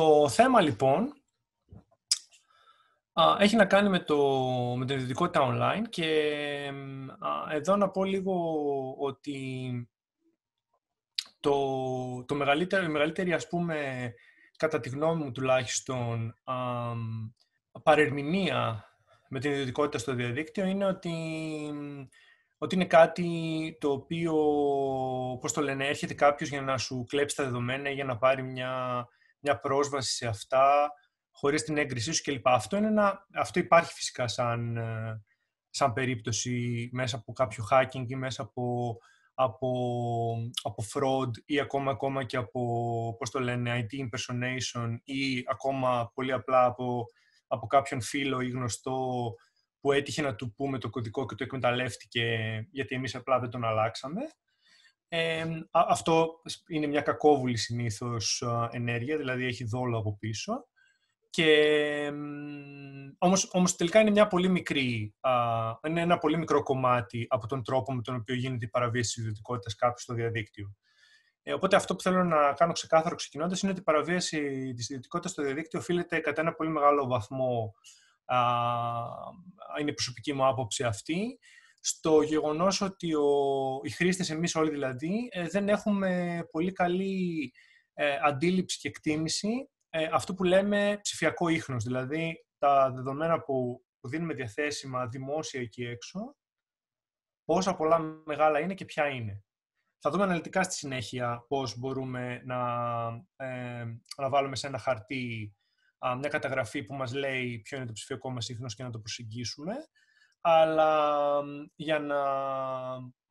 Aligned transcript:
Το 0.00 0.28
θέμα 0.28 0.60
λοιπόν 0.60 1.12
έχει 3.38 3.56
να 3.56 3.64
κάνει 3.64 3.88
με, 3.88 3.98
το, 3.98 4.18
με 4.76 4.86
την 4.86 4.94
ιδιωτικότητα 4.94 5.40
online 5.50 5.88
και 5.88 6.08
εδώ 7.50 7.76
να 7.76 7.90
πω 7.90 8.04
λίγο 8.04 8.34
ότι 8.98 9.88
το, 11.40 12.24
το 12.24 12.34
μεγαλύτερο, 12.34 12.84
η 12.84 12.88
μεγαλύτερη 12.88 13.32
ας 13.32 13.48
πούμε 13.48 14.10
κατά 14.56 14.80
τη 14.80 14.88
γνώμη 14.88 15.24
μου 15.24 15.32
τουλάχιστον 15.32 16.34
παρερμηνία 17.82 18.84
με 19.28 19.40
την 19.40 19.50
ιδιωτικότητα 19.50 19.98
στο 19.98 20.14
διαδίκτυο 20.14 20.64
είναι 20.64 20.84
ότι, 20.84 21.14
ότι 22.58 22.74
είναι 22.74 22.86
κάτι 22.86 23.28
το 23.80 23.90
οποίο, 23.90 24.34
πώς 25.40 25.52
το 25.52 25.60
λένε, 25.60 25.86
έρχεται 25.86 26.14
κάποιος 26.14 26.48
για 26.48 26.62
να 26.62 26.78
σου 26.78 27.04
κλέψει 27.08 27.36
τα 27.36 27.44
δεδομένα 27.44 27.90
ή 27.90 27.94
για 27.94 28.04
να 28.04 28.18
πάρει 28.18 28.42
μια, 28.42 29.06
μια 29.40 29.60
πρόσβαση 29.60 30.14
σε 30.14 30.26
αυτά 30.26 30.92
χωρίς 31.30 31.62
την 31.62 31.78
έγκρισή 31.78 32.12
σου 32.12 32.22
κλπ. 32.22 32.48
Αυτό, 32.48 32.76
είναι 32.76 32.86
ένα, 32.86 33.26
αυτό 33.34 33.58
υπάρχει 33.58 33.92
φυσικά 33.92 34.28
σαν, 34.28 34.76
ε, 34.76 35.22
σαν 35.70 35.92
περίπτωση 35.92 36.88
μέσα 36.92 37.16
από 37.16 37.32
κάποιο 37.32 37.64
hacking 37.70 38.04
ή 38.06 38.14
μέσα 38.14 38.42
από, 38.42 38.96
από, 39.34 39.70
από 40.62 40.84
fraud 40.94 41.30
ή 41.44 41.60
ακόμα, 41.60 41.90
ακόμα 41.90 42.24
και 42.24 42.36
από, 42.36 42.60
πώς 43.18 43.30
το 43.30 43.40
λένε, 43.40 43.86
IT 43.90 44.00
impersonation 44.00 44.96
ή 45.04 45.44
ακόμα 45.48 46.10
πολύ 46.14 46.32
απλά 46.32 46.64
από, 46.64 47.04
από 47.46 47.66
κάποιον 47.66 48.00
φίλο 48.00 48.40
ή 48.40 48.50
γνωστό 48.50 49.34
που 49.80 49.92
έτυχε 49.92 50.22
να 50.22 50.34
του 50.34 50.54
πούμε 50.54 50.78
το 50.78 50.90
κωδικό 50.90 51.26
και 51.26 51.34
το 51.34 51.44
εκμεταλλεύτηκε 51.44 52.24
γιατί 52.70 52.94
εμείς 52.94 53.14
απλά 53.14 53.38
δεν 53.38 53.50
τον 53.50 53.64
αλλάξαμε. 53.64 54.20
Ε, 55.12 55.44
αυτό 55.70 56.40
είναι 56.68 56.86
μια 56.86 57.00
κακόβουλη 57.00 57.56
συνήθως 57.56 58.44
ενέργεια, 58.70 59.16
δηλαδή 59.16 59.44
έχει 59.44 59.64
δόλο 59.64 59.98
από 59.98 60.16
πίσω. 60.18 60.68
Και, 61.30 62.12
όμως, 63.18 63.48
όμως 63.52 63.76
τελικά 63.76 64.00
είναι 64.00 64.10
μια 64.10 64.26
πολύ 64.26 64.48
μικρή, 64.48 65.14
α, 65.20 65.32
είναι 65.88 66.00
ένα 66.00 66.18
πολύ 66.18 66.36
μικρό 66.36 66.62
κομμάτι 66.62 67.26
από 67.28 67.46
τον 67.46 67.62
τρόπο 67.64 67.94
με 67.94 68.02
τον 68.02 68.14
οποίο 68.14 68.34
γίνεται 68.34 68.64
η 68.64 68.68
παραβίαση 68.68 69.14
της 69.14 69.22
ιδιωτικότητας 69.22 69.74
κάποιου 69.74 70.02
στο 70.02 70.14
διαδίκτυο. 70.14 70.74
Ε, 71.42 71.52
οπότε 71.52 71.76
αυτό 71.76 71.94
που 71.94 72.02
θέλω 72.02 72.24
να 72.24 72.52
κάνω 72.52 72.72
ξεκάθαρο 72.72 73.14
ξεκινώντας 73.14 73.62
είναι 73.62 73.70
ότι 73.70 73.80
η 73.80 73.84
παραβίαση 73.84 74.72
της 74.76 74.88
ιδιωτικότητας 74.88 75.32
στο 75.32 75.42
διαδίκτυο 75.42 75.78
οφείλεται 75.78 76.18
κατά 76.18 76.40
ένα 76.40 76.52
πολύ 76.52 76.70
μεγάλο 76.70 77.06
βαθμό, 77.06 77.74
α, 78.24 78.38
είναι 79.80 79.90
η 79.90 79.94
προσωπική 79.94 80.32
μου 80.32 80.46
άποψη 80.46 80.84
αυτή, 80.84 81.38
στο 81.80 82.22
γεγονός 82.22 82.80
ότι 82.80 83.14
ο, 83.14 83.28
οι 83.82 83.90
χρήστες, 83.90 84.30
εμείς 84.30 84.54
όλοι 84.54 84.70
δηλαδή, 84.70 85.28
ε, 85.32 85.46
δεν 85.48 85.68
έχουμε 85.68 86.40
πολύ 86.50 86.72
καλή 86.72 87.52
ε, 87.94 88.18
αντίληψη 88.22 88.78
και 88.78 88.88
εκτίμηση 88.88 89.70
ε, 89.90 90.08
αυτό 90.12 90.34
που 90.34 90.44
λέμε 90.44 90.98
ψηφιακό 91.02 91.48
ίχνος, 91.48 91.84
δηλαδή 91.84 92.46
τα 92.58 92.90
δεδομένα 92.90 93.40
που, 93.42 93.84
που 94.00 94.08
δίνουμε 94.08 94.34
διαθέσιμα 94.34 95.06
δημόσια 95.06 95.60
εκεί 95.60 95.84
έξω, 95.84 96.36
πόσα 97.44 97.76
πολλά 97.76 97.98
μεγάλα 98.24 98.60
είναι 98.60 98.74
και 98.74 98.84
ποια 98.84 99.08
είναι. 99.08 99.44
Θα 100.02 100.10
δούμε 100.10 100.22
αναλυτικά 100.22 100.62
στη 100.62 100.74
συνέχεια 100.74 101.44
πώς 101.48 101.78
μπορούμε 101.78 102.42
να, 102.44 102.60
ε, 103.36 103.84
να 104.16 104.28
βάλουμε 104.28 104.56
σε 104.56 104.66
ένα 104.66 104.78
χαρτί 104.78 105.54
μια 106.18 106.28
καταγραφή 106.28 106.82
που 106.82 106.94
μας 106.94 107.12
λέει 107.12 107.58
ποιο 107.58 107.76
είναι 107.76 107.86
το 107.86 107.92
ψηφιακό 107.92 108.30
μας 108.30 108.48
ίχνος 108.48 108.74
και 108.74 108.82
να 108.82 108.90
το 108.90 108.98
προσεγγίσουμε. 108.98 109.74
Αλλά 110.40 111.42
για 111.74 111.98
να 111.98 112.22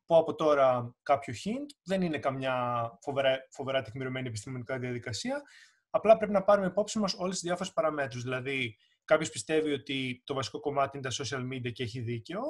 πω 0.06 0.16
από 0.16 0.34
τώρα 0.34 0.94
κάποιο 1.02 1.34
hint, 1.34 1.66
δεν 1.84 2.02
είναι 2.02 2.18
καμιά 2.18 2.88
φοβερά, 3.00 3.38
φοβερά 3.50 3.82
τεκμηριωμένη 3.82 4.28
επιστημονικά 4.28 4.78
διαδικασία. 4.78 5.42
Απλά 5.90 6.16
πρέπει 6.16 6.32
να 6.32 6.42
πάρουμε 6.42 6.66
υπόψη 6.66 6.98
μας 6.98 7.14
όλες 7.14 7.34
τις 7.34 7.42
διάφορες 7.42 7.72
παραμέτρους. 7.72 8.22
Δηλαδή, 8.22 8.76
κάποιος 9.04 9.30
πιστεύει 9.30 9.72
ότι 9.72 10.22
το 10.26 10.34
βασικό 10.34 10.60
κομμάτι 10.60 10.98
είναι 10.98 11.08
τα 11.08 11.24
social 11.24 11.52
media 11.52 11.72
και 11.72 11.82
έχει 11.82 12.00
δίκιο, 12.00 12.40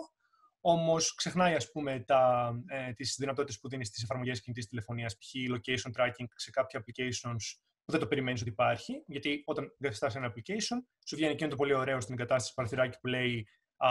όμως 0.60 1.14
ξεχνάει 1.14 1.54
ας 1.54 1.70
πούμε, 1.70 2.00
τα, 2.00 2.52
ε, 2.66 2.92
τις 2.92 3.16
δυνατότητες 3.18 3.60
που 3.60 3.68
δίνει 3.68 3.84
στις 3.84 4.02
εφαρμογές 4.02 4.40
κινητής 4.42 4.66
τηλεφωνίας, 4.66 5.16
π.χ. 5.16 5.30
location 5.50 5.90
tracking 6.00 6.26
σε 6.34 6.50
κάποια 6.50 6.80
applications 6.80 7.60
που 7.84 7.92
δεν 7.92 8.00
το 8.00 8.06
περιμένεις 8.06 8.40
ότι 8.40 8.50
υπάρχει, 8.50 9.04
γιατί 9.06 9.42
όταν 9.46 9.74
εγκαθιστάς 9.78 10.16
ένα 10.16 10.32
application, 10.32 10.76
σου 11.06 11.16
βγαίνει 11.16 11.32
εκείνο 11.32 11.50
το 11.50 11.56
πολύ 11.56 11.74
ωραίο 11.74 12.00
στην 12.00 12.14
εγκατάσταση 12.14 12.54
παραθυράκι 12.54 12.98
που 13.00 13.06
λέει 13.06 13.38
α, 13.38 13.44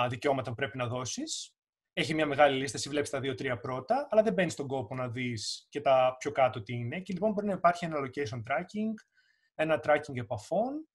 δικαιώματα 0.09 0.49
που 0.49 0.55
πρέπει 0.55 0.77
να 0.77 0.87
δώσεις. 0.87 1.53
Έχει 1.93 2.13
μια 2.13 2.25
μεγάλη 2.25 2.57
λίστα, 2.57 2.77
εσύ 2.77 2.89
βλέπεις 2.89 3.09
τα 3.09 3.19
δύο-τρία 3.19 3.59
πρώτα, 3.59 4.07
αλλά 4.11 4.21
δεν 4.21 4.33
μπαίνεις 4.33 4.53
στον 4.53 4.67
κόπο 4.67 4.95
να 4.95 5.09
δεις 5.09 5.67
και 5.69 5.81
τα 5.81 6.15
πιο 6.19 6.31
κάτω 6.31 6.61
τι 6.61 6.73
είναι. 6.73 6.99
Και 6.99 7.13
λοιπόν 7.13 7.31
μπορεί 7.31 7.47
να 7.47 7.53
υπάρχει 7.53 7.85
ένα 7.85 7.97
location 7.99 8.37
tracking, 8.37 8.93
ένα 9.55 9.79
tracking 9.83 10.15
επαφών 10.15 10.87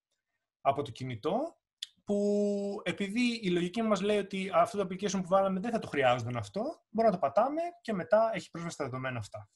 από 0.60 0.82
το 0.82 0.90
κινητό, 0.90 1.56
που 2.04 2.80
επειδή 2.84 3.40
η 3.42 3.50
λογική 3.50 3.82
μας 3.82 4.00
λέει 4.00 4.18
ότι 4.18 4.50
αυτό 4.54 4.78
το 4.78 4.86
application 4.90 5.20
που 5.22 5.28
βάλαμε 5.28 5.60
δεν 5.60 5.70
θα 5.70 5.78
το 5.78 5.86
χρειάζονταν 5.86 6.36
αυτό, 6.36 6.60
μπορούμε 6.90 7.14
να 7.14 7.20
το 7.20 7.26
πατάμε 7.26 7.60
και 7.80 7.92
μετά 7.92 8.30
έχει 8.34 8.50
πρόσβαση 8.50 8.74
στα 8.74 8.84
δεδομένα 8.84 9.18
αυτά. 9.18 9.50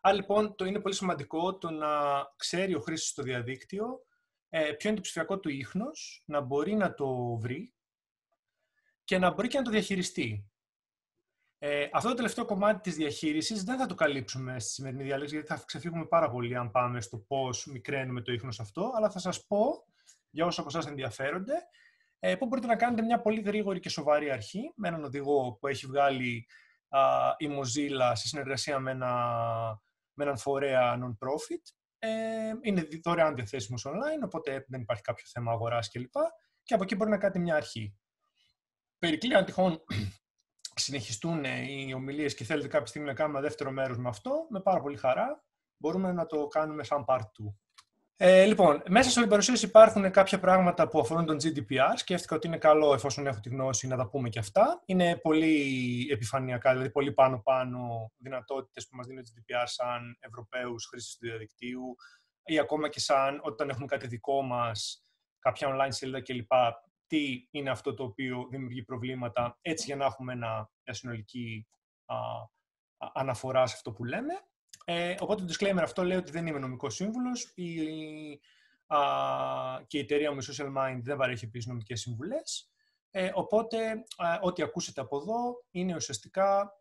Άρα 0.00 0.14
λοιπόν 0.14 0.54
το 0.54 0.64
είναι 0.64 0.80
πολύ 0.80 0.94
σημαντικό 0.94 1.58
το 1.58 1.70
να 1.70 1.88
ξέρει 2.36 2.74
ο 2.74 2.80
χρήστης 2.80 3.10
στο 3.10 3.22
διαδίκτυο 3.22 4.02
ε, 4.48 4.72
ποιο 4.72 4.88
είναι 4.88 4.98
το 4.98 5.02
ψηφιακό 5.02 5.38
του 5.38 5.48
ίχνος, 5.48 6.22
να 6.26 6.40
μπορεί 6.40 6.74
να 6.74 6.94
το 6.94 7.36
βρει 7.36 7.74
και 9.08 9.18
να 9.18 9.30
μπορεί 9.30 9.48
και 9.48 9.58
να 9.58 9.64
το 9.64 9.70
διαχειριστεί. 9.70 10.50
Ε, 11.58 11.88
αυτό 11.92 12.08
το 12.08 12.14
τελευταίο 12.14 12.44
κομμάτι 12.44 12.80
της 12.80 12.94
διαχείρισης 12.96 13.64
δεν 13.64 13.78
θα 13.78 13.86
το 13.86 13.94
καλύψουμε 13.94 14.60
στη 14.60 14.70
σημερινή 14.70 15.02
διάλεξη, 15.02 15.34
γιατί 15.34 15.48
θα 15.48 15.62
ξεφύγουμε 15.66 16.06
πάρα 16.06 16.30
πολύ 16.30 16.56
αν 16.56 16.70
πάμε 16.70 17.00
στο 17.00 17.18
πώς 17.18 17.66
μικραίνουμε 17.66 18.22
το 18.22 18.32
ίχνος 18.32 18.60
αυτό, 18.60 18.92
αλλά 18.96 19.10
θα 19.10 19.18
σας 19.18 19.46
πω, 19.46 19.86
για 20.30 20.44
όσους 20.44 20.58
από 20.58 20.68
εσάς 20.68 20.86
ενδιαφέρονται, 20.86 21.54
ε, 22.18 22.36
πώς 22.36 22.48
μπορείτε 22.48 22.66
να 22.66 22.76
κάνετε 22.76 23.02
μια 23.02 23.20
πολύ 23.20 23.40
γρήγορη 23.40 23.80
και 23.80 23.88
σοβαρή 23.88 24.30
αρχή 24.30 24.72
με 24.76 24.88
έναν 24.88 25.04
οδηγό 25.04 25.56
που 25.60 25.66
έχει 25.66 25.86
βγάλει 25.86 26.46
α, 26.88 27.00
η 27.36 27.46
Mozilla 27.50 28.12
σε 28.12 28.28
συνεργασία 28.28 28.78
με, 28.78 28.90
ένα, 28.90 29.12
με 30.12 30.24
έναν 30.24 30.38
φορέα 30.38 30.98
non-profit. 31.02 31.62
Ε, 31.98 32.52
είναι 32.62 32.88
δωρεάν 33.02 33.34
διαθέσιμος 33.34 33.86
online, 33.88 34.24
οπότε 34.24 34.64
δεν 34.68 34.80
υπάρχει 34.80 35.02
κάποιο 35.02 35.24
θέμα 35.28 35.52
αγοράς 35.52 35.90
κλπ. 35.90 36.14
Και 36.62 36.74
από 36.74 36.82
εκεί 36.82 36.94
μπορεί 36.94 37.10
να 37.10 37.18
κάνετε 37.18 37.38
μια 37.38 37.54
αρχή. 37.54 37.97
Περικλεί 38.98 39.34
αν 39.34 39.44
τυχόν 39.44 39.84
συνεχιστούν 40.74 41.44
οι 41.44 41.94
ομιλίες 41.94 42.34
και 42.34 42.44
θέλετε 42.44 42.68
κάποια 42.68 42.86
στιγμή 42.86 43.06
να 43.06 43.14
κάνουμε 43.14 43.38
ένα 43.38 43.46
δεύτερο 43.46 43.70
μέρος 43.70 43.98
με 43.98 44.08
αυτό, 44.08 44.46
με 44.48 44.60
πάρα 44.60 44.80
πολύ 44.80 44.96
χαρά 44.96 45.44
μπορούμε 45.76 46.12
να 46.12 46.26
το 46.26 46.46
κάνουμε 46.46 46.84
σαν 46.84 47.04
part 47.08 47.20
2. 47.20 47.54
Ε, 48.20 48.44
λοιπόν, 48.44 48.82
μέσα 48.88 49.10
στην 49.10 49.28
παρουσίαση 49.28 49.66
υπάρχουν 49.66 50.10
κάποια 50.10 50.38
πράγματα 50.40 50.88
που 50.88 50.98
αφορούν 51.00 51.26
τον 51.26 51.36
GDPR. 51.36 51.92
Σκέφτηκα 51.94 52.36
ότι 52.36 52.46
είναι 52.46 52.58
καλό, 52.58 52.94
εφόσον 52.94 53.26
έχω 53.26 53.40
τη 53.40 53.48
γνώση, 53.48 53.86
να 53.86 53.96
τα 53.96 54.08
πούμε 54.08 54.28
και 54.28 54.38
αυτά. 54.38 54.82
Είναι 54.84 55.16
πολύ 55.16 56.06
επιφανειακά, 56.10 56.72
δηλαδή 56.72 56.90
πολύ 56.90 57.12
πάνω-πάνω 57.12 58.12
δυνατότητες 58.18 58.88
που 58.88 58.96
μας 58.96 59.06
δίνει 59.06 59.22
το 59.22 59.30
GDPR 59.34 59.64
σαν 59.64 60.16
Ευρωπαίους 60.20 60.86
χρήστες 60.86 61.16
του 61.16 61.26
διαδικτύου 61.26 61.96
ή 62.44 62.58
ακόμα 62.58 62.88
και 62.88 63.00
σαν 63.00 63.40
όταν 63.42 63.68
έχουμε 63.68 63.86
κάτι 63.86 64.06
δικό 64.06 64.42
μας, 64.42 65.04
κάποια 65.38 65.68
online 65.68 65.88
σελίδα 65.88 66.22
κλπ 66.22 66.52
τι 67.08 67.48
είναι 67.50 67.70
αυτό 67.70 67.94
το 67.94 68.04
οποίο 68.04 68.46
δημιουργεί 68.50 68.82
προβλήματα, 68.82 69.58
έτσι 69.60 69.84
για 69.86 69.96
να 69.96 70.04
έχουμε 70.04 70.32
ένα, 70.32 70.70
μια 70.84 70.94
συνολική 70.94 71.66
α, 72.04 72.16
αναφορά 72.96 73.66
σε 73.66 73.74
αυτό 73.76 73.92
που 73.92 74.04
λέμε. 74.04 74.34
Ε, 74.84 75.14
οπότε 75.20 75.44
το 75.44 75.52
disclaimer 75.52 75.82
αυτό 75.82 76.02
λέει 76.04 76.16
ότι 76.16 76.30
δεν 76.30 76.46
είμαι 76.46 76.58
νομικός 76.58 76.94
σύμβουλος 76.94 77.52
η, 77.54 77.80
α, 78.86 78.98
και 79.86 79.98
η 79.98 80.00
εταιρεία 80.00 80.32
μου, 80.32 80.38
η 80.38 80.44
Social 80.48 80.76
Mind, 80.76 80.98
δεν 81.02 81.16
παρέχει 81.16 81.44
επίσης 81.44 81.68
νομικές 81.68 82.00
συμβουλές. 82.00 82.72
Ε, 83.10 83.30
οπότε, 83.34 84.04
ό,τι 84.40 84.62
ακούσετε 84.62 85.00
από 85.00 85.16
εδώ 85.16 85.64
είναι 85.70 85.94
ουσιαστικά 85.94 86.72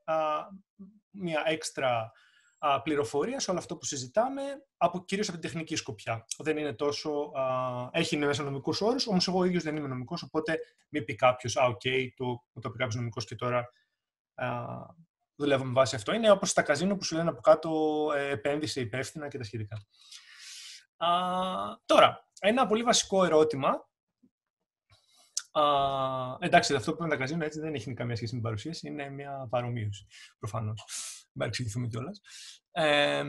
μια 1.12 1.44
έξτρα 1.46 2.12
α, 2.60 2.82
πληροφορία 2.82 3.40
σε 3.40 3.52
όλο 3.52 3.60
αυτό 3.60 3.78
που 3.78 3.86
συζητάμε, 3.86 4.42
από, 4.78 5.04
κυρίως 5.06 5.30
από 5.30 5.38
την 5.40 5.50
τεχνική 5.50 5.76
σκοπιά. 5.76 6.26
Δεν 6.38 6.58
είναι 6.58 6.74
τόσο... 6.74 7.10
Α, 7.34 7.90
έχει 7.92 8.18
μέσα 8.18 8.44
νομικούς 8.44 8.82
όρους, 8.82 9.08
όμως 9.08 9.28
εγώ 9.28 9.44
ίδιος 9.44 9.64
δεν 9.64 9.76
είμαι 9.76 9.88
νομικός, 9.88 10.24
οπότε 10.24 10.60
μην 10.90 11.06
πει 11.06 11.16
κάποιος, 11.16 11.58
Α, 11.58 11.66
οκέι, 11.66 11.82
okay, 11.84 12.08
το, 12.16 12.44
το 12.62 12.70
πει 12.70 12.78
κάποιος 12.78 12.96
νομικός 12.96 13.26
και 13.26 13.36
τώρα 13.36 13.70
α, 14.36 14.66
δουλεύω 15.36 15.64
με 15.64 15.72
βάση 15.72 15.96
αυτό. 15.96 16.14
Είναι 16.14 16.32
όπως 16.32 16.50
στα 16.50 16.62
καζίνο 16.62 16.96
που 16.96 17.04
σου 17.04 17.16
λένε 17.16 17.30
από 17.30 17.42
κάτω 17.42 17.72
ε, 18.16 18.30
επένδυσε 18.30 18.82
υπεύθυνα 18.82 19.28
και 19.28 19.38
τα 19.38 19.44
σχετικά. 19.44 19.76
Α, 20.98 21.10
τώρα, 21.86 22.30
ένα 22.40 22.68
πολύ 22.68 22.84
βασικό 22.84 23.24
ερώτημα. 23.24 23.70
Α, 25.52 25.64
εντάξει, 26.40 26.76
αυτό 26.76 26.96
που 26.96 27.04
είναι 27.04 27.12
τα 27.12 27.18
καζίνο 27.18 27.44
έτσι 27.44 27.60
δεν 27.60 27.74
έχει 27.74 27.94
καμία 27.94 28.16
σχέση 28.16 28.34
με 28.34 28.40
την 28.40 28.50
παρουσίαση, 28.50 28.88
είναι 28.88 29.10
μια 29.10 29.48
παρομοίωση, 29.50 30.08
προφανώς 30.40 30.84
μην 31.38 31.38
παρεξηγηθούμε 31.38 31.88
κιόλας. 31.88 32.22
Ε, 32.72 33.24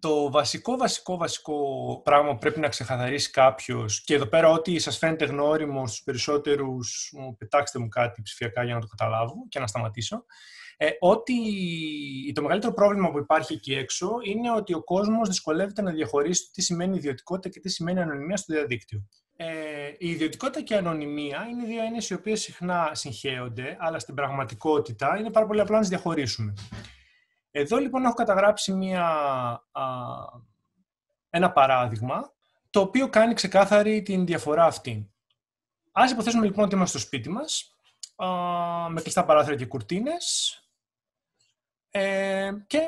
το 0.00 0.30
βασικό, 0.30 0.76
βασικό, 0.76 1.16
βασικό 1.16 2.00
πράγμα 2.04 2.32
που 2.32 2.38
πρέπει 2.38 2.60
να 2.60 2.68
ξεκαθαρίσει 2.68 3.30
κάποιος, 3.30 4.04
και 4.04 4.14
εδώ 4.14 4.26
πέρα, 4.26 4.48
ό,τι 4.48 4.78
σας 4.78 4.98
φαίνεται 4.98 5.24
γνώριμο 5.24 5.86
στους 5.86 6.02
περισσότερους, 6.02 7.12
πετάξτε 7.38 7.78
μου 7.78 7.88
κάτι 7.88 8.22
ψηφιακά 8.22 8.64
για 8.64 8.74
να 8.74 8.80
το 8.80 8.86
καταλάβω 8.86 9.34
και 9.48 9.58
να 9.58 9.66
σταματήσω. 9.66 10.24
Ε, 10.76 10.88
ότι 11.00 11.34
το 12.34 12.42
μεγαλύτερο 12.42 12.72
πρόβλημα 12.72 13.10
που 13.10 13.18
υπάρχει 13.18 13.52
εκεί 13.54 13.74
έξω 13.74 14.10
είναι 14.22 14.52
ότι 14.52 14.74
ο 14.74 14.84
κόσμος 14.84 15.28
δυσκολεύεται 15.28 15.82
να 15.82 15.92
διαχωρίσει 15.92 16.50
τι 16.52 16.62
σημαίνει 16.62 16.96
ιδιωτικότητα 16.96 17.48
και 17.48 17.60
τι 17.60 17.68
σημαίνει 17.68 18.00
ανωνυμία 18.00 18.36
στο 18.36 18.54
διαδίκτυο. 18.54 19.06
Ε, 19.40 19.94
η 19.98 20.10
ιδιωτικότητα 20.10 20.62
και 20.62 20.74
η 20.74 20.76
ανωνυμία 20.76 21.46
είναι 21.50 21.64
δύο 21.64 21.82
έννοιες 21.82 22.10
οι 22.10 22.14
οποίες 22.14 22.40
συχνά 22.40 22.90
συγχέονται, 22.94 23.76
αλλά 23.80 23.98
στην 23.98 24.14
πραγματικότητα 24.14 25.18
είναι 25.18 25.30
πάρα 25.30 25.46
πολύ 25.46 25.60
απλά 25.60 25.74
να 25.74 25.80
τις 25.80 25.88
διαχωρίσουμε. 25.88 26.54
Εδώ 27.50 27.76
λοιπόν 27.76 28.04
έχω 28.04 28.14
καταγράψει 28.14 28.72
μια, 28.72 29.04
α, 29.72 29.84
ένα 31.30 31.52
παράδειγμα, 31.52 32.32
το 32.70 32.80
οποίο 32.80 33.08
κάνει 33.08 33.34
ξεκάθαρη 33.34 34.02
την 34.02 34.26
διαφορά 34.26 34.64
αυτή. 34.64 35.10
Ας 35.92 36.10
υποθέσουμε 36.10 36.44
λοιπόν 36.44 36.64
ότι 36.64 36.74
είμαστε 36.74 36.98
στο 36.98 37.06
σπίτι 37.06 37.28
μας, 37.28 37.76
α, 38.16 38.26
με 38.88 39.00
κλειστά 39.00 39.24
παράθυρα 39.24 39.56
και 39.56 39.66
κουρτίνες, 39.66 40.58
ε, 41.90 42.50
και 42.66 42.80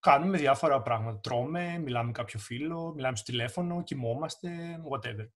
κάνουμε 0.00 0.38
διάφορα 0.38 0.82
πράγματα. 0.82 1.20
Τρώμε, 1.20 1.78
μιλάμε 1.78 2.06
με 2.06 2.12
κάποιο 2.12 2.38
φίλο, 2.38 2.92
μιλάμε 2.94 3.16
στο 3.16 3.24
τηλέφωνο, 3.24 3.82
κοιμόμαστε, 3.82 4.50
whatever. 4.90 5.28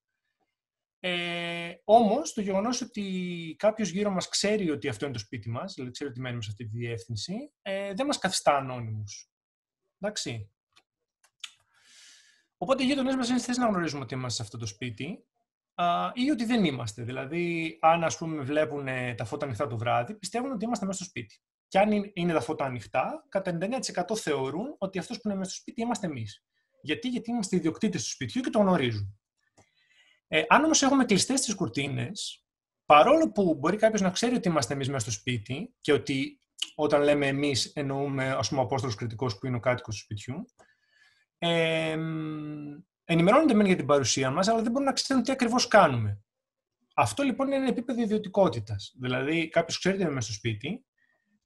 Ε, 1.07 1.81
Όμως, 1.83 2.33
το 2.33 2.41
γεγονός 2.41 2.81
ότι 2.81 3.55
κάποιος 3.57 3.89
γύρω 3.89 4.09
μας 4.09 4.29
ξέρει 4.29 4.69
ότι 4.69 4.87
αυτό 4.87 5.05
είναι 5.05 5.13
το 5.13 5.19
σπίτι 5.19 5.49
μας, 5.49 5.73
δηλαδή 5.73 5.93
ξέρει 5.93 6.09
ότι 6.09 6.19
μένουμε 6.19 6.41
σε 6.41 6.49
αυτή 6.51 6.65
τη 6.67 6.77
διεύθυνση, 6.77 7.51
ε, 7.61 7.93
δεν 7.93 8.05
μας 8.05 8.17
καθιστά 8.17 8.57
ανώνυμους. 8.57 9.31
Εντάξει. 9.99 10.51
Οπότε 12.57 12.83
οι 12.83 12.85
γείτονές 12.85 13.15
μας 13.15 13.29
είναι 13.29 13.37
στη 13.37 13.47
θέση 13.47 13.59
να 13.59 13.67
γνωρίζουμε 13.67 14.03
ότι 14.03 14.13
είμαστε 14.13 14.35
σε 14.35 14.41
αυτό 14.41 14.57
το 14.57 14.65
σπίτι 14.65 15.25
α, 15.75 16.11
ή 16.13 16.29
ότι 16.29 16.45
δεν 16.45 16.65
είμαστε. 16.65 17.03
Δηλαδή, 17.03 17.77
αν 17.81 18.03
ας 18.03 18.17
πούμε 18.17 18.43
βλέπουν 18.43 18.87
τα 19.15 19.25
φώτα 19.25 19.45
ανοιχτά 19.45 19.67
το 19.67 19.77
βράδυ, 19.77 20.13
πιστεύουν 20.13 20.51
ότι 20.51 20.65
είμαστε 20.65 20.85
μέσα 20.85 20.97
στο 20.97 21.07
σπίτι. 21.07 21.39
Και 21.67 21.79
αν 21.79 22.11
είναι 22.13 22.33
τα 22.33 22.41
φώτα 22.41 22.65
ανοιχτά, 22.65 23.25
κατά 23.29 23.57
99% 23.61 24.15
θεωρούν 24.15 24.75
ότι 24.77 24.99
αυτός 24.99 25.21
που 25.21 25.29
είναι 25.29 25.37
μέσα 25.37 25.49
στο 25.49 25.59
σπίτι 25.59 25.81
είμαστε 25.81 26.07
εμείς. 26.07 26.45
Γιατί, 26.81 27.07
Γιατί 27.07 27.29
είμαστε 27.29 27.55
ιδιοκτήτες 27.55 28.03
του 28.03 28.09
σπιτιού 28.09 28.41
και 28.41 28.49
το 28.49 28.59
γνωρίζουν. 28.59 29.19
Ε, 30.27 30.43
αν 30.47 30.63
όμως 30.63 30.81
έχουμε 30.81 31.05
κλειστές 31.05 31.41
τις 31.41 31.55
κουρτίνες, 31.55 32.45
παρόλο 32.85 33.31
που 33.31 33.55
μπορεί 33.55 33.77
κάποιος 33.77 34.01
να 34.01 34.09
ξέρει 34.09 34.35
ότι 34.35 34.47
είμαστε 34.47 34.73
εμείς 34.73 34.87
μέσα 34.89 34.99
στο 34.99 35.11
σπίτι 35.11 35.73
και 35.81 35.93
ότι 35.93 36.39
όταν 36.75 37.01
λέμε 37.01 37.27
εμείς 37.27 37.65
εννοούμε 37.65 38.31
ας 38.31 38.49
πούμε, 38.49 38.61
ο 38.61 38.63
Απόστολος 38.63 38.95
Κριτικό 38.95 39.25
που 39.25 39.47
είναι 39.47 39.55
ο 39.55 39.59
κάτοικος 39.59 39.95
του 39.95 40.01
σπιτιού, 40.01 40.45
ε, 41.37 41.97
ενημερώνονται 43.05 43.53
μεν 43.53 43.65
για 43.65 43.75
την 43.75 43.85
παρουσία 43.85 44.31
μας, 44.31 44.47
αλλά 44.47 44.61
δεν 44.61 44.71
μπορούν 44.71 44.87
να 44.87 44.93
ξέρουν 44.93 45.23
τι 45.23 45.31
ακριβώς 45.31 45.67
κάνουμε. 45.67 46.19
Αυτό 46.95 47.23
λοιπόν 47.23 47.47
είναι 47.47 47.55
ένα 47.55 47.67
επίπεδο 47.67 48.01
ιδιωτικότητας. 48.01 48.93
Δηλαδή, 48.99 49.49
κάποιος 49.49 49.77
ξέρει 49.77 49.95
ότι 49.95 50.03
είμαι 50.03 50.13
μέσα 50.13 50.27
στο 50.27 50.35
σπίτι, 50.35 50.85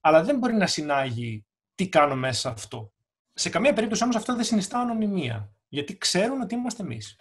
αλλά 0.00 0.22
δεν 0.22 0.38
μπορεί 0.38 0.54
να 0.54 0.66
συνάγει 0.66 1.46
τι 1.74 1.88
κάνω 1.88 2.16
μέσα 2.16 2.40
σε 2.40 2.48
αυτό. 2.48 2.92
Σε 3.32 3.50
καμία 3.50 3.72
περίπτωση 3.72 4.02
όμως 4.02 4.16
αυτό 4.16 4.34
δεν 4.34 4.44
συνιστά 4.44 4.78
ανωνυμία. 4.78 5.52
Γιατί 5.68 5.98
ξέρουν 5.98 6.40
ότι 6.40 6.54
είμαστε 6.54 6.82
εμείς. 6.82 7.16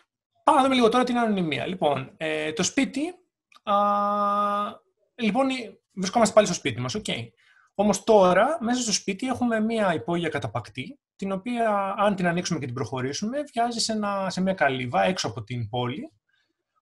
Πάμε 0.50 0.62
να 0.62 0.68
δούμε 0.68 0.80
λίγο 0.80 0.90
τώρα 0.90 1.04
την 1.04 1.18
ανωνυμία. 1.18 1.66
Λοιπόν, 1.66 2.12
ε, 2.18 2.54
το 2.54 2.64
σπίτι. 2.64 3.02
Α, 3.64 3.76
λοιπόν, 5.16 5.48
βρισκόμαστε 5.94 6.34
πάλι 6.34 6.48
στο 6.48 6.56
σπίτι 6.56 6.82
μας, 6.82 6.96
Okay. 6.98 7.28
Όμως 7.74 8.04
τώρα, 8.04 8.58
μέσα 8.62 8.82
στο 8.82 8.92
σπίτι 8.92 9.28
έχουμε 9.28 9.60
μία 9.60 9.94
υπόγεια 9.94 10.30
καταπακτή, 10.30 11.00
την 11.16 11.32
οποία 11.32 11.96
αν 11.98 12.16
την 12.16 12.28
ανοίξουμε 12.28 12.60
και 12.60 12.66
την 12.66 12.76
προχωρήσουμε, 12.76 13.44
βιάζει 13.54 13.80
σε, 13.80 13.92
ένα, 13.92 14.30
σε 14.30 14.42
μια 14.42 14.54
καλύβα 14.54 15.04
έξω 15.04 15.28
από 15.28 15.44
την 15.44 15.70
πόλη, 15.70 16.12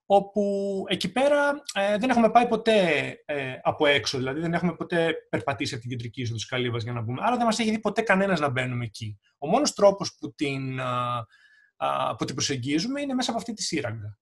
όπου 0.06 0.84
εκεί 0.88 1.12
πέρα 1.12 1.62
ε, 1.74 1.98
δεν 1.98 2.10
έχουμε 2.10 2.32
πάει 2.32 2.48
ποτέ 2.48 3.08
ε, 3.26 3.54
από 3.64 3.86
έξω, 3.86 4.18
δηλαδή 4.18 4.40
δεν 4.40 4.54
έχουμε 4.54 4.76
ποτέ 4.76 5.16
περπατήσει 5.30 5.74
από 5.74 5.82
την 5.82 5.92
κεντρική 5.92 6.22
είσοδο 6.22 6.36
της 6.36 6.48
καλύβας 6.48 6.84
για 6.84 6.94
να 6.94 7.02
μπούμε, 7.02 7.22
άρα 7.24 7.36
δεν 7.36 7.46
μας 7.46 7.60
έχει 7.60 7.72
δει 7.72 7.80
ποτέ 7.80 8.02
κανένας 8.02 8.40
να 8.40 8.50
μπαίνουμε 8.50 8.86
εκεί. 8.86 9.20
Ο 9.38 9.48
μόνος 9.48 9.74
τρόπος 9.74 10.18
που 10.20 10.34
την, 10.36 10.80
που 12.18 12.26
την 12.26 12.36
προσεγγίζουμε 12.36 13.02
είναι 13.02 13.14
μέσα 13.14 13.30
από 13.30 13.40
αυτή 13.40 13.54
τη 13.54 13.64
σύραγγα. 13.64 14.18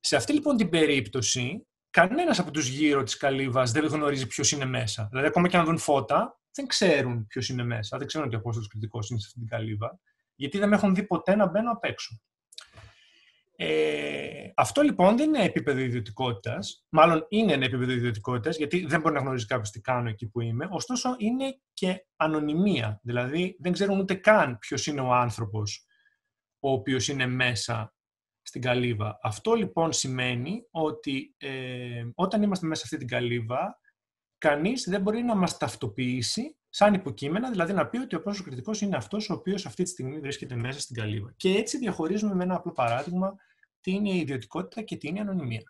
Σε 0.00 0.16
αυτή 0.16 0.32
λοιπόν 0.32 0.56
την 0.56 0.68
περίπτωση, 0.68 1.66
κανένας 1.90 2.38
από 2.38 2.50
τους 2.50 2.68
γύρω 2.68 3.02
της 3.02 3.16
καλύβας 3.16 3.72
δεν 3.72 3.84
γνωρίζει 3.84 4.26
ποιος 4.26 4.52
είναι 4.52 4.64
μέσα. 4.64 5.06
Δηλαδή, 5.10 5.26
ακόμα 5.26 5.48
και 5.48 5.56
αν 5.56 5.64
δουν 5.64 5.78
φώτα, 5.78 6.40
δεν 6.52 6.66
ξέρουν 6.66 7.26
ποιος 7.26 7.48
είναι 7.48 7.64
μέσα. 7.64 7.98
Δεν 7.98 8.06
ξέρουν 8.06 8.26
ότι 8.26 8.36
ο 8.36 8.38
Απόστολος 8.38 8.68
Κριτικό 8.68 8.98
είναι 9.10 9.20
σε 9.20 9.26
αυτή 9.26 9.38
την 9.38 9.48
καλύβα, 9.48 10.00
γιατί 10.34 10.58
δεν 10.58 10.68
με 10.68 10.76
έχουν 10.76 10.94
δει 10.94 11.02
ποτέ 11.02 11.36
να 11.36 11.46
μπαίνω 11.46 11.70
απ' 11.70 11.84
έξω. 11.84 12.20
Ε, 13.60 14.50
αυτό 14.56 14.82
λοιπόν 14.82 15.16
δεν 15.16 15.28
είναι 15.28 15.44
επίπεδο 15.44 15.78
ιδιωτικότητας. 15.78 16.86
Μάλλον 16.88 17.26
είναι 17.28 17.52
ένα 17.52 17.64
επίπεδο 17.64 17.92
ιδιωτικότητας, 17.92 18.56
γιατί 18.56 18.86
δεν 18.86 19.00
μπορεί 19.00 19.14
να 19.14 19.20
γνωρίζει 19.20 19.46
κάποιος 19.46 19.70
τι 19.70 19.80
κάνω 19.80 20.08
εκεί 20.08 20.28
που 20.28 20.40
είμαι. 20.40 20.68
Ωστόσο, 20.70 21.14
είναι 21.18 21.58
και 21.72 22.06
ανωνυμία. 22.16 23.00
Δηλαδή, 23.02 23.56
δεν 23.60 23.72
ξέρουν 23.72 23.98
ούτε 23.98 24.14
καν 24.14 24.58
ποιος 24.58 24.86
είναι 24.86 25.00
ο 25.00 25.12
άνθρωπος 25.12 25.86
ο 26.60 26.70
οποίος 26.70 27.08
είναι 27.08 27.26
μέσα 27.26 27.94
στην 28.42 28.62
καλύβα. 28.62 29.18
Αυτό 29.22 29.54
λοιπόν 29.54 29.92
σημαίνει 29.92 30.66
ότι 30.70 31.34
ε, 31.38 32.04
όταν 32.14 32.42
είμαστε 32.42 32.66
μέσα 32.66 32.80
σε 32.80 32.86
αυτή 32.92 33.06
την 33.06 33.16
καλύβα, 33.16 33.80
κανείς 34.38 34.84
δεν 34.88 35.00
μπορεί 35.00 35.22
να 35.22 35.34
μας 35.34 35.56
ταυτοποιήσει 35.56 36.56
σαν 36.68 36.94
υποκείμενα, 36.94 37.50
δηλαδή 37.50 37.72
να 37.72 37.86
πει 37.86 37.98
ότι 37.98 38.16
ο 38.16 38.20
πρόσωπος 38.22 38.50
κριτικός 38.50 38.80
είναι 38.80 38.96
αυτός 38.96 39.30
ο 39.30 39.34
οποίος 39.34 39.66
αυτή 39.66 39.82
τη 39.82 39.88
στιγμή 39.88 40.20
βρίσκεται 40.20 40.54
μέσα 40.54 40.80
στην 40.80 40.96
καλύβα. 40.96 41.32
Και 41.36 41.50
έτσι 41.50 41.78
διαχωρίζουμε 41.78 42.34
με 42.34 42.44
ένα 42.44 42.54
απλό 42.54 42.72
παράδειγμα 42.72 43.36
τι 43.80 43.90
είναι 43.90 44.10
η 44.10 44.18
ιδιωτικότητα 44.18 44.82
και 44.82 44.96
τι 44.96 45.08
είναι 45.08 45.18
η 45.18 45.20
ανωνυμία. 45.20 45.62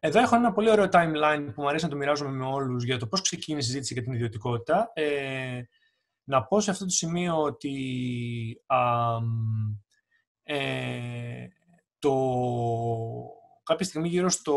Εδώ 0.00 0.20
έχω 0.20 0.36
ένα 0.36 0.52
πολύ 0.52 0.70
ωραίο 0.70 0.88
timeline 0.92 1.46
που 1.54 1.62
μου 1.62 1.68
αρέσει 1.68 1.84
να 1.84 1.90
το 1.90 1.96
μοιράζομαι 1.96 2.30
με 2.30 2.44
όλους 2.44 2.84
για 2.84 2.98
το 2.98 3.06
πώς 3.06 3.20
ξεκίνησε 3.20 3.66
η 3.66 3.70
συζήτηση 3.70 3.92
για 3.92 4.02
την 4.02 4.12
ιδιωτικότητα. 4.12 4.90
Ε, 4.94 5.62
να 6.24 6.44
πω 6.44 6.60
σε 6.60 6.70
αυτό 6.70 6.84
το 6.84 6.90
σημείο 6.90 7.42
ότι 7.42 7.76
ε, 10.42 11.46
το, 11.98 12.14
κάποια 13.62 13.86
στιγμή 13.86 14.08
γύρω 14.08 14.28
στο 14.28 14.56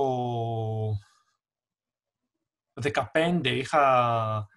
15 3.14 3.42
είχα, 3.44 4.48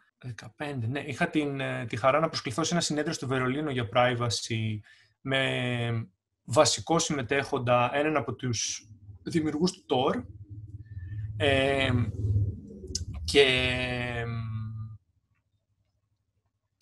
15, 0.58 0.74
ναι, 0.88 1.00
είχα 1.00 1.30
την, 1.30 1.60
ε, 1.60 1.84
τη 1.86 1.96
χαρά 1.96 2.20
να 2.20 2.28
προσκληθώ 2.28 2.64
σε 2.64 2.72
ένα 2.74 2.82
συνέδριο 2.82 3.12
στο 3.14 3.26
Βερολίνο 3.26 3.70
για 3.70 3.88
privacy 3.94 4.78
με 5.20 6.10
βασικό 6.44 6.98
συμμετέχοντα 6.98 7.90
έναν 7.94 8.16
από 8.16 8.34
τους 8.34 8.88
δημιουργούς 9.22 9.72
του 9.72 9.84
TOR 9.88 10.22
ε, 11.36 11.90
και 13.24 13.44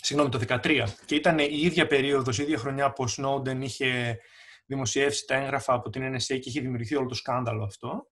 συγγνώμη, 0.07 0.31
το 0.31 0.59
2013. 0.63 0.85
Και 1.05 1.15
ήταν 1.15 1.39
η 1.39 1.61
ίδια 1.61 1.87
περίοδος, 1.87 2.39
η 2.39 2.43
ίδια 2.43 2.59
χρονιά 2.59 2.93
που 2.93 3.05
ο 3.05 3.07
Snowden 3.17 3.57
είχε 3.61 4.19
δημοσιεύσει 4.67 5.27
τα 5.27 5.35
έγγραφα 5.35 5.75
από 5.75 5.91
την 5.91 6.15
NSA 6.15 6.39
και 6.41 6.49
είχε 6.49 6.61
δημιουργηθεί 6.61 6.97
όλο 6.97 7.07
το 7.07 7.15
σκάνδαλο 7.15 7.65
αυτό. 7.65 8.07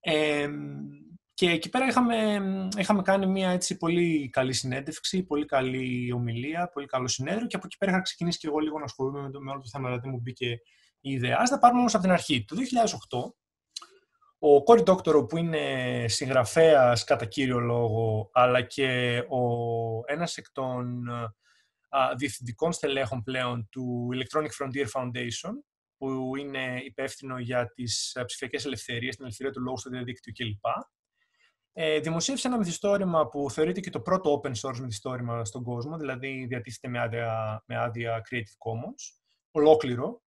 Ε, 0.00 0.48
και 1.34 1.50
εκεί 1.50 1.68
πέρα 1.68 1.86
είχαμε, 1.86 2.40
είχαμε 2.78 3.02
κάνει 3.02 3.26
μια 3.26 3.50
έτσι 3.50 3.76
πολύ 3.76 4.28
καλή 4.32 4.52
συνέντευξη, 4.52 5.22
πολύ 5.22 5.44
καλή 5.44 6.12
ομιλία, 6.12 6.70
πολύ 6.72 6.86
καλό 6.86 7.08
συνέδριο 7.08 7.46
και 7.46 7.56
από 7.56 7.66
εκεί 7.66 7.76
πέρα 7.76 7.90
είχα 7.90 8.00
ξεκινήσει 8.00 8.38
και 8.38 8.46
εγώ 8.46 8.58
λίγο 8.58 8.78
να 8.78 8.84
ασχολούμαι 8.84 9.20
με, 9.20 9.28
με 9.40 9.50
όλο 9.50 9.60
το 9.60 9.68
θέμα, 9.68 9.88
δηλαδή 9.88 10.08
μου 10.08 10.20
μπήκε 10.20 10.46
η 11.00 11.10
ιδέα. 11.12 11.36
Ας 11.40 11.50
τα 11.50 11.58
πάρουμε 11.58 11.80
όμως 11.80 11.94
από 11.94 12.02
την 12.02 12.12
αρχή. 12.12 12.44
Το 12.44 12.56
2008 12.56 13.39
ο 14.42 14.62
Κόρι 14.62 14.82
Ντόκτορο 14.82 15.24
που 15.24 15.36
είναι 15.36 16.04
συγγραφέας 16.08 17.04
κατά 17.04 17.24
κύριο 17.26 17.58
λόγο, 17.58 18.30
αλλά 18.32 18.62
και 18.62 19.18
ο, 19.28 19.42
ένας 20.06 20.36
εκ 20.36 20.46
των 20.52 21.08
α, 21.88 22.14
διευθυντικών 22.16 22.72
στελέχων 22.72 23.22
πλέον 23.22 23.68
του 23.70 24.08
Electronic 24.14 24.48
Frontier 24.64 24.86
Foundation, 24.94 25.52
που 25.96 26.36
είναι 26.36 26.80
υπεύθυνο 26.84 27.38
για 27.38 27.72
τις 27.74 28.16
ψηφιακές 28.26 28.64
ελευθερίες, 28.64 29.16
την 29.16 29.24
ελευθερία 29.24 29.52
του 29.52 29.62
λόγου 29.62 29.78
στο 29.78 29.90
διαδίκτυο 29.90 30.32
κλπ. 30.32 30.64
Ε, 31.72 32.00
δημοσίευσε 32.00 32.48
ένα 32.48 32.58
μυθιστόρημα 32.58 33.28
που 33.28 33.50
θεωρείται 33.50 33.80
και 33.80 33.90
το 33.90 34.00
πρώτο 34.00 34.40
open 34.42 34.52
source 34.60 34.78
μυθιστόρημα 34.78 35.44
στον 35.44 35.62
κόσμο, 35.62 35.96
δηλαδή 35.96 36.46
διατίθεται 36.48 36.88
με 36.88 37.00
άδεια, 37.00 37.62
με 37.66 37.76
άδεια 37.76 38.22
Creative 38.30 38.70
Commons, 38.70 39.20
ολόκληρο, 39.50 40.22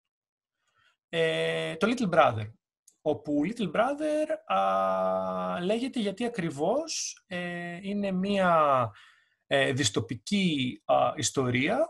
ε, 1.08 1.76
το 1.76 1.86
Little 1.90 2.14
Brother 2.14 2.46
όπου 3.02 3.42
Little 3.46 3.70
Brother 3.70 4.56
α, 4.56 5.60
λέγεται 5.60 6.00
γιατί 6.00 6.24
ακριβώς 6.24 7.22
ε, 7.26 7.78
είναι 7.82 8.10
μία 8.10 8.90
ε, 9.46 9.72
διστοπική 9.72 10.82
ιστορία 11.16 11.86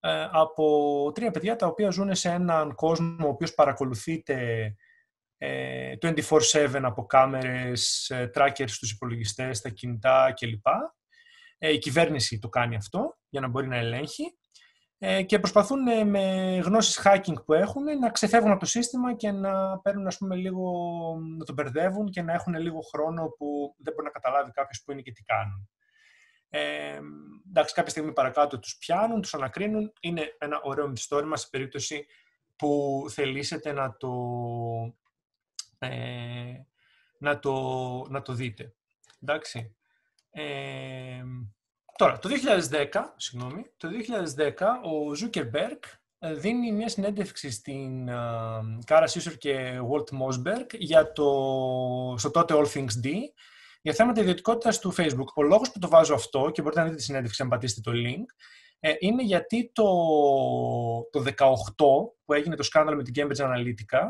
ε, 0.00 0.28
από 0.30 1.12
τρία 1.14 1.30
παιδιά 1.30 1.56
τα 1.56 1.66
οποία 1.66 1.90
ζουν 1.90 2.14
σε 2.14 2.28
έναν 2.28 2.74
κόσμο 2.74 3.26
ο 3.26 3.28
οποίος 3.28 3.54
παρακολουθείται 3.54 4.74
24-7 6.00 6.80
από 6.82 7.06
κάμερες, 7.06 8.12
trackers 8.34 8.68
στους 8.68 8.90
υπολογιστές, 8.90 9.58
στα 9.58 9.68
κινητά 9.68 10.34
κλπ. 10.36 10.66
Η 11.58 11.78
κυβέρνηση 11.78 12.38
το 12.38 12.48
κάνει 12.48 12.76
αυτό 12.76 13.18
για 13.28 13.40
να 13.40 13.48
μπορεί 13.48 13.68
να 13.68 13.76
ελέγχει 13.76 14.24
ε, 14.24 14.43
και 15.26 15.38
προσπαθούν 15.38 15.86
ε, 15.86 16.04
με 16.04 16.56
γνώσεις 16.64 17.00
hacking 17.04 17.44
που 17.44 17.52
έχουν 17.52 17.98
να 17.98 18.10
ξεφεύγουν 18.10 18.50
από 18.50 18.60
το 18.60 18.66
σύστημα 18.66 19.14
και 19.14 19.30
να 19.30 19.78
παίρνουν 19.78 20.06
ας 20.06 20.16
πούμε, 20.16 20.36
λίγο, 20.36 20.72
να 21.38 21.44
τον 21.44 21.54
μπερδεύουν 21.54 22.10
και 22.10 22.22
να 22.22 22.32
έχουν 22.32 22.54
λίγο 22.54 22.80
χρόνο 22.80 23.28
που 23.38 23.74
δεν 23.78 23.92
μπορεί 23.92 24.06
να 24.06 24.12
καταλάβει 24.12 24.50
κάποιος 24.50 24.82
που 24.84 24.92
είναι 24.92 25.00
και 25.00 25.12
τι 25.12 25.22
κάνουν. 25.22 25.68
Ε, 26.48 27.00
εντάξει, 27.48 27.74
κάποια 27.74 27.90
στιγμή 27.90 28.12
παρακάτω 28.12 28.58
τους 28.58 28.76
πιάνουν, 28.76 29.20
τους 29.20 29.34
ανακρίνουν. 29.34 29.92
Είναι 30.00 30.36
ένα 30.38 30.60
ωραίο 30.62 30.88
μυθιστόρημα 30.88 31.36
σε 31.36 31.48
περίπτωση 31.50 32.06
που 32.56 33.04
θελήσετε 33.08 33.72
να 33.72 33.96
το, 33.96 34.12
ε, 35.78 36.52
να 37.18 37.38
το, 37.38 37.52
να 38.08 38.22
το 38.22 38.32
δείτε. 38.32 38.74
Εντάξει. 39.22 39.76
Ε, 40.30 41.22
τώρα, 41.96 42.18
το 42.18 42.28
2010, 42.70 42.86
συγγνώμη, 43.16 43.64
το 43.76 43.88
2010 44.36 44.50
ο 44.82 45.14
Ζούκερμπεργκ 45.14 45.78
δίνει 46.18 46.72
μια 46.72 46.88
συνέντευξη 46.88 47.50
στην 47.50 48.06
Κάρα 48.84 49.06
Σουίσερ 49.06 49.32
και 49.32 49.78
Walt 49.90 50.16
Mossberg 50.18 50.66
για 50.78 51.12
το, 51.12 51.24
στο 52.18 52.30
τότε 52.30 52.54
All 52.56 52.66
Things 52.74 53.04
D 53.04 53.10
για 53.82 53.92
θέματα 53.92 54.20
ιδιωτικότητας 54.20 54.78
του 54.78 54.94
Facebook. 54.96 55.32
Ο 55.34 55.42
λόγος 55.42 55.72
που 55.72 55.78
το 55.78 55.88
βάζω 55.88 56.14
αυτό, 56.14 56.50
και 56.52 56.62
μπορείτε 56.62 56.80
να 56.80 56.86
δείτε 56.86 56.98
τη 56.98 57.02
συνέντευξη 57.02 57.42
αν 57.42 57.48
πατήσετε 57.48 57.90
το 57.90 57.90
link, 57.94 58.24
ε, 58.80 58.94
είναι 58.98 59.22
γιατί 59.22 59.70
το, 59.74 59.84
το 61.10 61.24
18 61.36 61.54
που 62.24 62.32
έγινε 62.32 62.56
το 62.56 62.62
σκάνδαλο 62.62 62.96
με 62.96 63.02
την 63.02 63.14
Cambridge 63.16 63.44
Analytica, 63.44 64.08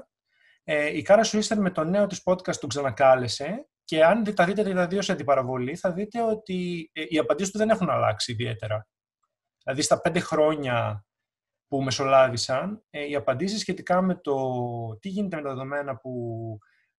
ε, 0.64 0.96
η 0.96 1.02
Κάρα 1.02 1.22
Σουίσερ 1.22 1.58
με 1.58 1.70
το 1.70 1.84
νέο 1.84 2.06
της 2.06 2.22
podcast 2.24 2.56
του 2.56 2.66
ξανακάλεσε 2.66 3.68
και 3.84 4.04
αν 4.04 4.34
τα 4.34 4.44
δείτε 4.44 4.74
τα 4.74 4.86
δύο 4.86 5.02
σε 5.02 5.12
αντιπαραβολή 5.12 5.76
θα 5.76 5.92
δείτε 5.92 6.22
ότι 6.22 6.90
ε, 6.92 7.04
οι 7.08 7.18
απαντήσεις 7.18 7.52
του 7.52 7.58
δεν 7.58 7.70
έχουν 7.70 7.90
αλλάξει 7.90 8.32
ιδιαίτερα. 8.32 8.88
Δηλαδή 9.62 9.82
στα 9.82 10.00
πέντε 10.00 10.20
χρόνια 10.20 11.04
που 11.68 11.82
μεσολάβησαν, 11.82 12.84
ε, 12.90 13.08
οι 13.08 13.14
απαντήσεις 13.14 13.60
σχετικά 13.60 14.02
με 14.02 14.14
το 14.14 14.36
τι 15.00 15.08
γίνεται 15.08 15.36
με 15.36 15.42
τα 15.42 15.48
δεδομένα 15.48 15.96
που, 15.96 16.12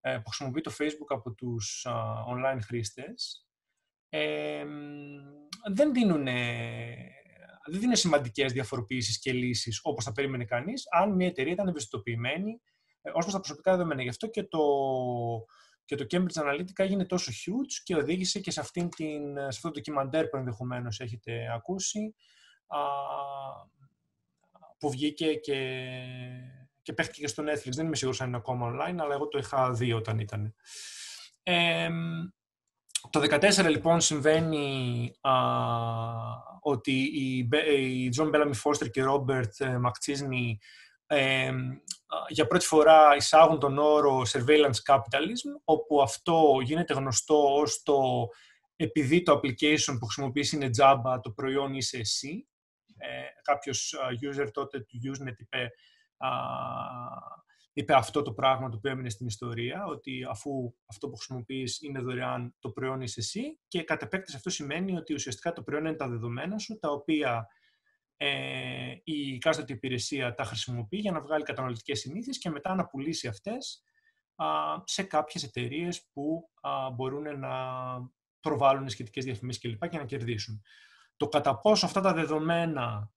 ε, 0.02 0.18
που 0.18 0.30
χρησιμοποιεί 0.30 0.62
το 0.62 0.76
Facebook 0.80 1.08
από 1.08 1.34
τους 1.34 1.88
online 2.30 2.60
χρήστες, 2.62 3.48
ε, 4.10 4.66
δεν 5.74 5.94
δίνουν 5.94 6.24
δεν 7.68 7.80
δίνουν 7.80 7.96
σημαντικές 7.96 8.52
διαφοροποιήσεις 8.52 9.20
και 9.20 9.34
λύσεις 9.34 9.80
όπως 9.84 10.04
θα 10.04 10.12
περίμενε 10.12 10.46
κανείς, 10.46 10.84
αν 10.92 11.16
μια 11.16 11.28
εταιρεία 11.28 11.54
ήταν 11.54 11.68
ευαισθητοποιημένη 11.68 12.62
ε, 13.06 13.10
ως 13.14 13.22
προς 13.22 13.34
τα 13.34 13.40
προσωπικά 13.40 13.72
δεδομένα. 13.72 14.02
Γι' 14.02 14.10
αυτό 14.10 14.28
και 14.28 14.44
το, 14.44 14.60
και 15.86 15.96
το 15.96 16.06
Cambridge 16.10 16.44
Analytica 16.44 16.76
έγινε 16.76 17.06
τόσο 17.06 17.32
huge 17.32 17.82
και 17.84 17.96
οδήγησε 17.96 18.40
και 18.40 18.52
σε, 18.52 18.60
αυτήν 18.60 18.90
την, 18.90 19.36
σε 19.38 19.46
αυτό 19.46 19.68
το 19.68 19.74
ντοκιμαντέρ 19.74 20.28
που 20.28 20.38
ενδεχομένως 20.38 21.00
έχετε 21.00 21.52
ακούσει, 21.56 22.16
α, 22.68 22.80
που 24.78 24.90
βγήκε 24.90 25.34
και, 25.34 25.90
και 26.82 26.94
παίχτηκε 26.94 27.28
στο 27.28 27.44
Netflix. 27.44 27.72
Δεν 27.72 27.86
είμαι 27.86 27.96
σίγουρος 27.96 28.22
αν 28.22 28.28
είναι 28.28 28.38
ακόμα 28.38 28.72
online, 28.72 28.98
αλλά 29.00 29.14
εγώ 29.14 29.28
το 29.28 29.38
είχα 29.38 29.72
δει 29.72 29.94
όταν 29.94 30.20
ήταν. 30.20 30.56
Ε, 31.44 31.90
το 33.10 33.20
2014 33.20 33.70
λοιπόν 33.70 34.02
συμβαίνει 34.02 35.12
α, 35.22 35.34
ότι 36.62 36.92
οι, 36.92 37.50
οι 37.80 38.14
John 38.18 38.32
Bellamy 38.34 38.54
Foster 38.64 38.90
και 38.92 39.04
Robert 39.06 39.66
McChisney 39.86 40.56
ε, 41.08 41.52
για 42.28 42.48
πρώτη 42.48 42.66
φορά 42.66 43.16
εισάγουν 43.16 43.60
τον 43.60 43.78
όρο 43.78 44.22
surveillance 44.28 44.94
capitalism, 44.94 45.62
όπου 45.64 46.02
αυτό 46.02 46.60
γίνεται 46.64 46.94
γνωστό 46.94 47.56
ως 47.56 47.82
το 47.84 48.28
επειδή 48.76 49.24
το 49.24 49.34
application 49.34 49.98
που 50.00 50.06
χρησιμοποιείς 50.06 50.52
είναι 50.52 50.70
Java, 50.78 51.20
το 51.22 51.32
προϊόν 51.32 51.74
είσαι 51.74 51.98
εσύ. 51.98 52.48
Ε, 52.98 53.08
κάποιος 53.42 53.96
user 54.22 54.48
τότε 54.54 54.80
του 54.80 55.00
Usenet 55.04 55.36
είπε, 55.38 55.72
είπε 57.74 57.94
αυτό 57.94 58.22
το 58.22 58.34
πράγμα 58.34 58.70
το 58.70 58.76
οποίο 58.78 58.92
έμεινε 58.92 59.10
στην 59.10 59.28
ιστορία, 59.28 59.86
ότι 59.86 60.26
αφού 60.30 60.74
αυτό 60.86 61.10
που 61.10 61.16
χρησιμοποιείς 61.16 61.82
είναι 61.82 62.00
δωρεάν, 62.00 62.56
το 62.60 62.70
προϊόν 62.70 63.02
είσαι 63.02 63.20
εσύ 63.20 63.60
και 63.68 63.84
κατ' 63.84 64.02
επέκταση 64.02 64.36
αυτό 64.36 64.50
σημαίνει 64.50 64.98
ότι 64.98 65.14
ουσιαστικά 65.14 65.54
το 65.54 65.64
προϊόν 65.64 65.86
είναι 65.86 65.96
τα 65.96 66.08
δεδομένα 66.08 66.58
σου, 66.58 66.80
τα 66.80 66.90
οποία 66.90 67.48
ε, 68.18 68.96
η 69.04 69.38
κάστοτε 69.38 69.74
υπηρεσία 69.74 70.34
τα 70.34 70.44
χρησιμοποιεί 70.44 70.98
για 70.98 71.12
να 71.12 71.22
βγάλει 71.22 71.44
καταναλωτικές 71.44 72.00
συνήθειες 72.00 72.38
και 72.38 72.50
μετά 72.50 72.76
να 72.76 72.86
πουλήσει 72.86 73.28
αυτές 73.28 73.84
α, 74.36 74.46
σε 74.84 75.04
κάποιες 75.04 75.44
εταιρείες 75.44 76.08
που 76.14 76.50
α, 76.62 76.90
μπορούν 76.90 77.40
να 77.40 77.50
προβάλλουν 78.40 78.90
σχετικές 78.90 79.26
διαφημίσεις 79.26 79.62
κλπ. 79.62 79.90
και 79.90 79.98
να 79.98 80.06
κερδίσουν. 80.06 80.62
Το 81.18 81.28
κατά 81.28 81.60
πόσο 81.60 81.86
αυτά 81.86 82.02
τα 82.02 82.14
δεδομένα 82.14 83.12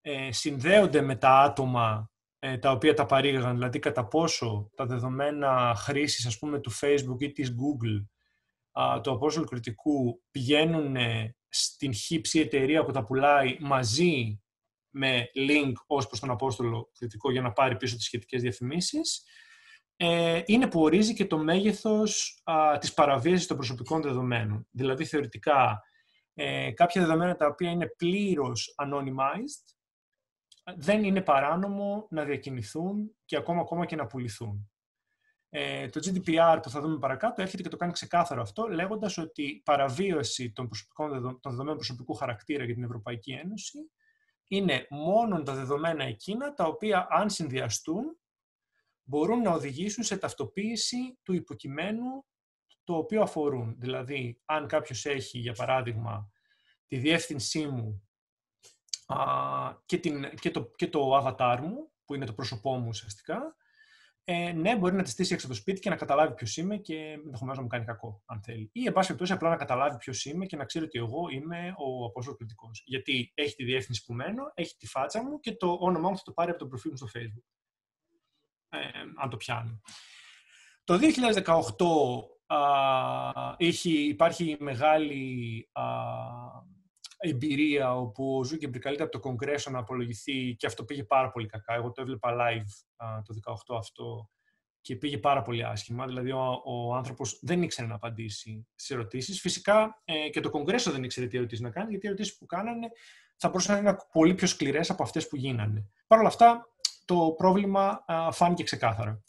ε, 0.00 0.32
συνδέονται 0.32 1.00
με 1.00 1.16
τα 1.16 1.40
άτομα 1.40 2.10
ε, 2.38 2.58
τα 2.58 2.70
οποία 2.70 2.94
τα 2.94 3.06
παρήγαγαν, 3.06 3.54
δηλαδή 3.54 3.78
κατά 3.78 4.06
πόσο 4.06 4.70
τα 4.74 4.86
δεδομένα 4.86 5.74
χρήσης 5.76 6.26
ας 6.26 6.38
πούμε 6.38 6.60
του 6.60 6.72
Facebook 6.80 7.20
ή 7.20 7.32
της 7.32 7.50
Google 7.50 8.04
α, 8.04 8.06
του 9.02 9.10
Απόστολου 9.10 9.46
Κριτικού 9.46 10.22
πηγαίνουν 10.30 10.96
στην 11.48 11.94
χύψη 11.94 12.40
εταιρεία 12.40 12.84
που 12.84 12.92
τα 12.92 13.04
πουλάει 13.04 13.56
μαζί 13.60 14.42
με 14.90 15.30
link 15.34 15.72
ως 15.86 16.06
προς 16.06 16.20
τον 16.20 16.30
Απόστολο 16.30 16.90
Κριτικό 16.98 17.30
για 17.30 17.42
να 17.42 17.52
πάρει 17.52 17.76
πίσω 17.76 17.96
τις 17.96 18.04
σχετικές 18.04 18.42
διαφημίσεις, 18.42 19.24
ε, 19.96 20.42
είναι 20.46 20.66
που 20.66 20.80
ορίζει 20.80 21.14
και 21.14 21.26
το 21.26 21.38
μέγεθος 21.38 22.42
α, 22.44 22.78
της 22.78 22.94
παραβίασης 22.94 23.46
των 23.46 23.56
προσωπικών 23.56 24.02
δεδομένων. 24.02 24.66
Δηλαδή, 24.70 25.04
θεωρητικά, 25.04 25.82
ε, 26.34 26.70
κάποια 26.70 27.00
δεδομένα 27.00 27.36
τα 27.36 27.46
οποία 27.46 27.70
είναι 27.70 27.86
πλήρως 27.86 28.74
anonymized, 28.82 29.76
δεν 30.76 31.04
είναι 31.04 31.20
παράνομο 31.20 32.06
να 32.10 32.24
διακινηθούν 32.24 33.16
και 33.24 33.36
ακόμα, 33.36 33.60
ακόμα 33.60 33.86
και 33.86 33.96
να 33.96 34.06
πουληθούν. 34.06 34.70
Ε, 35.50 35.88
το 35.88 36.00
GDPR 36.04 36.58
που 36.62 36.70
θα 36.70 36.80
δούμε 36.80 36.98
παρακάτω 36.98 37.42
έρχεται 37.42 37.62
και 37.62 37.68
το 37.68 37.76
κάνει 37.76 37.92
ξεκάθαρο 37.92 38.42
αυτό, 38.42 38.66
λέγοντας 38.66 39.18
ότι 39.18 39.42
η 39.42 39.62
παραβίαση 39.64 40.52
των, 40.52 40.66
προσωπικών, 40.68 41.10
των 41.22 41.50
δεδομένων 41.50 41.76
προσωπικού 41.76 42.14
χαρακτήρα 42.14 42.64
για 42.64 42.74
την 42.74 42.84
Ευρωπαϊκή 42.84 43.32
Ένωση 43.32 43.78
είναι 44.48 44.86
μόνο 44.90 45.42
τα 45.42 45.54
δεδομένα 45.54 46.04
εκείνα 46.04 46.54
τα 46.54 46.64
οποία 46.64 47.06
αν 47.10 47.30
συνδυαστούν 47.30 48.18
μπορούν 49.02 49.42
να 49.42 49.50
οδηγήσουν 49.50 50.04
σε 50.04 50.16
ταυτοποίηση 50.16 51.18
του 51.22 51.32
υποκειμένου 51.32 52.24
το 52.84 52.96
οποίο 52.96 53.22
αφορούν. 53.22 53.74
Δηλαδή, 53.78 54.40
αν 54.44 54.66
κάποιος 54.66 55.06
έχει, 55.06 55.38
για 55.38 55.52
παράδειγμα, 55.52 56.30
τη 56.86 56.96
διεύθυνσή 56.96 57.66
μου 57.66 58.08
α, 59.06 59.16
και, 59.86 59.98
την, 59.98 60.34
και, 60.40 60.50
το, 60.50 60.70
και 60.76 60.88
το 60.88 61.18
avatar 61.18 61.58
μου, 61.62 61.90
που 62.04 62.14
είναι 62.14 62.26
το 62.26 62.32
πρόσωπό 62.32 62.76
μου 62.76 62.88
ουσιαστικά, 62.88 63.56
ε, 64.30 64.52
ναι, 64.52 64.76
μπορεί 64.76 64.94
να 64.94 65.02
τη 65.02 65.10
στήσει 65.10 65.32
έξω 65.32 65.46
από 65.46 65.54
το 65.54 65.60
σπίτι 65.60 65.80
και 65.80 65.90
να 65.90 65.96
καταλάβει 65.96 66.34
ποιος 66.34 66.56
είμαι 66.56 66.76
και 66.76 66.94
ενδεχομένως 66.94 67.56
να 67.56 67.62
μου 67.62 67.68
κάνει 67.68 67.84
κακό, 67.84 68.22
αν 68.26 68.42
θέλει. 68.42 68.70
Ή, 68.72 68.86
εν 68.86 68.92
πάση 68.92 69.06
περιπτώσει, 69.06 69.32
απλά 69.32 69.48
να 69.48 69.56
καταλάβει 69.56 69.96
ποιος 69.96 70.24
είμαι 70.24 70.46
και 70.46 70.56
να 70.56 70.64
ξέρει 70.64 70.84
ότι 70.84 70.98
εγώ 70.98 71.28
είμαι 71.30 71.74
ο 71.76 72.04
Απόστολος 72.04 72.38
Κριτικό. 72.38 72.70
Γιατί 72.84 73.32
έχει 73.34 73.54
τη 73.54 73.64
διεύθυνση 73.64 74.04
που 74.04 74.14
μένω, 74.14 74.52
έχει 74.54 74.76
τη 74.76 74.86
φάτσα 74.86 75.22
μου 75.22 75.40
και 75.40 75.52
το 75.52 75.76
όνομά 75.80 76.10
μου 76.10 76.16
θα 76.16 76.22
το 76.24 76.32
πάρει 76.32 76.50
από 76.50 76.58
το 76.58 76.66
προφίλ 76.66 76.90
μου 76.90 76.96
στο 76.96 77.06
Facebook. 77.14 77.44
Ε, 78.68 78.78
αν 79.16 79.30
το 79.30 79.36
πιάνω. 79.36 79.80
Το 80.84 80.98
2018 82.46 82.56
α, 82.56 83.54
υπάρχει 83.82 84.56
μεγάλη 84.60 85.68
α, 85.72 85.82
εμπειρία 87.18 87.96
όπου 87.96 88.36
ο 88.36 88.44
Ζούκερμπεργκ 88.44 88.78
καλείται 88.78 89.02
από 89.02 89.12
το 89.12 89.18
Κογκρέσο 89.18 89.70
να 89.70 89.78
απολογηθεί 89.78 90.54
και 90.54 90.66
αυτό 90.66 90.84
πήγε 90.84 91.04
πάρα 91.04 91.30
πολύ 91.30 91.46
κακά. 91.46 91.74
Εγώ 91.74 91.92
το 91.92 92.00
έβλεπα 92.00 92.36
live 92.40 93.02
το 93.24 93.54
18 93.74 93.76
αυτό 93.78 94.30
και 94.80 94.96
πήγε 94.96 95.18
πάρα 95.18 95.42
πολύ 95.42 95.64
άσχημα. 95.64 96.06
Δηλαδή 96.06 96.30
ο, 96.30 96.62
ο 96.64 96.94
άνθρωπος 96.94 97.38
δεν 97.42 97.62
ήξερε 97.62 97.86
να 97.86 97.94
απαντήσει 97.94 98.66
στις 98.74 98.90
ερωτήσεις. 98.90 99.40
Φυσικά 99.40 100.02
ε, 100.04 100.28
και 100.28 100.40
το 100.40 100.50
Κογκρέσο 100.50 100.90
δεν 100.90 101.04
ήξερε 101.04 101.26
τι 101.26 101.36
ερωτήσεις 101.36 101.64
να 101.64 101.70
κάνει 101.70 101.90
γιατί 101.90 102.06
οι 102.06 102.08
ερωτήσεις 102.08 102.38
που 102.38 102.46
κάνανε 102.46 102.88
θα 103.36 103.48
μπορούσαν 103.48 103.74
να 103.74 103.80
είναι 103.80 103.98
πολύ 104.12 104.34
πιο 104.34 104.46
σκληρές 104.46 104.90
από 104.90 105.02
αυτές 105.02 105.28
που 105.28 105.36
γίνανε. 105.36 105.86
Παρ' 106.06 106.18
όλα 106.18 106.28
αυτά 106.28 106.68
το 107.04 107.34
πρόβλημα 107.36 108.04
α, 108.06 108.32
φάνηκε 108.32 108.62
ξεκάθαρα. 108.62 109.22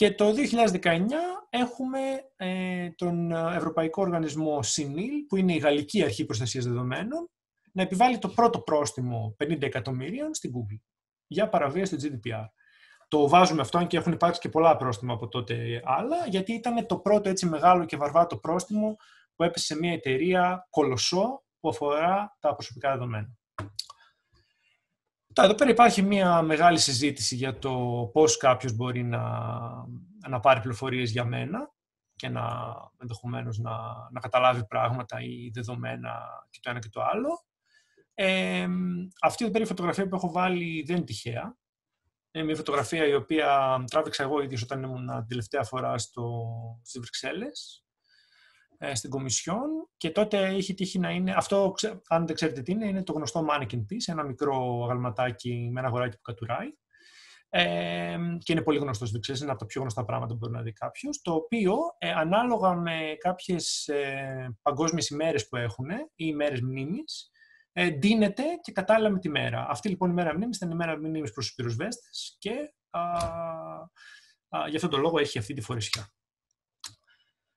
Και 0.00 0.14
το 0.14 0.34
2019 0.82 1.06
έχουμε 1.50 1.98
ε, 2.36 2.90
τον 2.90 3.32
Ευρωπαϊκό 3.32 4.02
Οργανισμό 4.02 4.62
ΣΥΝΙΛ, 4.62 5.26
που 5.28 5.36
είναι 5.36 5.52
η 5.52 5.58
Γαλλική 5.58 6.02
Αρχή 6.02 6.24
Προστασίας 6.24 6.64
Δεδομένων, 6.64 7.30
να 7.72 7.82
επιβάλλει 7.82 8.18
το 8.18 8.28
πρώτο 8.28 8.60
πρόστιμο 8.60 9.36
50 9.44 9.62
εκατομμύριων 9.62 10.34
στην 10.34 10.52
Google 10.54 10.80
για 11.26 11.48
παραβίαση 11.48 11.96
του 11.96 12.02
GDPR. 12.02 12.44
Το 13.08 13.28
βάζουμε 13.28 13.60
αυτό, 13.60 13.78
αν 13.78 13.86
και 13.86 13.96
έχουν 13.96 14.12
υπάρξει 14.12 14.40
και 14.40 14.48
πολλά 14.48 14.76
πρόστιμα 14.76 15.12
από 15.12 15.28
τότε 15.28 15.82
άλλα, 15.84 16.26
γιατί 16.28 16.52
ήταν 16.52 16.86
το 16.86 16.98
πρώτο 16.98 17.28
έτσι 17.28 17.46
μεγάλο 17.46 17.84
και 17.84 17.96
βαρβάτο 17.96 18.36
πρόστιμο 18.36 18.96
που 19.34 19.42
έπεσε 19.42 19.64
σε 19.64 19.78
μια 19.78 19.92
εταιρεία 19.92 20.66
κολοσσό 20.70 21.44
που 21.60 21.68
αφορά 21.68 22.36
τα 22.40 22.54
προσωπικά 22.54 22.90
δεδομένα. 22.90 23.38
Εδώ 25.42 25.54
πέρα 25.54 25.70
υπάρχει 25.70 26.02
μια 26.02 26.42
μεγάλη 26.42 26.78
συζήτηση 26.78 27.34
για 27.34 27.58
το 27.58 27.70
πώς 28.12 28.36
κάποιος 28.36 28.72
μπορεί 28.72 29.02
να, 29.02 29.20
να 30.28 30.40
πάρει 30.40 30.60
πληροφορίες 30.60 31.10
για 31.10 31.24
μένα 31.24 31.72
και 32.16 32.28
να 32.28 32.74
ενδεχομένως 32.98 33.58
να, 33.58 33.72
να 34.12 34.20
καταλάβει 34.20 34.66
πράγματα 34.66 35.20
ή 35.20 35.50
δεδομένα 35.52 36.20
και 36.50 36.58
το 36.62 36.70
ένα 36.70 36.78
και 36.78 36.88
το 36.88 37.02
άλλο. 37.02 37.44
Ε, 38.14 38.68
αυτή 39.20 39.44
εδώ 39.44 39.52
πέρα 39.52 39.64
η 39.64 39.68
φωτογραφία 39.68 40.08
που 40.08 40.14
έχω 40.14 40.30
βάλει 40.30 40.82
δεν 40.86 40.96
είναι 40.96 41.04
τυχαία. 41.04 41.56
Είναι 42.30 42.44
μια 42.44 42.56
φωτογραφία 42.56 43.06
η 43.06 43.14
οποία 43.14 43.84
τράβηξα 43.90 44.22
εγώ 44.22 44.42
ίδιος 44.42 44.62
όταν 44.62 44.82
ήμουν 44.82 45.26
τελευταία 45.28 45.62
φορά 45.62 45.98
στο, 45.98 46.42
στις 46.82 47.00
Βρυξέλλες. 47.00 47.84
Ε, 48.82 48.94
στην 48.94 49.10
Κομισιόν 49.10 49.88
και 49.96 50.10
τότε 50.10 50.46
έχει 50.46 50.74
τύχει 50.74 50.98
να 50.98 51.10
είναι, 51.10 51.34
αυτό 51.36 51.74
αν 52.08 52.26
δεν 52.26 52.34
ξέρετε 52.34 52.62
τι 52.62 52.72
είναι, 52.72 52.86
είναι 52.86 53.02
το 53.02 53.12
γνωστό 53.12 53.46
mannequin 53.50 53.78
piece, 53.78 54.06
ένα 54.06 54.22
μικρό 54.22 54.82
αγαλματάκι 54.84 55.68
με 55.72 55.80
ένα 55.80 55.88
αγοράκι 55.88 56.16
που 56.16 56.22
κατουράει. 56.22 56.68
Ε, 57.52 58.16
και 58.38 58.52
είναι 58.52 58.62
πολύ 58.62 58.78
γνωστός 58.78 59.08
στο 59.08 59.18
ξέρεις, 59.18 59.40
είναι 59.40 59.50
από 59.50 59.60
τα 59.60 59.66
πιο 59.66 59.80
γνωστά 59.80 60.04
πράγματα 60.04 60.32
που 60.32 60.38
μπορεί 60.38 60.52
να 60.52 60.62
δει 60.62 60.72
κάποιος. 60.72 61.20
Το 61.22 61.32
οποίο 61.32 61.76
ε, 61.98 62.10
ανάλογα 62.10 62.74
με 62.74 63.16
κάποιες 63.18 63.88
ε, 63.88 64.56
παγκόσμιες 64.62 65.08
ημέρες 65.08 65.48
που 65.48 65.56
έχουν 65.56 65.90
ή 65.90 66.04
ημέρες 66.14 66.60
μνήμης, 66.60 67.30
ε, 67.72 67.90
ντύνεται 67.90 68.42
και 68.62 68.72
κατάλληλα 68.72 69.10
με 69.10 69.18
τη 69.18 69.28
μέρα. 69.28 69.66
Αυτή 69.68 69.88
λοιπόν 69.88 70.10
η 70.10 70.12
μέρα 70.12 70.34
μνήμης 70.34 70.56
ήταν 70.56 70.70
η 70.70 70.74
μέρα 70.74 70.96
μνήμης 70.96 71.32
προς 71.32 71.46
τους 71.46 71.54
πυροσβέστες 71.54 72.36
και 72.38 72.74
α, 72.90 73.00
α, 74.48 74.68
γι' 74.68 74.76
αυτόν 74.76 74.90
τον 74.90 75.00
λόγο 75.00 75.18
έχει 75.18 75.38
αυτή 75.38 75.54
τη 75.54 75.60
φορεσιά. 75.60 76.12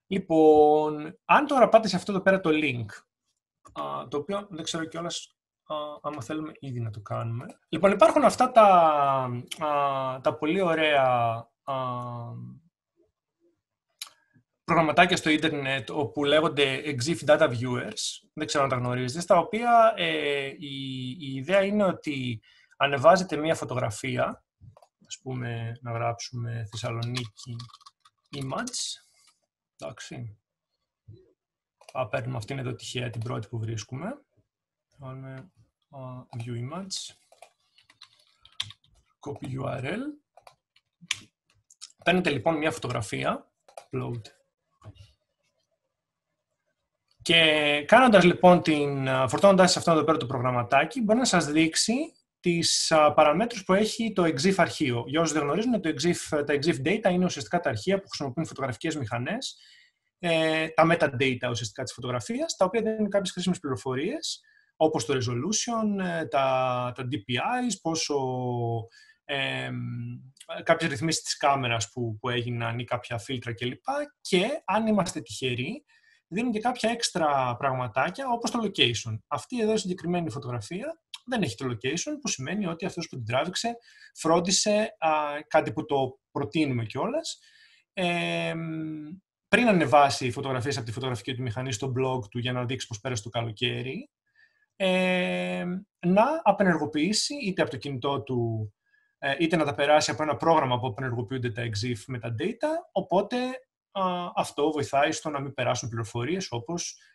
Λοιπόν, 0.07 1.19
αν 1.25 1.47
τώρα 1.47 1.69
πάτε 1.69 1.87
σε 1.87 1.95
αυτό 1.95 2.11
εδώ 2.11 2.21
πέρα 2.21 2.39
το 2.39 2.49
link, 2.53 2.85
α, 3.73 4.07
το 4.07 4.17
οποίο 4.17 4.47
δεν 4.49 4.63
ξέρω 4.63 4.85
κιόλας 4.85 5.37
άμα 6.01 6.21
θέλουμε 6.21 6.51
ήδη 6.59 6.79
να 6.79 6.89
το 6.89 6.99
κάνουμε. 6.99 7.45
Λοιπόν, 7.69 7.91
υπάρχουν 7.91 8.23
αυτά 8.23 8.51
τα, 8.51 8.65
α, 9.65 10.21
τα 10.21 10.35
πολύ 10.37 10.61
ωραία 10.61 11.03
α, 11.63 11.73
προγραμματάκια 14.63 15.17
στο 15.17 15.29
ίντερνετ 15.29 15.89
όπου 15.89 16.23
λέγονται 16.23 16.81
EXIF 16.85 17.17
Data 17.25 17.49
Viewers, 17.49 18.27
δεν 18.33 18.47
ξέρω 18.47 18.63
αν 18.63 18.69
τα 18.69 18.75
γνωρίζετε, 18.75 19.21
στα 19.21 19.37
οποία 19.37 19.93
ε, 19.95 20.45
η, 20.45 21.09
η 21.19 21.35
ιδέα 21.35 21.63
είναι 21.63 21.83
ότι 21.83 22.41
ανεβάζετε 22.77 23.35
μία 23.35 23.55
φωτογραφία, 23.55 24.43
ας 25.07 25.19
πούμε 25.23 25.71
να 25.81 25.91
γράψουμε 25.91 26.67
Θεσσαλονίκη 26.71 27.55
image, 28.35 29.03
εντάξει, 29.83 30.37
θα 31.91 32.07
παίρνουμε 32.07 32.37
αυτήν 32.37 32.59
εδώ 32.59 32.73
τυχαία 32.73 33.09
την 33.09 33.21
πρώτη 33.21 33.47
που 33.47 33.59
βρίσκουμε, 33.59 34.21
Βάλουμε 34.97 35.51
uh, 35.89 36.41
view 36.41 36.71
image, 36.71 37.15
copy 39.19 39.61
URL. 39.61 39.99
Παίρνετε 42.03 42.29
λοιπόν 42.29 42.57
μια 42.57 42.71
φωτογραφία, 42.71 43.51
upload. 43.75 44.21
Και 47.21 47.83
κάνοντας 47.87 48.23
λοιπόν 48.23 48.61
την, 48.61 49.07
φορτώνοντας 49.27 49.71
σε 49.71 49.79
αυτό 49.79 49.91
εδώ 49.91 50.03
πέρα 50.03 50.17
το 50.17 50.25
προγραμματάκι, 50.25 51.01
μπορεί 51.01 51.19
να 51.19 51.25
σας 51.25 51.45
δείξει 51.45 52.13
τις 52.43 52.93
παραμέτρους 53.15 53.63
που 53.63 53.73
έχει 53.73 54.13
το 54.13 54.23
EXIF 54.23 54.53
αρχείο. 54.57 55.03
Για 55.07 55.21
όσους 55.21 55.33
δεν 55.33 55.43
γνωρίζουν, 55.43 55.81
το 55.81 55.89
EXIF, 55.89 56.43
τα 56.45 56.53
EXIF 56.53 56.75
data 56.85 57.11
είναι 57.11 57.25
ουσιαστικά 57.25 57.59
τα 57.59 57.69
αρχεία 57.69 57.99
που 57.99 58.07
χρησιμοποιούν 58.07 58.45
φωτογραφικές 58.45 58.95
μηχανές, 58.95 59.57
ε, 60.19 60.67
τα 60.67 60.87
metadata 60.91 61.49
ουσιαστικά 61.49 61.83
της 61.83 61.93
φωτογραφίας, 61.93 62.55
τα 62.55 62.65
οποία 62.65 62.81
δίνουν 62.81 63.09
κάποιες 63.09 63.31
χρήσιμες 63.31 63.59
πληροφορίες 63.59 64.41
όπως 64.75 65.05
το 65.05 65.13
resolution, 65.13 66.05
ε, 66.05 66.25
τα, 66.25 66.91
τα 66.95 67.07
DPIs, 67.11 67.73
πόσο 67.81 68.15
ε, 69.25 69.69
κάποιες 70.63 70.89
ρυθμίσεις 70.89 71.21
της 71.21 71.37
κάμερας 71.37 71.91
που, 71.91 72.17
που 72.19 72.29
έγιναν 72.29 72.79
ή 72.79 72.83
κάποια 72.83 73.17
φίλτρα 73.17 73.53
κλπ. 73.53 73.83
Και 74.21 74.61
αν 74.65 74.87
είμαστε 74.87 75.21
τυχεροί, 75.21 75.85
δίνουν 76.27 76.51
και 76.51 76.59
κάποια 76.59 76.89
έξτρα 76.89 77.55
πραγματάκια 77.55 78.25
όπως 78.29 78.51
το 78.51 78.59
location. 78.63 79.19
Αυτή 79.27 79.61
εδώ 79.61 79.73
η 79.73 79.77
συγκεκριμένη 79.77 80.29
φωτογραφία 80.29 81.02
δεν 81.25 81.41
έχει 81.41 81.55
το 81.55 81.65
location, 81.65 82.11
που 82.21 82.27
σημαίνει 82.27 82.65
ότι 82.65 82.85
αυτός 82.85 83.07
που 83.07 83.15
την 83.15 83.25
τράβηξε 83.25 83.77
φρόντισε 84.13 84.95
α, 84.97 85.09
κάτι 85.47 85.73
που 85.73 85.85
το 85.85 86.19
προτείνουμε 86.31 86.85
κιόλας. 86.85 87.39
Ε, 87.93 88.53
πριν 89.47 89.67
ανεβάσει 89.67 90.31
φωτογραφίες 90.31 90.77
από 90.77 90.85
τη 90.85 90.91
φωτογραφική 90.91 91.35
του 91.35 91.41
μηχανή 91.41 91.71
στο 91.71 91.91
blog 91.97 92.29
του 92.29 92.39
για 92.39 92.51
να 92.51 92.65
δείξει 92.65 92.87
πώς 92.87 92.99
πέρασε 92.99 93.23
το 93.23 93.29
καλοκαίρι, 93.29 94.09
ε, 94.75 95.65
να 95.99 96.41
απενεργοποιήσει 96.43 97.35
είτε 97.35 97.61
από 97.61 97.71
το 97.71 97.77
κινητό 97.77 98.21
του 98.21 98.73
ε, 99.17 99.35
είτε 99.39 99.55
να 99.55 99.65
τα 99.65 99.75
περάσει 99.75 100.11
από 100.11 100.23
ένα 100.23 100.35
πρόγραμμα 100.35 100.79
που 100.79 100.87
απενεργοποιούνται 100.87 101.51
τα 101.51 101.61
EXIF 101.61 102.03
με 102.07 102.19
τα 102.19 102.35
data, 102.39 102.69
οπότε 102.91 103.37
αυτό 104.35 104.71
βοηθάει 104.71 105.11
στο 105.11 105.29
να 105.29 105.41
μην 105.41 105.53
περάσουν 105.53 105.89
πληροφορίες 105.89 106.47
όπως 106.49 106.91
ε, 106.91 107.12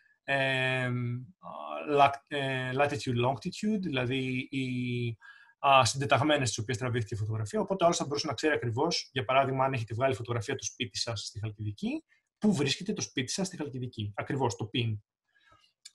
latitude, 2.75 3.25
longitude, 3.25 3.81
δηλαδή 3.81 4.47
οι 4.51 5.17
α, 5.59 5.85
συντεταγμένες 5.85 6.47
τις 6.47 6.57
οποίες 6.57 6.77
τραβήχθηκε 6.77 7.15
η 7.15 7.17
φωτογραφία. 7.17 7.59
Οπότε, 7.59 7.83
άλλος 7.83 7.97
θα 7.97 8.05
μπορούσε 8.05 8.27
να 8.27 8.33
ξέρει 8.33 8.53
ακριβώς, 8.53 9.09
για 9.11 9.25
παράδειγμα, 9.25 9.65
αν 9.65 9.73
έχετε 9.73 9.93
βγάλει 9.93 10.13
φωτογραφία 10.13 10.55
του 10.55 10.65
σπίτι 10.65 10.97
σας 10.97 11.21
στη 11.21 11.39
Χαλκιδική, 11.39 12.03
πού 12.37 12.53
βρίσκεται 12.53 12.93
το 12.93 13.01
σπίτι 13.01 13.31
σας 13.31 13.47
στη 13.47 13.57
Χαλκιδική. 13.57 14.13
Ακριβώς 14.15 14.55
το 14.55 14.69
PIN. 14.73 14.97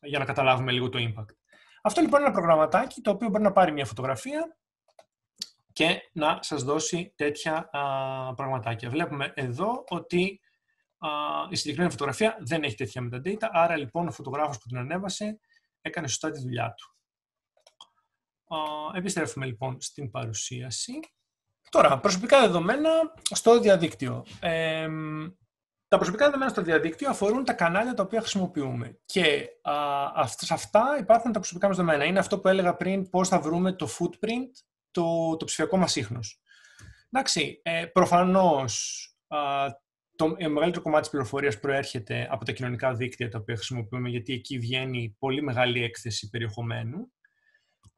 Για 0.00 0.18
να 0.18 0.24
καταλάβουμε 0.24 0.72
λίγο 0.72 0.88
το 0.88 0.98
impact. 0.98 1.34
Αυτό 1.82 2.00
λοιπόν 2.00 2.20
είναι 2.20 2.28
ένα 2.28 2.38
προγραμματάκι 2.38 3.00
το 3.00 3.10
οποίο 3.10 3.28
μπορεί 3.28 3.42
να 3.42 3.52
πάρει 3.52 3.72
μια 3.72 3.84
φωτογραφία 3.84 4.56
και 5.72 6.10
να 6.12 6.38
σας 6.42 6.62
δώσει 6.62 7.12
τέτοια 7.16 7.68
α, 7.72 8.34
πραγματάκια. 8.34 8.90
Βλέπουμε 8.90 9.32
εδώ 9.36 9.84
ότι 9.88 10.40
α, 10.40 10.43
η 11.50 11.56
συγκεκριμένη 11.56 11.90
φωτογραφία 11.90 12.36
δεν 12.40 12.62
έχει 12.62 12.74
τέτοια 12.74 13.08
metadata, 13.10 13.48
άρα 13.52 13.76
λοιπόν 13.76 14.08
ο 14.08 14.10
φωτογράφος 14.10 14.58
που 14.58 14.68
την 14.68 14.78
ανέβασε 14.78 15.40
έκανε 15.80 16.06
σωστά 16.06 16.30
τη 16.30 16.40
δουλειά 16.40 16.74
του. 16.76 16.94
Α, 18.54 18.58
επιστρέφουμε 18.94 19.46
λοιπόν 19.46 19.80
στην 19.80 20.10
παρουσίαση. 20.10 20.92
Τώρα, 21.70 21.98
προσωπικά 21.98 22.40
δεδομένα 22.40 22.90
στο 23.30 23.60
διαδίκτυο. 23.60 24.26
Ε, 24.40 24.88
τα 25.88 25.96
προσωπικά 25.96 26.24
δεδομένα 26.24 26.50
στο 26.50 26.62
διαδίκτυο 26.62 27.10
αφορούν 27.10 27.44
τα 27.44 27.52
κανάλια 27.52 27.94
τα 27.94 28.02
οποία 28.02 28.20
χρησιμοποιούμε. 28.20 28.98
Και 29.04 29.48
α, 29.62 30.26
σε 30.26 30.54
αυτά 30.54 30.96
υπάρχουν 31.00 31.32
τα 31.32 31.38
προσωπικά 31.38 31.68
μας 31.68 31.76
δεδομένα. 31.76 32.04
Είναι 32.04 32.18
αυτό 32.18 32.38
που 32.38 32.48
έλεγα 32.48 32.76
πριν, 32.76 33.10
πώς 33.10 33.28
θα 33.28 33.40
βρούμε 33.40 33.72
το 33.72 33.88
footprint, 33.98 34.50
το, 34.90 35.36
το 35.36 35.44
ψηφιακό 35.44 35.76
μας 35.76 35.96
ίχνος. 35.96 36.40
Εντάξει, 37.10 37.60
ε, 37.62 37.86
προφανώς 37.86 39.08
α, 39.28 39.38
το 40.16 40.28
μεγαλύτερο 40.28 40.82
κομμάτι 40.82 41.00
της 41.00 41.10
πληροφορίας 41.10 41.58
προέρχεται 41.60 42.28
από 42.30 42.44
τα 42.44 42.52
κοινωνικά 42.52 42.94
δίκτυα 42.94 43.28
τα 43.28 43.38
οποία 43.38 43.54
χρησιμοποιούμε, 43.54 44.08
γιατί 44.08 44.32
εκεί 44.32 44.58
βγαίνει 44.58 45.16
πολύ 45.18 45.42
μεγάλη 45.42 45.82
έκθεση 45.82 46.28
περιεχομένου. 46.28 47.12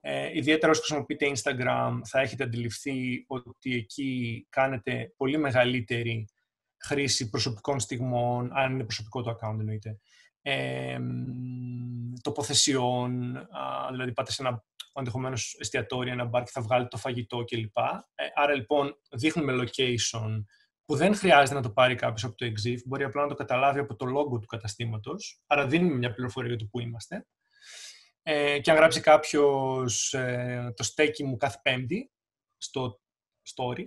Ε, 0.01 0.37
ιδιαίτερα 0.37 0.73
όσο 0.73 0.81
χρησιμοποιείτε 0.81 1.33
Instagram, 1.35 2.01
θα 2.05 2.21
έχετε 2.21 2.45
αντιληφθεί 2.45 3.25
ότι 3.27 3.75
εκεί 3.75 4.47
κάνετε 4.51 5.13
πολύ 5.17 5.39
μεγαλύτερη 5.39 6.29
χρήση 6.79 7.31
προσωπικών 7.31 7.81
στιγμών, 7.81 8.51
αν 8.53 8.73
είναι 8.73 8.85
προσωπικό 8.85 9.23
το 9.23 9.31
account 9.31 9.59
εννοείται, 9.59 9.99
ε, 10.43 10.99
τοποθεσιών, 12.23 13.37
α, 13.37 13.89
δηλαδή 13.91 14.13
πάτε 14.13 14.33
σε 14.33 14.43
ένα 14.43 14.65
ενδεχομένως 14.93 15.57
εστιατόριο, 15.61 16.13
ένα 16.13 16.25
μπαρ 16.25 16.43
και 16.43 16.51
θα 16.53 16.61
βγάλετε 16.61 16.89
το 16.89 16.97
φαγητό 16.97 17.45
κλπ. 17.45 17.77
Ε, 18.15 18.25
άρα 18.35 18.55
λοιπόν 18.55 18.99
δείχνουμε 19.11 19.55
location 19.65 20.45
που 20.87 20.97
δεν 20.97 21.15
χρειάζεται 21.15 21.55
να 21.55 21.63
το 21.63 21.71
πάρει 21.71 21.95
κάποιος 21.95 22.25
από 22.25 22.35
το 22.37 22.47
EXIF, 22.47 22.79
μπορεί 22.85 23.05
απλά 23.05 23.23
να 23.23 23.29
το 23.29 23.35
καταλάβει 23.35 23.79
από 23.79 23.97
το 23.97 24.07
logo 24.07 24.41
του 24.41 24.47
καταστήματος. 24.47 25.43
Άρα 25.47 25.67
δίνουμε 25.67 25.95
μια 25.95 26.13
πληροφορία 26.13 26.49
για 26.49 26.59
το 26.59 26.67
που 26.71 26.81
είμαστε. 26.81 27.27
Ε, 28.23 28.59
και 28.61 28.71
αν 28.71 28.77
γράψει 28.77 29.01
κάποιος 29.01 30.15
ε, 30.15 30.73
το 30.77 30.83
στέκι 30.83 31.25
μου 31.25 31.37
κάθε 31.37 31.59
Πέμπτη 31.63 32.11
στο 32.57 33.01
story, 33.55 33.85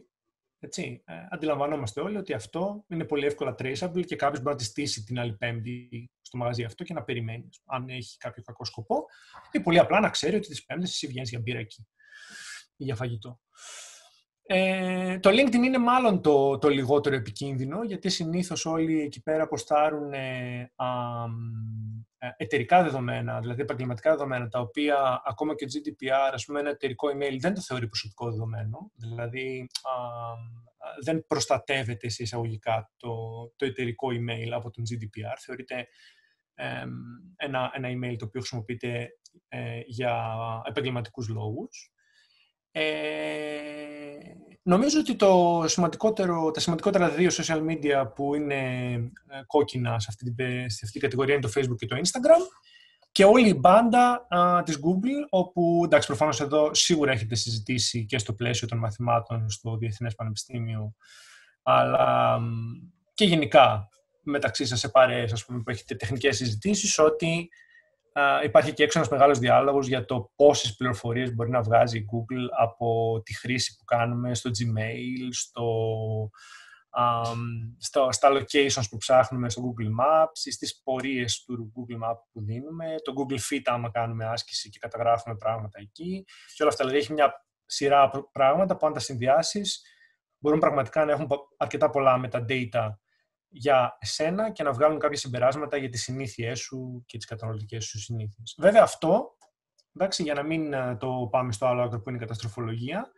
έτσι, 0.60 1.02
ε, 1.06 1.14
αντιλαμβανόμαστε 1.30 2.02
όλοι 2.02 2.18
ότι 2.18 2.34
αυτό 2.34 2.86
είναι 2.88 3.06
πολύ 3.06 3.26
εύκολα 3.26 3.56
traceable 3.60 4.04
και 4.06 4.16
κάποιος 4.16 4.42
μπορεί 4.42 4.56
να 4.56 4.56
τη 4.56 4.64
στήσει 4.64 5.04
την 5.04 5.20
άλλη 5.20 5.38
Πέμπτη 5.38 6.12
στο 6.22 6.38
μαγαζί 6.38 6.64
αυτό 6.64 6.84
και 6.84 6.94
να 6.94 7.04
περιμένει, 7.04 7.50
αν 7.66 7.90
έχει 7.90 8.18
κάποιο 8.18 8.44
κακό 8.44 8.66
σκοπό. 8.66 9.06
Ή 9.52 9.60
πολύ 9.60 9.80
απλά 9.80 10.00
να 10.00 10.10
ξέρει 10.10 10.36
ότι 10.36 10.48
τις 10.48 10.66
Πέμπτες 10.66 10.90
εσύ 10.90 11.08
βγαίνεις 11.08 11.30
για 11.30 11.40
μπύρα 11.40 11.60
εκεί 11.60 11.88
ή 12.76 12.84
για 12.84 12.96
φαγητό. 12.96 13.40
Ε, 14.52 15.20
το 15.20 15.30
LinkedIn 15.30 15.54
είναι 15.54 15.78
μάλλον 15.78 16.22
το, 16.22 16.58
το 16.58 16.70
λιγότερο 16.70 17.16
επικίνδυνο, 17.16 17.84
γιατί 17.84 18.10
συνήθως 18.10 18.66
όλοι 18.66 19.02
εκεί 19.02 19.22
πέρα 19.22 19.44
αποστάρουν 19.44 20.14
ε, 20.14 20.72
ε, 22.18 22.28
εταιρικά 22.38 22.84
δεδομένα, 22.84 23.40
δηλαδή 23.40 23.62
επαγγελματικά 23.62 24.12
δεδομένα, 24.12 24.48
τα 24.48 24.60
οποία 24.60 25.22
ακόμα 25.26 25.56
και 25.56 25.66
GDPR, 25.66 26.32
ας 26.34 26.46
πούμε, 26.46 26.60
ένα 26.60 26.70
εταιρικό 26.70 27.08
email 27.08 27.38
δεν 27.40 27.54
το 27.54 27.62
θεωρεί 27.62 27.88
προσωπικό 27.88 28.30
δεδομένο. 28.30 28.92
Δηλαδή, 28.96 29.68
α, 29.82 29.94
δεν 31.04 31.26
προστατεύεται 31.28 32.10
σε 32.10 32.24
εισαγωγικά 32.24 32.92
το, 32.98 33.10
το 33.56 33.66
εταιρικό 33.66 34.08
email 34.08 34.50
από 34.52 34.70
τον 34.72 34.84
GDPR. 34.90 35.38
Θεωρείται 35.40 35.88
ένα, 37.36 37.72
ένα 37.74 37.90
email 37.90 38.16
το 38.18 38.26
οποίο 38.26 38.40
χρησιμοποιείται 38.40 39.10
ε, 39.48 39.82
για 39.86 40.36
επαγγελματικούς 40.68 41.28
λόγους. 41.28 41.92
Ε, 42.72 43.79
νομίζω 44.62 45.00
ότι 45.00 45.16
το 45.16 45.64
σημαντικότερο, 45.68 46.52
τα 46.52 46.60
σημαντικότερα 46.60 47.10
δύο 47.10 47.30
social 47.32 47.66
media 47.70 48.12
που 48.16 48.36
είναι 48.36 48.56
ε, 49.28 49.42
κόκκινα 49.48 50.00
σε 50.00 50.08
αυτή, 50.10 50.24
την, 50.24 50.46
σε 50.70 50.80
αυτή 50.84 50.92
την 50.92 51.02
κατηγορία 51.02 51.34
είναι 51.34 51.44
το 51.44 51.52
Facebook 51.56 51.78
και 51.78 51.86
το 51.86 51.96
Instagram. 51.96 52.70
Και 53.12 53.26
όλη 53.26 53.50
η 53.50 53.58
μπάντα 53.60 54.28
α, 54.30 54.64
της 54.64 54.80
Google, 54.84 55.28
όπου 55.30 55.82
εντάξει 55.86 56.08
προφανώς 56.08 56.42
εδώ 56.42 56.74
σίγουρα 56.74 57.12
έχετε 57.12 57.36
συζητήσει 57.36 58.06
και 58.06 58.18
στο 58.18 58.34
πλαίσιο 58.34 58.68
των 58.68 58.78
μαθημάτων 58.78 59.50
στο 59.50 59.78
Διεθνές 59.78 60.16
Πανεπιστήμιο, 60.16 60.96
αλλά 61.64 62.40
και 63.14 63.26
γενικά 63.26 63.90
μεταξύ 64.22 64.66
σας 64.66 64.80
σε 64.80 64.90
παρέες, 64.90 65.34
ας 65.34 65.46
πούμε, 65.46 65.62
που 65.62 65.70
έχετε 65.70 65.96
τεχνικές 65.96 66.36
συζητήσεις, 66.36 67.00
ότι 67.00 67.50
υπάρχει 68.44 68.74
και 68.74 68.84
έξω 68.84 69.00
ένας 69.00 69.12
μεγάλος 69.12 69.40
διάλογος 69.40 69.88
για 69.88 70.06
το 70.06 70.32
πόσες 70.36 70.76
πληροφορίες 70.76 71.34
μπορεί 71.36 71.50
να 71.50 71.62
βγάζει 71.62 71.98
η 71.98 72.06
Google 72.12 72.48
από 72.60 73.22
τη 73.24 73.36
χρήση 73.38 73.76
που 73.78 73.84
κάνουμε 73.84 74.36
στο 74.36 74.50
Gmail, 74.50 75.28
στο, 75.32 75.66
στο, 77.78 78.08
στα 78.12 78.30
locations 78.32 78.84
που 78.90 78.98
ψάχνουμε 78.98 79.50
στο 79.50 79.62
Google 79.62 80.04
Maps 80.04 80.46
ή 80.46 80.52
στις 80.52 80.82
πορείες 80.84 81.44
του 81.44 81.74
Google 81.76 82.10
Maps 82.10 82.22
που 82.32 82.44
δίνουμε, 82.44 82.96
το 83.04 83.14
Google 83.18 83.54
Fit 83.54 83.62
άμα 83.66 83.92
κάνουμε 83.92 84.26
άσκηση 84.26 84.70
και 84.70 84.80
καταγράφουμε 84.80 85.36
πράγματα 85.36 85.80
εκεί 85.80 86.26
και 86.56 86.64
όλα 86.64 86.72
αυτά. 86.72 86.86
Δηλαδή 86.86 87.04
έχει 87.04 87.14
μια 87.14 87.46
σειρά 87.66 88.10
πράγματα 88.32 88.78
που 88.78 88.88
αν 88.88 88.94
τα 88.94 89.00
συνδυάσεις 89.00 89.82
μπορούν 90.38 90.60
πραγματικά 90.60 91.06
να 91.06 91.12
έχουν 91.12 91.28
αρκετά 91.58 91.90
πολλά 91.90 92.18
με 92.18 92.28
τα 92.28 92.46
data 92.50 92.90
για 93.50 93.98
εσένα 94.00 94.52
και 94.52 94.64
να 94.64 94.72
βγάλουν 94.72 95.00
κάποια 95.00 95.18
συμπεράσματα 95.18 95.78
για 95.78 95.90
τις 95.90 96.04
συνήθειές 96.04 96.60
σου 96.60 97.04
και 97.06 97.18
τις 97.18 97.26
καταναλωτικές 97.26 97.86
σου 97.86 98.00
συνήθειες. 98.00 98.56
Βέβαια 98.58 98.84
αυτό, 98.84 99.38
εντάξει, 99.96 100.24
για 100.24 100.34
να 100.34 100.44
μην 100.44 100.74
ε, 100.74 100.96
το 101.00 101.28
πάμε 101.32 101.52
στο 101.52 101.66
άλλο 101.66 101.82
άκρο 101.82 102.02
που 102.02 102.10
είναι 102.10 102.18
η 102.18 102.22
καταστροφολογία, 102.22 103.12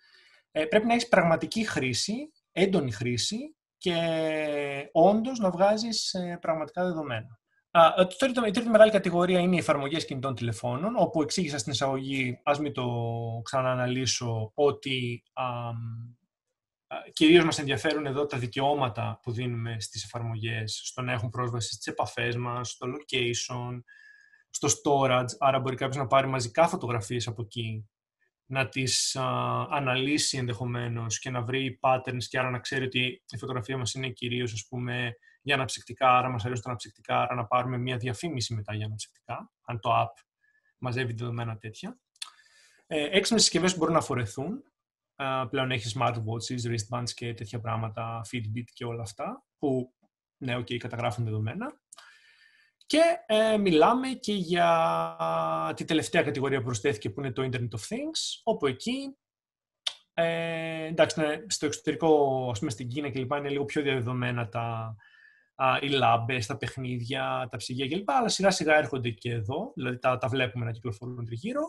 ε, 0.52 0.66
πρέπει 0.66 0.86
να 0.86 0.94
έχεις 0.94 1.08
πραγματική 1.08 1.64
χρήση, 1.66 2.32
έντονη 2.52 2.92
χρήση 2.92 3.56
και 3.78 3.96
όντως 4.92 5.40
να 5.40 5.50
βγάζεις 5.50 6.14
ε, 6.14 6.38
πραγματικά 6.42 6.84
δεδομένα. 6.84 7.40
Α, 7.72 7.94
το 7.96 8.46
η 8.48 8.52
τρίτη 8.52 8.70
μεγάλη 8.70 8.92
κατηγορία 8.92 9.40
είναι 9.40 9.56
οι 9.56 9.60
εφαρμογές 9.60 10.06
κινητών 10.06 10.36
τηλεφώνων, 10.36 10.94
όπου 10.98 11.22
εξήγησα 11.22 11.58
στην 11.58 11.72
εισαγωγή, 11.72 12.40
ας 12.44 12.60
μην 12.60 12.74
το 12.74 12.88
ξανααναλύσω, 13.44 14.52
ότι 14.54 15.24
κυρίως 17.14 17.44
μας 17.44 17.60
ενδιαφέρουν 17.60 18.06
εδώ 18.06 18.26
τα 18.26 18.38
δικαιώματα 18.38 19.20
που 19.22 19.32
δίνουμε 19.32 19.80
στις 19.80 20.04
εφαρμογές, 20.04 20.82
στο 20.84 21.02
να 21.02 21.12
έχουν 21.12 21.30
πρόσβαση 21.30 21.74
στις 21.74 21.88
επαφές 21.88 22.36
μας, 22.36 22.70
στο 22.70 22.88
location, 22.88 23.82
στο 24.50 24.68
storage, 24.68 25.30
άρα 25.40 25.60
μπορεί 25.60 25.76
κάποιος 25.76 25.98
να 25.98 26.08
πάρει 26.08 26.28
μαζικά 26.28 26.68
φωτογραφίες 26.68 27.28
από 27.28 27.42
εκεί, 27.42 27.90
να 28.46 28.70
τις 28.70 29.16
α, 29.16 29.26
αναλύσει 29.70 30.38
ενδεχομένως 30.38 31.20
και 31.20 31.30
να 31.30 31.42
βρει 31.42 31.80
patterns 31.82 32.24
και 32.30 32.40
άρα 32.40 32.50
να 32.50 32.60
ξέρει 32.60 32.86
ότι 32.86 33.24
η 33.30 33.38
φωτογραφία 33.38 33.78
μας 33.78 33.94
είναι 33.94 34.10
κυρίως 34.10 34.54
ας 34.54 34.66
πούμε, 34.70 35.16
για 35.42 35.56
αναψυκτικά, 35.56 36.18
άρα 36.18 36.30
μας 36.30 36.46
αρέσουν 36.46 36.64
τα 36.64 36.70
αναψυκτικά, 36.70 37.22
άρα 37.22 37.36
να 37.36 37.46
πάρουμε 37.46 37.78
μια 37.78 37.98
διαφήμιση 37.98 38.54
μετά 38.54 38.76
για 38.76 38.86
αναψυκτικά, 38.86 39.52
αν 39.66 39.80
το 39.80 40.02
app 40.02 40.24
μαζεύει 40.78 41.14
δεδομένα 41.14 41.58
τέτοια. 41.58 42.00
Ε, 42.88 43.04
έξυπνες 43.04 43.42
συσκευές 43.42 43.78
μπορούν 43.78 43.94
να 43.94 44.02
φορεθούν, 44.02 44.64
πλέον 45.50 45.72
έχει 45.72 45.92
smartwatches, 46.00 46.72
wristbands 46.72 47.10
και 47.14 47.34
τέτοια 47.34 47.60
πράγματα, 47.60 48.22
Fitbit 48.32 48.66
και 48.74 48.86
όλα 48.86 49.02
αυτά, 49.02 49.46
που 49.58 49.94
ναι, 50.38 50.58
okay, 50.58 50.78
καταγράφουν 50.78 51.24
δεδομένα. 51.24 51.80
Και 52.86 53.02
ε, 53.26 53.58
μιλάμε 53.58 54.08
και 54.08 54.34
για 54.34 55.74
τη 55.76 55.86
τελευταία 55.86 56.24
κατηγορία 56.24 56.58
που 56.58 56.66
προσθέθηκε, 56.66 57.10
που 57.10 57.20
είναι 57.20 57.32
το 57.32 57.44
Internet 57.44 57.78
of 57.78 57.96
Things, 57.96 58.42
όπου 58.44 58.68
εκεί, 58.68 59.18
ε, 60.14 60.86
εντάξει, 60.86 61.20
ναι, 61.20 61.42
στο 61.48 61.66
εξωτερικό, 61.66 62.48
ας 62.52 62.60
πούμε 62.60 62.72
στην 62.72 62.88
Κίνα 62.88 63.10
και 63.10 63.20
λοιπά, 63.20 63.38
είναι 63.38 63.50
λίγο 63.50 63.66
πιο 63.66 63.82
διαδεδομένα 63.82 64.50
τα, 64.50 64.96
α, 65.56 65.78
οι 65.82 65.90
λάμπες, 65.90 66.46
τα 66.46 66.58
παιχνίδια, 66.58 67.48
τα 67.52 67.58
ψυγεία 67.58 67.88
κλπ. 67.88 68.10
Αλλά 68.10 68.28
σιγά 68.28 68.52
σιγά 68.52 68.78
έρχονται 68.78 69.10
και 69.10 69.32
εδώ, 69.32 69.72
δηλαδή 69.76 69.98
τα, 70.00 70.18
τα 70.18 70.28
βλέπουμε 70.28 70.66
να 70.66 70.72
κυκλοφορούν 70.72 71.26
τριγύρω. 71.26 71.62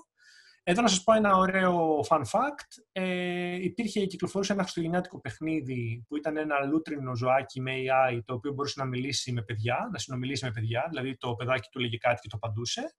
Εδώ 0.64 0.82
να 0.82 0.88
σας 0.88 1.02
πω 1.02 1.12
ένα 1.12 1.36
ωραίο 1.36 2.00
fun 2.08 2.20
fact. 2.20 2.82
Ε, 2.92 3.62
υπήρχε, 3.62 4.06
κυκλοφορούσε 4.06 4.52
ένα 4.52 4.62
χριστουγεννιάτικο 4.62 5.20
παιχνίδι 5.20 6.04
που 6.08 6.16
ήταν 6.16 6.36
ένα 6.36 6.64
λούτρινο 6.64 7.16
ζωάκι 7.16 7.60
με 7.60 7.72
AI 7.74 8.20
το 8.24 8.34
οποίο 8.34 8.52
μπορούσε 8.52 8.80
να 8.80 8.86
μιλήσει 8.86 9.32
με 9.32 9.42
παιδιά, 9.42 9.88
να 9.92 9.98
συνομιλήσει 9.98 10.44
με 10.44 10.50
παιδιά, 10.50 10.86
δηλαδή 10.90 11.16
το 11.16 11.34
παιδάκι 11.34 11.68
του 11.70 11.78
λέγε 11.78 11.96
κάτι 11.96 12.20
και 12.20 12.28
το 12.28 12.36
απαντούσε. 12.40 12.94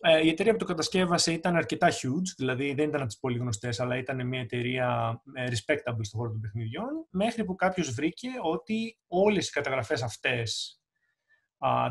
Ε, 0.00 0.24
η 0.24 0.28
εταιρεία 0.28 0.52
που 0.52 0.58
το 0.58 0.64
κατασκεύασε 0.64 1.32
ήταν 1.32 1.56
αρκετά 1.56 1.88
huge, 1.90 2.34
δηλαδή 2.36 2.74
δεν 2.74 2.88
ήταν 2.88 3.00
από 3.00 3.06
τις 3.06 3.18
πολύ 3.18 3.38
γνωστές, 3.38 3.80
αλλά 3.80 3.96
ήταν 3.96 4.26
μια 4.26 4.40
εταιρεία 4.40 5.20
ε, 5.34 5.44
respectable 5.44 6.00
στον 6.00 6.20
χώρο 6.20 6.30
των 6.30 6.40
παιχνιδιών, 6.40 7.06
μέχρι 7.10 7.44
που 7.44 7.54
κάποιος 7.54 7.90
βρήκε 7.90 8.28
ότι 8.42 8.98
όλες 9.06 9.48
οι 9.48 9.52
καταγραφές 9.52 10.02
αυτές 10.02 10.78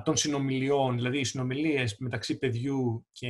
των 0.04 0.18
συνομιλιών, 0.18 0.96
δηλαδή 0.96 1.20
οι 1.20 1.24
συνομιλίες 1.24 1.98
μεταξύ 1.98 2.38
παιδιού 2.38 3.06
και 3.12 3.30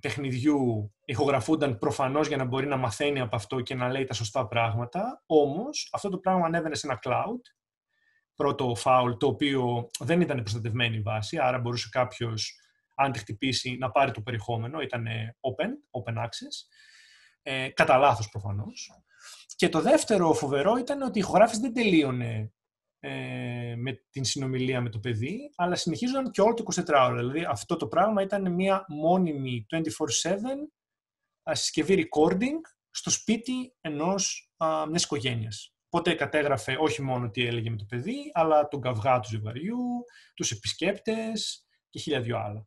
παιχνιδιού 0.00 0.92
ηχογραφούνταν 1.04 1.78
προφανώς 1.78 2.28
για 2.28 2.36
να 2.36 2.44
μπορεί 2.44 2.66
να 2.66 2.76
μαθαίνει 2.76 3.20
από 3.20 3.36
αυτό 3.36 3.60
και 3.60 3.74
να 3.74 3.88
λέει 3.88 4.04
τα 4.04 4.14
σωστά 4.14 4.46
πράγματα, 4.46 5.22
όμως 5.26 5.88
αυτό 5.92 6.08
το 6.08 6.18
πράγμα 6.18 6.46
ανέβαινε 6.46 6.74
σε 6.74 6.86
ένα 6.86 6.98
cloud, 7.02 7.40
πρώτο 8.34 8.76
foul, 8.84 9.18
το 9.18 9.26
οποίο 9.26 9.90
δεν 9.98 10.20
ήταν 10.20 10.36
προστατευμένη 10.36 10.96
η 10.96 11.00
βάση, 11.00 11.38
άρα 11.38 11.58
μπορούσε 11.58 11.88
κάποιος, 11.90 12.60
αν 12.94 13.12
τη 13.12 13.18
χτυπήσει, 13.18 13.76
να 13.78 13.90
πάρει 13.90 14.10
το 14.10 14.20
περιεχόμενο, 14.20 14.80
ήταν 14.80 15.06
open, 15.40 16.00
open 16.02 16.18
access, 16.18 16.66
ε, 17.42 17.68
κατά 17.68 17.96
λάθος 17.96 18.28
προφανώς. 18.28 18.90
Και 19.56 19.68
το 19.68 19.80
δεύτερο 19.80 20.32
φοβερό 20.32 20.76
ήταν 20.76 21.02
ότι 21.02 21.18
η 21.18 21.20
ηχογράφηση 21.20 21.60
δεν 21.60 21.74
τελείωνε 21.74 22.52
ε, 23.00 23.74
με 23.76 24.04
την 24.10 24.24
συνομιλία 24.24 24.80
με 24.80 24.90
το 24.90 24.98
παιδί, 24.98 25.52
αλλά 25.56 25.74
συνεχίζονταν 25.74 26.30
και 26.30 26.40
όλο 26.40 26.54
το 26.54 26.64
24ωρο. 26.86 27.14
Δηλαδή 27.16 27.44
αυτό 27.48 27.76
το 27.76 27.86
πράγμα 27.86 28.22
ήταν 28.22 28.52
μια 28.52 28.84
μόνιμη 28.88 29.66
24-7 29.70 29.76
συσκευή 31.52 32.08
recording 32.08 32.60
στο 32.90 33.10
σπίτι 33.10 33.74
ενός, 33.80 34.52
α, 34.56 34.86
μιας 34.86 35.04
οικογένειας. 35.04 35.74
Οπότε 35.86 36.14
κατέγραφε 36.14 36.76
όχι 36.80 37.02
μόνο 37.02 37.30
τι 37.30 37.46
έλεγε 37.46 37.70
με 37.70 37.76
το 37.76 37.84
παιδί, 37.88 38.30
αλλά 38.32 38.68
τον 38.68 38.80
καυγά 38.80 39.20
του 39.20 39.28
ζευγαριού, 39.28 39.78
τους 40.34 40.50
επισκέπτες 40.50 41.66
και 41.88 41.98
χίλια 41.98 42.20
δυο 42.20 42.38
άλλα. 42.38 42.66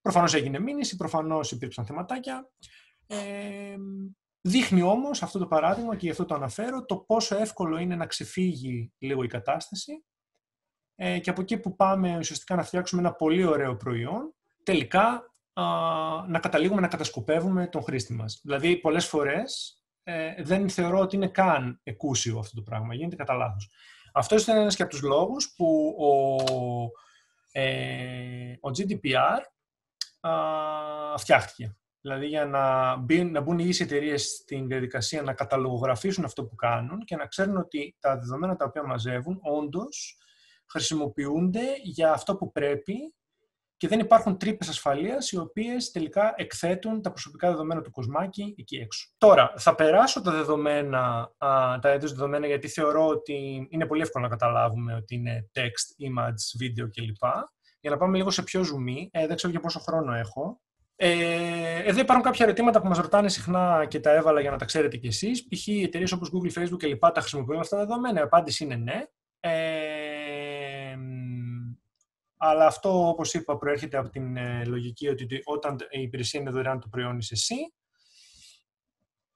Προφανώς 0.00 0.34
έγινε 0.34 0.58
μήνυση, 0.58 0.96
προφανώς 0.96 1.52
υπήρξαν 1.52 1.86
θεματάκια. 1.86 2.50
Ε, 3.06 3.76
Δείχνει 4.46 4.82
όμως 4.82 5.22
αυτό 5.22 5.38
το 5.38 5.46
παράδειγμα 5.46 5.96
και 5.96 6.04
γι' 6.04 6.10
αυτό 6.10 6.24
το 6.24 6.34
αναφέρω 6.34 6.84
το 6.84 6.96
πόσο 6.96 7.36
εύκολο 7.36 7.78
είναι 7.78 7.96
να 7.96 8.06
ξεφύγει 8.06 8.92
λίγο 8.98 9.22
η 9.22 9.26
κατάσταση 9.26 10.04
ε, 10.94 11.18
και 11.18 11.30
από 11.30 11.40
εκεί 11.40 11.58
που 11.58 11.76
πάμε 11.76 12.16
ουσιαστικά 12.18 12.54
να 12.54 12.62
φτιάξουμε 12.62 13.00
ένα 13.00 13.12
πολύ 13.12 13.44
ωραίο 13.44 13.76
προϊόν, 13.76 14.34
τελικά 14.62 15.34
να 16.26 16.38
καταλήγουμε 16.42 16.80
να 16.80 16.88
κατασκοπεύουμε 16.88 17.66
τον 17.66 17.82
χρήστη 17.82 18.12
μας. 18.12 18.40
Δηλαδή, 18.42 18.76
πολλές 18.76 19.06
φορές 19.06 19.82
ε, 20.02 20.42
δεν 20.42 20.68
θεωρώ 20.68 20.98
ότι 20.98 21.16
είναι 21.16 21.28
καν 21.28 21.80
εκούσιο 21.82 22.38
αυτό 22.38 22.54
το 22.54 22.62
πράγμα. 22.62 22.94
Γίνεται 22.94 23.16
κατά 23.16 23.34
λάθος. 23.34 23.70
Αυτός 24.12 24.42
ήταν 24.42 24.56
ένας 24.56 24.76
και 24.76 24.82
από 24.82 24.90
τους 24.90 25.02
λόγους 25.02 25.54
που 25.56 25.96
ο, 25.98 26.36
ε, 27.52 28.52
ο 28.60 28.70
GDPR 28.76 29.40
α, 30.20 31.18
φτιάχτηκε. 31.18 31.76
Δηλαδή 32.04 32.26
για 32.26 32.46
να, 32.46 32.96
μπουν, 32.96 33.30
να 33.30 33.40
μπουν 33.40 33.58
οι 33.58 33.62
ίδιες 33.62 33.80
εταιρείες 33.80 34.22
στην 34.22 34.66
διαδικασία 34.66 35.22
να 35.22 35.32
καταλογογραφήσουν 35.32 36.24
αυτό 36.24 36.44
που 36.44 36.54
κάνουν 36.54 37.04
και 37.04 37.16
να 37.16 37.26
ξέρουν 37.26 37.56
ότι 37.56 37.96
τα 38.00 38.18
δεδομένα 38.18 38.56
τα 38.56 38.64
οποία 38.64 38.82
μαζεύουν 38.82 39.38
όντως 39.42 40.18
χρησιμοποιούνται 40.66 41.62
για 41.82 42.12
αυτό 42.12 42.36
που 42.36 42.52
πρέπει 42.52 43.14
και 43.76 43.88
δεν 43.88 43.98
υπάρχουν 43.98 44.38
τρύπες 44.38 44.68
ασφαλείας 44.68 45.30
οι 45.30 45.38
οποίες 45.38 45.90
τελικά 45.90 46.34
εκθέτουν 46.36 47.02
τα 47.02 47.10
προσωπικά 47.10 47.50
δεδομένα 47.50 47.82
του 47.82 47.90
κοσμάκι 47.90 48.54
εκεί 48.58 48.76
έξω. 48.76 49.14
Τώρα, 49.18 49.52
θα 49.56 49.74
περάσω 49.74 50.22
τα 50.22 50.30
δεδομένα, 50.30 51.32
τα 51.80 51.88
έντος 51.88 52.12
δεδομένα 52.12 52.46
γιατί 52.46 52.68
θεωρώ 52.68 53.06
ότι 53.06 53.66
είναι 53.70 53.86
πολύ 53.86 54.02
εύκολο 54.02 54.24
να 54.24 54.30
καταλάβουμε 54.30 54.94
ότι 54.94 55.14
είναι 55.14 55.50
text, 55.54 56.06
image, 56.08 56.64
video 56.64 56.88
κλπ. 56.90 57.32
Για 57.80 57.90
να 57.90 57.96
πάμε 57.96 58.16
λίγο 58.16 58.30
σε 58.30 58.42
πιο 58.42 58.60
zoom, 58.60 59.06
ε, 59.10 59.26
δεν 59.26 59.36
ξέρω 59.36 59.52
για 59.52 59.60
πόσο 59.60 59.78
χρόνο 59.78 60.12
έχω. 60.12 60.60
Ε, 61.06 61.82
εδώ 61.84 62.00
υπάρχουν 62.00 62.24
κάποια 62.24 62.44
ερωτήματα 62.44 62.80
που 62.80 62.88
μας 62.88 62.98
ρωτάνε 62.98 63.28
συχνά 63.28 63.86
και 63.88 64.00
τα 64.00 64.10
έβαλα 64.10 64.40
για 64.40 64.50
να 64.50 64.56
τα 64.56 64.64
ξέρετε 64.64 64.96
κι 64.96 65.06
εσείς. 65.06 65.46
Π.χ. 65.48 65.68
εταιρείες 65.68 66.12
όπως 66.12 66.30
Google, 66.32 66.58
Facebook 66.58 66.78
κλπ. 66.78 67.00
τα 67.00 67.20
χρησιμοποιούν 67.20 67.60
αυτά 67.60 67.76
τα 67.76 67.86
δεδομένα. 67.86 68.20
Η 68.20 68.22
απάντηση 68.22 68.64
είναι 68.64 68.76
ναι. 68.76 69.04
Ε, 69.40 70.96
αλλά 72.36 72.66
αυτό, 72.66 73.08
όπως 73.08 73.34
είπα, 73.34 73.56
προέρχεται 73.56 73.96
από 73.96 74.08
την 74.08 74.36
ε, 74.36 74.64
λογική 74.64 75.08
ότι 75.08 75.26
όταν 75.44 75.76
η 75.90 76.02
υπηρεσία 76.02 76.40
είναι 76.40 76.50
δωρεάν, 76.50 76.80
το 76.80 76.88
προϊόν 76.88 77.18
είσαι 77.18 77.34
εσύ. 77.34 77.74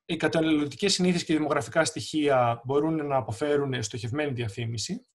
Οι 0.04 0.16
καταναλωτικές 0.16 0.92
συνήθειες 0.92 1.24
και 1.24 1.34
δημογραφικά 1.34 1.84
στοιχεία 1.84 2.62
μπορούν 2.64 3.06
να 3.06 3.16
αποφέρουν 3.16 3.82
στοχευμένη 3.82 4.32
διαφήμιση. 4.32 5.06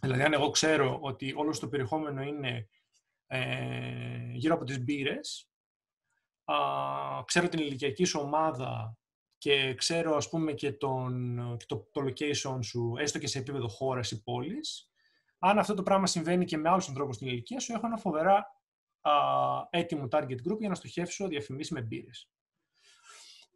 Δηλαδή, 0.00 0.22
αν 0.22 0.32
εγώ 0.32 0.50
ξέρω 0.50 0.98
ότι 1.00 1.32
όλο 1.36 1.58
το 1.60 1.68
περιεχόμενο 1.68 2.22
είναι 2.22 2.68
ε, 3.26 4.30
γύρω 4.32 4.54
από 4.54 4.64
τις 4.64 4.84
μπύρες. 4.84 5.48
Ξέρω 7.24 7.48
την 7.48 7.58
ηλικιακή 7.58 8.04
σου 8.04 8.20
ομάδα 8.22 8.98
και 9.38 9.74
ξέρω 9.74 10.16
ας 10.16 10.28
πούμε 10.28 10.52
και, 10.52 10.72
τον, 10.72 11.36
το, 11.66 11.88
το 11.92 12.04
location 12.04 12.58
σου, 12.62 12.94
έστω 12.98 13.18
και 13.18 13.26
σε 13.26 13.38
επίπεδο 13.38 13.68
χώρας 13.68 14.10
ή 14.10 14.22
πόλης. 14.22 14.88
Αν 15.38 15.58
αυτό 15.58 15.74
το 15.74 15.82
πράγμα 15.82 16.06
συμβαίνει 16.06 16.44
και 16.44 16.56
με 16.56 16.68
άλλους 16.68 16.88
ανθρώπους 16.88 17.16
στην 17.16 17.28
ηλικία 17.28 17.60
σου, 17.60 17.72
έχω 17.72 17.86
ένα 17.86 17.96
φοβερά 17.96 18.46
α, 19.00 19.12
έτοιμο 19.70 20.08
target 20.10 20.38
group 20.48 20.58
για 20.58 20.68
να 20.68 20.74
στοχεύσω 20.74 21.28
διαφημίσεις 21.28 21.72
με 21.72 21.82
μπύρες. 21.82 22.30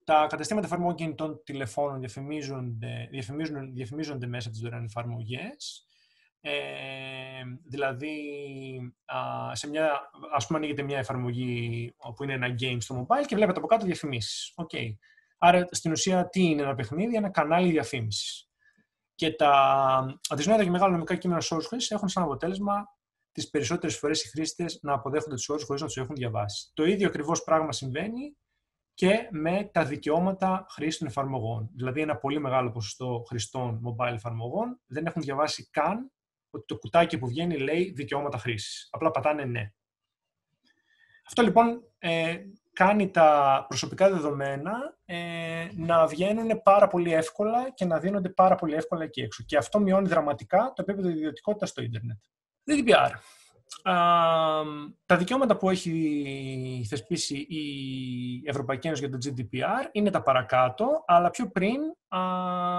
τα 0.04 0.26
καταστήματα 0.26 0.66
εφαρμογών 0.66 0.94
κινητών 0.94 1.42
τηλεφώνων 1.44 1.98
διαφημίζονται, 1.98 3.08
διαφημίζονται, 3.10 3.60
διαφημίζονται 3.60 4.26
μέσα 4.26 4.48
από 4.48 4.56
τις 4.56 4.66
δωρεάν 4.66 4.84
εφαρμογές. 4.84 5.87
Ε, 6.50 7.42
δηλαδή, 7.64 8.14
α, 9.04 9.54
σε 9.54 9.68
μια, 9.68 10.10
ας 10.34 10.46
πούμε, 10.46 10.58
ανοίγεται 10.58 10.82
μια 10.82 10.98
εφαρμογή 10.98 11.94
που 12.16 12.24
είναι 12.24 12.32
ένα 12.32 12.54
game 12.60 12.76
στο 12.80 13.00
mobile 13.00 13.26
και 13.26 13.34
βλέπετε 13.34 13.58
από 13.58 13.66
κάτω 13.66 13.84
διαφημίσεις. 13.84 14.54
Okay. 14.56 14.94
Άρα, 15.38 15.68
στην 15.70 15.92
ουσία, 15.92 16.28
τι 16.28 16.42
είναι 16.42 16.62
ένα 16.62 16.74
παιχνίδι, 16.74 17.16
ένα 17.16 17.30
κανάλι 17.30 17.70
διαφήμισης. 17.70 18.48
Και 19.14 19.32
τα 19.32 19.50
αδυσνόητα 20.28 20.64
και 20.64 20.70
μεγάλα 20.70 20.92
νομικά 20.92 21.16
κείμενα 21.16 21.40
σε 21.40 21.54
όρους 21.54 21.90
έχουν 21.90 22.08
σαν 22.08 22.22
αποτέλεσμα 22.22 22.86
τις 23.32 23.50
περισσότερες 23.50 23.96
φορές 23.98 24.24
οι 24.24 24.28
χρήστες 24.28 24.78
να 24.82 24.92
αποδέχονται 24.92 25.34
τους 25.34 25.48
όρου 25.48 25.64
χωρίς 25.64 25.80
να 25.80 25.86
τους 25.86 25.96
έχουν 25.96 26.14
διαβάσει. 26.14 26.70
Το 26.74 26.84
ίδιο 26.84 27.06
ακριβώς 27.06 27.44
πράγμα 27.44 27.72
συμβαίνει 27.72 28.36
και 28.94 29.28
με 29.30 29.70
τα 29.72 29.84
δικαιώματα 29.84 30.66
χρήση 30.70 30.98
των 30.98 31.08
εφαρμογών. 31.08 31.70
Δηλαδή, 31.74 32.00
ένα 32.00 32.16
πολύ 32.16 32.40
μεγάλο 32.40 32.70
ποσοστό 32.70 33.24
χρηστών 33.28 33.80
mobile 33.84 34.12
εφαρμογών 34.12 34.80
δεν 34.86 35.06
έχουν 35.06 35.22
διαβάσει 35.22 35.68
καν 35.70 36.12
ότι 36.50 36.64
το 36.66 36.78
κουτάκι 36.78 37.18
που 37.18 37.28
βγαίνει 37.28 37.58
λέει 37.58 37.92
δικαιώματα 37.96 38.38
χρήσης. 38.38 38.88
Απλά 38.90 39.10
πατάνε 39.10 39.44
ναι. 39.44 39.72
Αυτό 41.26 41.42
λοιπόν 41.42 41.82
ε, 41.98 42.36
κάνει 42.72 43.10
τα 43.10 43.64
προσωπικά 43.68 44.10
δεδομένα 44.10 44.98
ε, 45.04 45.68
να 45.76 46.06
βγαίνουν 46.06 46.62
πάρα 46.62 46.88
πολύ 46.88 47.12
εύκολα 47.12 47.70
και 47.74 47.84
να 47.84 47.98
δίνονται 47.98 48.28
πάρα 48.28 48.54
πολύ 48.54 48.74
εύκολα 48.74 49.04
εκεί 49.04 49.20
έξω. 49.20 49.44
Και 49.46 49.56
αυτό 49.56 49.78
μειώνει 49.78 50.08
δραματικά 50.08 50.72
το 50.74 50.82
επίπεδο 50.82 51.08
ιδιωτικότητας 51.08 51.68
στο 51.68 51.82
ίντερνετ. 51.82 52.18
GDPR. 52.64 53.10
Τα 55.06 55.16
δικαιώματα 55.16 55.56
που 55.56 55.70
έχει 55.70 56.86
θεσπίσει 56.88 57.36
η 57.38 58.42
Ευρωπαϊκή 58.44 58.86
Ένωση 58.86 59.06
για 59.06 59.18
το 59.18 59.18
GDPR 59.24 59.88
είναι 59.92 60.10
τα 60.10 60.22
παρακάτω, 60.22 61.04
αλλά 61.06 61.30
πιο 61.30 61.50
πριν 61.50 61.76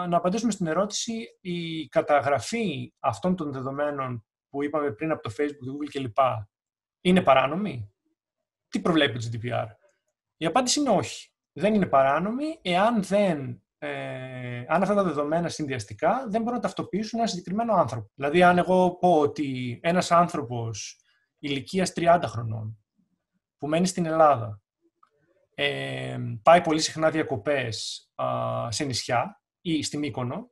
να 0.09 0.17
απαντήσουμε 0.17 0.51
στην 0.51 0.67
ερώτηση 0.67 1.27
η 1.41 1.87
καταγραφή 1.87 2.93
αυτών 2.99 3.35
των 3.35 3.51
δεδομένων 3.51 4.25
που 4.49 4.63
είπαμε 4.63 4.91
πριν 4.91 5.11
από 5.11 5.21
το 5.21 5.33
Facebook, 5.37 5.65
το 5.65 5.77
Google 5.77 5.89
κλπ. 5.91 6.17
είναι 7.01 7.21
παράνομη; 7.21 7.93
Τι 8.67 8.79
προβλέπει 8.79 9.19
το 9.19 9.29
GDPR. 9.31 9.67
Η 10.37 10.45
απάντηση 10.45 10.79
είναι 10.79 10.89
όχι. 10.89 11.31
Δεν 11.51 11.73
είναι 11.73 11.85
παράνομη 11.85 12.59
εάν 12.61 13.03
δεν 13.03 13.63
ε, 13.81 14.63
αν 14.67 14.81
αυτά 14.81 14.93
τα 14.93 15.03
δεδομένα 15.03 15.49
συνδυαστικά 15.49 16.25
δεν 16.29 16.41
μπορούν 16.41 16.55
να 16.55 16.61
ταυτοποιήσουν 16.61 17.19
ένα 17.19 17.27
συγκεκριμένο 17.27 17.73
άνθρωπο. 17.73 18.11
Δηλαδή, 18.15 18.43
αν 18.43 18.57
εγώ 18.57 18.95
πω 18.95 19.19
ότι 19.19 19.79
ένας 19.83 20.11
άνθρωπος 20.11 20.99
ηλικίας 21.39 21.93
30 21.95 22.21
χρονών 22.25 22.77
που 23.57 23.67
μένει 23.67 23.87
στην 23.87 24.05
Ελλάδα 24.05 24.61
ε, 25.55 26.17
πάει 26.43 26.61
πολύ 26.61 26.81
συχνά 26.81 27.09
διακοπές 27.09 28.09
σε 28.69 28.83
νησιά 28.83 29.41
ή 29.61 29.83
στη 29.83 29.97
Μύκονο, 29.97 30.51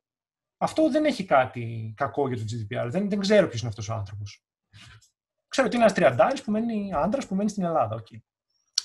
αυτό 0.57 0.89
δεν 0.89 1.05
έχει 1.05 1.25
κάτι 1.25 1.93
κακό 1.95 2.27
για 2.27 2.37
το 2.37 2.43
GDPR. 2.43 2.89
Δεν, 2.89 3.09
δεν 3.09 3.19
ξέρω 3.19 3.47
ποιος 3.47 3.59
είναι 3.59 3.69
αυτός 3.69 3.89
ο 3.89 3.93
άνθρωπος. 3.93 4.45
Ξέρω 5.47 5.67
ότι 5.67 5.75
είναι 5.75 5.85
ένας 5.85 5.97
τριαντάρης 5.97 6.43
που 6.43 6.51
μένει, 6.51 6.93
άντρας 6.93 7.27
που 7.27 7.35
μένει 7.35 7.49
στην 7.49 7.63
Ελλάδα. 7.63 8.03
Okay. 8.03 8.17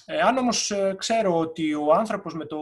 Ε, 0.07 0.21
αν 0.21 0.37
όμως 0.37 0.71
ε, 0.71 0.95
ξέρω 0.99 1.39
ότι 1.39 1.75
ο 1.75 1.93
άνθρωπος 1.93 2.35
με 2.35 2.47
το, 2.47 2.61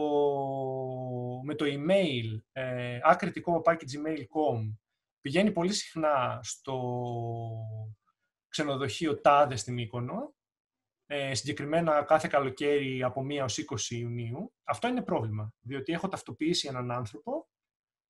με 1.43 1.55
το 1.55 1.65
email 1.67 2.41
ε, 2.51 2.99
gmail.com 3.19 4.75
πηγαίνει 5.21 5.51
πολύ 5.51 5.73
συχνά 5.73 6.39
στο 6.43 7.01
ξενοδοχείο 8.47 9.21
τάδε 9.21 9.55
στη 9.55 9.71
Μύκονο, 9.71 10.35
ε, 11.05 11.33
συγκεκριμένα 11.33 12.03
κάθε 12.03 12.27
καλοκαίρι 12.27 13.03
από 13.03 13.21
1 13.29 13.43
ως 13.43 13.65
20 13.89 13.89
Ιουνίου, 13.89 14.53
αυτό 14.63 14.87
είναι 14.87 15.03
πρόβλημα, 15.03 15.53
διότι 15.59 15.93
έχω 15.93 16.07
ταυτοποιήσει 16.07 16.67
έναν 16.67 16.91
άνθρωπο 16.91 17.49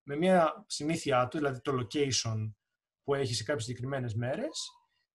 με 0.04 0.15
μια 0.15 0.65
συνήθειά 0.67 1.28
του, 1.28 1.38
δηλαδή 1.38 1.62
το 1.62 1.72
location 1.80 2.54
που 3.04 3.13
έχει 3.13 3.34
σε 3.34 3.44
κάποιες 3.44 3.65
συγκεκριμένες 3.65 4.15
μέρες 4.15 4.70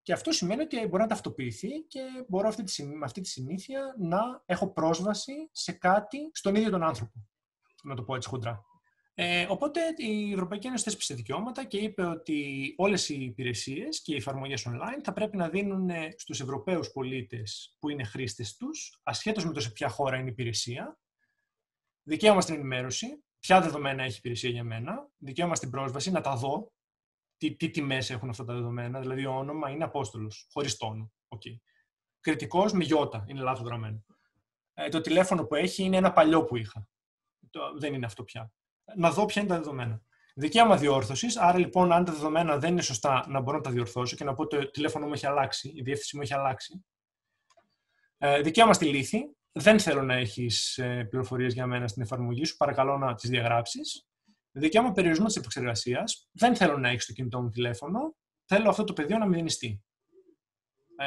και 0.06 0.12
αυτό 0.12 0.32
σημαίνει 0.32 0.62
ότι 0.62 0.86
μπορεί 0.86 1.02
να 1.02 1.08
ταυτοποιηθεί 1.08 1.68
και 1.88 2.00
μπορώ 2.28 2.48
αυτή 2.48 2.62
τη, 2.62 2.84
με 2.84 3.04
αυτή 3.04 3.20
τη 3.20 3.28
συνήθεια 3.28 3.94
να 3.98 4.42
έχω 4.46 4.72
πρόσβαση 4.72 5.32
σε 5.52 5.72
κάτι 5.72 6.30
στον 6.32 6.54
ίδιο 6.54 6.70
τον 6.70 6.82
άνθρωπο. 6.82 7.12
Να 7.82 7.94
το 7.94 8.02
πω 8.02 8.14
έτσι 8.14 8.28
χοντρά. 8.28 8.64
Ε, 9.14 9.46
οπότε 9.48 9.80
η 9.96 10.32
Ευρωπαϊκή 10.32 10.66
Ένωση 10.66 10.84
θέσπισε 10.84 11.14
δικαιώματα 11.14 11.64
και 11.64 11.78
είπε 11.78 12.02
ότι 12.02 12.74
όλες 12.76 13.08
οι 13.08 13.24
υπηρεσίες 13.24 14.02
και 14.02 14.12
οι 14.12 14.16
εφαρμογές 14.16 14.66
online 14.68 15.00
θα 15.04 15.12
πρέπει 15.12 15.36
να 15.36 15.48
δίνουν 15.48 15.90
στους 16.16 16.40
Ευρωπαίους 16.40 16.90
πολίτες 16.90 17.76
που 17.78 17.88
είναι 17.88 18.04
χρήστες 18.04 18.56
τους, 18.56 19.00
ασχέτως 19.02 19.44
με 19.44 19.52
το 19.52 19.60
σε 19.60 19.70
ποια 19.70 19.88
χώρα 19.88 20.16
είναι 20.16 20.28
η 20.28 20.32
υπηρεσία, 20.32 20.98
δικαίωμα 22.02 22.40
στην 22.40 22.54
ενημέρωση, 22.54 23.24
ποια 23.38 23.60
δεδομένα 23.60 24.02
έχει 24.02 24.14
η 24.14 24.18
υπηρεσία 24.18 24.50
για 24.50 24.64
μένα, 24.64 25.08
δικαίωμα 25.16 25.54
στην 25.54 25.70
πρόσβαση, 25.70 26.10
να 26.10 26.20
τα 26.20 26.36
δω, 26.36 26.72
τι, 27.36 27.56
τι 27.56 27.70
τιμές 27.70 28.10
έχουν 28.10 28.28
αυτά 28.28 28.44
τα 28.44 28.54
δεδομένα. 28.54 29.00
Δηλαδή, 29.00 29.26
ο 29.26 29.32
όνομα 29.32 29.70
είναι 29.70 29.84
Απόστολος, 29.84 30.46
χωρίς 30.52 30.76
τόνο. 30.76 31.12
Okay. 31.28 31.56
Κριτικός 32.20 32.72
με 32.72 32.84
γιώτα, 32.84 33.24
είναι 33.28 33.40
λάθος 33.40 33.66
γραμμένο. 33.66 34.04
Ε, 34.74 34.88
το 34.88 35.00
τηλέφωνο 35.00 35.44
που 35.44 35.54
έχει 35.54 35.82
είναι 35.82 35.96
ένα 35.96 36.12
παλιό 36.12 36.44
που 36.44 36.56
είχα. 36.56 36.88
Το, 37.50 37.60
δεν 37.78 37.94
είναι 37.94 38.06
αυτό 38.06 38.24
πια. 38.24 38.52
Να 38.96 39.10
δω 39.10 39.24
ποια 39.24 39.42
είναι 39.42 39.50
τα 39.50 39.56
δεδομένα. 39.56 40.02
Δικαίωμα 40.34 40.76
διόρθωση. 40.76 41.26
Άρα, 41.34 41.58
λοιπόν, 41.58 41.92
αν 41.92 42.04
τα 42.04 42.12
δεδομένα 42.12 42.58
δεν 42.58 42.70
είναι 42.70 42.82
σωστά, 42.82 43.24
να 43.28 43.40
μπορώ 43.40 43.56
να 43.56 43.62
τα 43.62 43.70
διορθώσω 43.70 44.16
και 44.16 44.24
να 44.24 44.34
πω 44.34 44.42
ότι 44.42 44.58
το 44.58 44.70
τηλέφωνο 44.70 45.06
μου 45.06 45.12
έχει 45.12 45.26
αλλάξει, 45.26 45.68
η 45.68 45.82
διεύθυνση 45.82 46.16
μου 46.16 46.22
έχει 46.22 46.34
αλλάξει. 46.34 46.84
Ε, 48.18 48.40
δικαίωμα 48.40 48.72
στη 48.72 48.84
λύθη. 48.84 49.36
Δεν 49.52 49.80
θέλω 49.80 50.02
να 50.02 50.14
έχεις 50.14 50.78
ε, 50.78 51.06
πληροφορίες 51.10 51.52
για 51.52 51.66
μένα 51.66 51.88
στην 51.88 52.02
εφαρμογή 52.02 52.44
σου. 52.44 52.56
Παρακαλώ 52.56 52.98
να 52.98 53.14
τις 53.14 53.30
διαγράψεις 53.30 54.06
δικαίωμα 54.58 54.92
περιορισμού 54.92 55.26
τη 55.26 55.34
επεξεργασίας. 55.38 56.28
Δεν 56.32 56.56
θέλω 56.56 56.78
να 56.78 56.88
έχει 56.88 57.06
το 57.06 57.12
κινητό 57.12 57.42
μου 57.42 57.50
τηλέφωνο. 57.50 58.16
Θέλω 58.44 58.68
αυτό 58.68 58.84
το 58.84 58.92
πεδίο 58.92 59.18
να 59.18 59.26
μηδενιστεί. 59.26 59.84
Ε, 60.96 61.06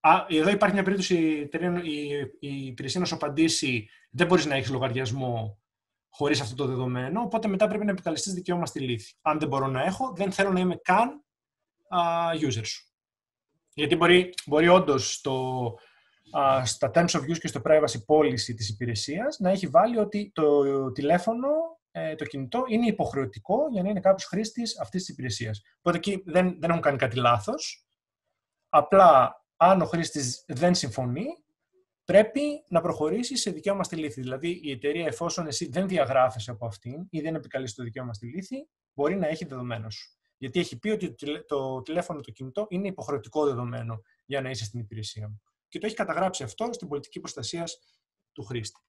α, 0.00 0.26
εδώ 0.28 0.50
υπάρχει 0.50 0.74
μια 0.74 0.84
περίπτωση 0.84 1.48
η, 1.82 2.08
η 2.38 2.66
υπηρεσία 2.66 3.00
να 3.00 3.06
σου 3.06 3.14
απαντήσει 3.14 3.88
δεν 4.10 4.26
μπορείς 4.26 4.46
να 4.46 4.54
έχεις 4.54 4.70
λογαριασμό 4.70 5.60
χωρίς 6.08 6.40
αυτό 6.40 6.54
το 6.54 6.66
δεδομένο. 6.66 7.20
Οπότε 7.20 7.48
μετά 7.48 7.66
πρέπει 7.66 7.84
να 7.84 7.90
επικαλεστείς 7.90 8.32
δικαίωμα 8.32 8.66
στη 8.66 8.80
λύθη. 8.80 9.14
Αν 9.22 9.38
δεν 9.38 9.48
μπορώ 9.48 9.66
να 9.66 9.82
έχω, 9.82 10.12
δεν 10.16 10.32
θέλω 10.32 10.52
να 10.52 10.60
είμαι 10.60 10.76
καν 10.76 11.24
α, 11.88 12.00
user 12.40 12.64
σου. 12.64 12.84
Γιατί 13.74 13.96
μπορεί, 13.96 14.34
μπορεί 14.46 14.68
όντως 14.68 15.20
στα 16.64 16.90
terms 16.94 17.08
of 17.08 17.20
use 17.20 17.38
και 17.38 17.48
στο 17.48 17.60
privacy 17.64 17.98
policy 18.06 18.54
της 18.56 18.68
υπηρεσίας 18.68 19.38
να 19.38 19.50
έχει 19.50 19.66
βάλει 19.66 19.98
ότι 19.98 20.30
το 20.34 20.62
τηλέφωνο 20.92 21.48
ε, 21.48 21.79
το 22.16 22.24
κινητό 22.24 22.64
είναι 22.68 22.86
υποχρεωτικό 22.86 23.68
για 23.70 23.82
να 23.82 23.88
είναι 23.88 24.00
κάποιος 24.00 24.24
χρήστης 24.24 24.80
αυτής 24.80 25.04
της 25.04 25.12
υπηρεσίας. 25.12 25.62
Οπότε 25.78 25.96
εκεί 25.96 26.22
δεν, 26.26 26.60
δεν 26.60 26.70
έχουν 26.70 26.82
κάνει 26.82 26.96
κάτι 26.96 27.16
λάθος. 27.16 27.86
Απλά, 28.68 29.44
αν 29.56 29.80
ο 29.80 29.84
χρήστης 29.84 30.44
δεν 30.46 30.74
συμφωνεί, 30.74 31.26
πρέπει 32.04 32.64
να 32.68 32.80
προχωρήσει 32.80 33.36
σε 33.36 33.50
δικαίωμα 33.50 33.84
στη 33.84 33.96
λύθη. 33.96 34.20
Δηλαδή, 34.20 34.60
η 34.62 34.70
εταιρεία, 34.70 35.06
εφόσον 35.06 35.46
εσύ 35.46 35.68
δεν 35.68 35.88
διαγράφεσαι 35.88 36.50
από 36.50 36.66
αυτήν 36.66 37.06
ή 37.10 37.20
δεν 37.20 37.34
επικαλεί 37.34 37.72
το 37.72 37.82
δικαίωμα 37.82 38.12
στη 38.12 38.26
λύθη, 38.26 38.68
μπορεί 38.94 39.16
να 39.16 39.26
έχει 39.26 39.44
δεδομένο 39.44 39.90
σου. 39.90 40.18
Γιατί 40.36 40.60
έχει 40.60 40.78
πει 40.78 40.88
ότι 40.88 41.14
το 41.46 41.82
τηλέφωνο, 41.82 42.20
το 42.20 42.30
κινητό 42.30 42.66
είναι 42.68 42.88
υποχρεωτικό 42.88 43.44
δεδομένο 43.44 44.02
για 44.24 44.40
να 44.40 44.50
είσαι 44.50 44.64
στην 44.64 44.80
υπηρεσία 44.80 45.28
μου. 45.28 45.42
Και 45.68 45.78
το 45.78 45.86
έχει 45.86 45.94
καταγράψει 45.94 46.42
αυτό 46.42 46.72
στην 46.72 46.88
πολιτική 46.88 47.20
προστασίας 47.20 47.78
του 48.32 48.44
χρήστη. 48.44 48.80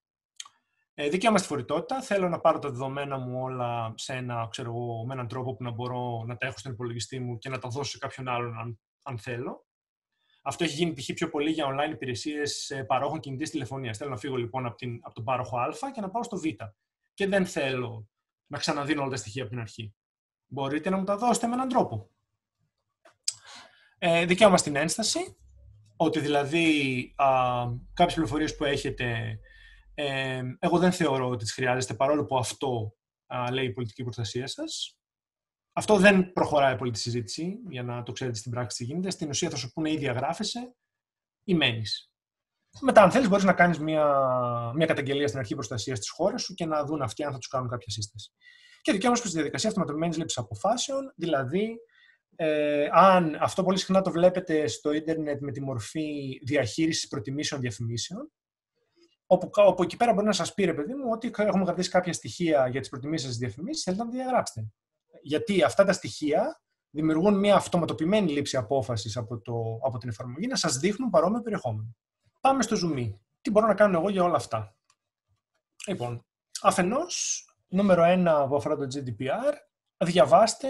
Ε, 0.94 1.08
δικαίωμα 1.08 1.38
στη 1.38 1.46
φορητότητα. 1.46 2.02
Θέλω 2.02 2.28
να 2.28 2.40
πάρω 2.40 2.58
τα 2.58 2.70
δεδομένα 2.70 3.18
μου 3.18 3.42
όλα 3.42 3.92
σε 3.96 4.12
ένα, 4.12 4.48
ξέρω 4.50 4.68
εγώ, 4.68 5.04
με 5.06 5.12
έναν 5.12 5.28
τρόπο 5.28 5.54
που 5.54 5.62
να 5.62 5.70
μπορώ 5.70 6.24
να 6.26 6.36
τα 6.36 6.46
έχω 6.46 6.58
στον 6.58 6.72
υπολογιστή 6.72 7.18
μου 7.18 7.38
και 7.38 7.48
να 7.48 7.58
τα 7.58 7.68
δώσω 7.68 7.90
σε 7.90 7.98
κάποιον 7.98 8.28
άλλον 8.28 8.58
αν, 8.58 8.80
αν 9.02 9.18
θέλω. 9.18 9.66
Αυτό 10.42 10.64
έχει 10.64 10.74
γίνει 10.74 10.92
π.χ. 10.92 11.12
πιο 11.14 11.28
πολύ 11.28 11.50
για 11.50 11.66
online 11.66 11.92
υπηρεσίες 11.92 12.72
παρόχων 12.86 13.20
κινητής 13.20 13.50
τηλεφωνίας. 13.50 13.96
Θέλω 13.96 14.10
να 14.10 14.16
φύγω 14.16 14.36
λοιπόν 14.36 14.66
από, 14.66 14.76
την, 14.76 14.98
από 15.02 15.14
τον 15.14 15.24
πάροχο 15.24 15.58
Α 15.58 15.90
και 15.94 16.00
να 16.00 16.10
πάω 16.10 16.22
στο 16.22 16.36
Β. 16.36 16.44
Και 17.14 17.26
δεν 17.26 17.46
θέλω 17.46 18.08
να 18.46 18.58
ξαναδίνω 18.58 19.00
όλα 19.00 19.10
τα 19.10 19.16
στοιχεία 19.16 19.42
από 19.42 19.50
την 19.50 19.60
αρχή. 19.60 19.94
Μπορείτε 20.46 20.90
να 20.90 20.96
μου 20.96 21.04
τα 21.04 21.16
δώσετε 21.16 21.46
με 21.46 21.54
έναν 21.54 21.68
τρόπο. 21.68 22.10
Ε, 23.98 24.24
δικαίωμα 24.24 24.56
στην 24.56 24.76
ένσταση. 24.76 25.36
Ότι 25.96 26.20
δηλαδή 26.20 27.14
κάποιες 27.94 28.14
πληροφορίες 28.14 28.56
που 28.56 28.64
έχετε 28.64 29.38
ε, 30.02 30.42
εγώ 30.58 30.78
δεν 30.78 30.92
θεωρώ 30.92 31.28
ότι 31.28 31.44
τις 31.44 31.52
χρειάζεστε, 31.52 31.94
παρόλο 31.94 32.24
που 32.24 32.36
αυτό 32.36 32.96
λέει 33.52 33.64
η 33.64 33.72
πολιτική 33.72 34.02
προστασία 34.02 34.46
σας. 34.46 34.96
Αυτό 35.72 35.96
δεν 35.96 36.32
προχωράει 36.32 36.76
πολύ 36.76 36.90
τη 36.90 36.98
συζήτηση, 36.98 37.58
για 37.68 37.82
να 37.82 38.02
το 38.02 38.12
ξέρετε 38.12 38.38
στην 38.38 38.50
πράξη 38.50 38.76
τι 38.76 38.84
γίνεται. 38.84 39.10
Στην 39.10 39.28
ουσία 39.28 39.50
θα 39.50 39.56
σου 39.56 39.72
πούνε 39.72 39.90
ή 39.90 39.96
διαγράφεσαι 39.96 40.74
ή 41.44 41.54
μένει. 41.54 41.82
Μετά, 42.80 43.02
αν 43.02 43.10
θέλεις, 43.10 43.28
μπορείς 43.28 43.44
να 43.44 43.52
κάνεις 43.52 43.78
μια, 43.78 44.06
μια 44.74 44.86
καταγγελία 44.86 45.26
στην 45.26 45.38
αρχή 45.38 45.54
προστασίας 45.54 45.98
της 45.98 46.10
χώρας 46.10 46.42
σου 46.42 46.54
και 46.54 46.66
να 46.66 46.84
δουν 46.84 47.02
αυτοί 47.02 47.24
αν 47.24 47.32
θα 47.32 47.38
τους 47.38 47.48
κάνουν 47.48 47.68
κάποια 47.68 47.90
σύσταση. 47.90 48.30
Και 48.82 48.92
δικαίωμα 48.92 49.16
προς 49.16 49.30
τη 49.30 49.36
διαδικασία 49.36 49.68
αυτοματοποιημένης 49.68 50.18
λήψης 50.18 50.38
αποφάσεων, 50.38 51.12
δηλαδή, 51.16 51.76
ε, 52.36 52.88
αν 52.92 53.36
αυτό 53.40 53.62
πολύ 53.62 53.78
συχνά 53.78 54.02
το 54.02 54.10
βλέπετε 54.10 54.66
στο 54.66 54.92
ίντερνετ 54.92 55.40
με 55.40 55.52
τη 55.52 55.60
μορφή 55.60 56.38
διαχείρισης 56.44 57.08
προτιμήσεων 57.08 57.60
διαφημίσεων, 57.60 58.32
όπου, 59.32 59.50
όπου 59.54 59.82
εκεί 59.82 59.96
πέρα 59.96 60.12
μπορεί 60.12 60.26
να 60.26 60.32
σας 60.32 60.54
πει, 60.54 60.64
ρε 60.64 60.74
παιδί 60.74 60.94
μου, 60.94 61.04
ότι 61.10 61.32
έχουμε 61.36 61.64
κρατήσει 61.64 61.90
κάποια 61.90 62.12
στοιχεία 62.12 62.68
για 62.68 62.80
τις 62.80 62.88
προτιμήσεις 62.88 63.32
σα 63.32 63.38
διαφημίσει, 63.38 63.82
θέλετε 63.82 64.04
να 64.04 64.10
τα 64.10 64.16
διαγράψετε. 64.16 64.66
Γιατί 65.22 65.62
αυτά 65.62 65.84
τα 65.84 65.92
στοιχεία 65.92 66.60
δημιουργούν 66.90 67.38
μια 67.38 67.54
αυτοματοποιημένη 67.54 68.32
λήψη 68.32 68.56
απόφασης 68.56 69.16
από, 69.16 69.42
από 69.84 69.98
την 69.98 70.08
εφαρμογή 70.08 70.46
να 70.46 70.56
σας 70.56 70.78
δείχνουν 70.78 71.10
παρόμοιο 71.10 71.40
περιεχόμενο. 71.40 71.96
Πάμε 72.40 72.62
στο 72.62 72.76
zoom. 72.76 73.12
Τι 73.40 73.50
μπορώ 73.50 73.66
να 73.66 73.74
κάνω 73.74 73.98
εγώ 73.98 74.08
για 74.08 74.22
όλα 74.22 74.36
αυτά. 74.36 74.76
Λοιπόν, 75.86 76.26
αφενός, 76.62 77.46
νούμερο 77.68 78.02
ένα 78.02 78.48
που 78.48 78.56
αφορά 78.56 78.76
το 78.76 78.86
GDPR, 78.94 79.54
διαβάστε 80.04 80.68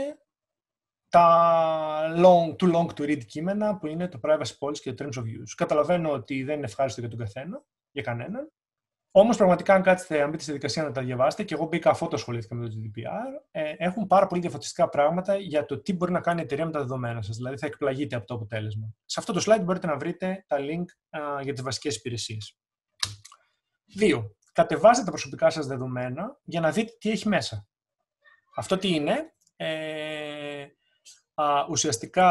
τα 1.09 2.15
long, 2.17 2.57
too 2.57 2.75
long 2.75 2.87
to 2.87 3.03
read 3.03 3.25
κείμενα 3.25 3.77
που 3.77 3.87
είναι 3.87 4.09
το 4.09 4.21
privacy 4.23 4.59
policy 4.59 4.79
και 4.79 4.93
το 4.93 5.05
terms 5.05 5.19
of 5.19 5.25
use. 5.25 5.53
Καταλαβαίνω 5.57 6.11
ότι 6.11 6.43
δεν 6.43 6.57
είναι 6.57 6.67
ευχάριστο 6.67 7.01
για 7.01 7.11
τον 7.11 7.19
καθένα, 7.19 7.65
για 7.93 8.03
κανέναν. 8.03 8.53
Όμως, 9.15 9.37
πραγματικά, 9.37 9.75
αν 9.75 9.83
κάτσετε, 9.83 10.23
αν 10.23 10.31
μπείτε 10.31 10.43
στη 10.43 10.53
δικασία 10.53 10.83
να 10.83 10.91
τα 10.91 11.03
διαβάσετε, 11.03 11.43
και 11.43 11.55
εγώ 11.55 11.67
μπήκα 11.67 11.91
αφού 11.91 12.09
το 12.09 12.17
ασχολήθηκα 12.17 12.55
με 12.55 12.69
το 12.69 12.75
GDPR, 12.75 13.43
ε, 13.51 13.75
έχουν 13.77 14.07
πάρα 14.07 14.27
πολύ 14.27 14.41
διαφορετικά 14.41 14.89
πράγματα 14.89 15.37
για 15.37 15.65
το 15.65 15.81
τι 15.81 15.93
μπορεί 15.93 16.13
να 16.13 16.21
κάνει 16.21 16.41
η 16.41 16.45
εταιρεία 16.45 16.65
με 16.65 16.71
τα 16.71 16.79
δεδομένα 16.79 17.23
σας. 17.23 17.37
Δηλαδή, 17.37 17.57
θα 17.57 17.67
εκπλαγείτε 17.67 18.17
από 18.17 18.27
το 18.27 18.35
αποτέλεσμα. 18.35 18.95
Σε 19.05 19.21
αυτό 19.21 19.33
το 19.33 19.43
slide 19.47 19.63
μπορείτε 19.65 19.87
να 19.87 19.97
βρείτε 19.97 20.45
τα 20.47 20.57
link 20.61 21.19
α, 21.19 21.41
για 21.43 21.53
τις 21.53 21.63
βασικές 21.63 21.97
υπηρεσίες. 21.97 22.59
Δύο. 23.95 24.37
Κατεβάστε 24.53 25.05
τα 25.05 25.11
προσωπικά 25.11 25.51
σας 25.51 25.67
δεδομένα 25.67 26.41
για 26.45 26.61
να 26.61 26.71
δείτε 26.71 26.93
τι 26.99 27.11
έχει 27.11 27.29
μέσα. 27.29 27.67
Αυτό 28.57 28.79
τι 28.79 28.95
είναι. 28.95 29.33
Ε, 29.57 30.32
α, 31.35 31.67
ουσιαστικά 31.71 32.31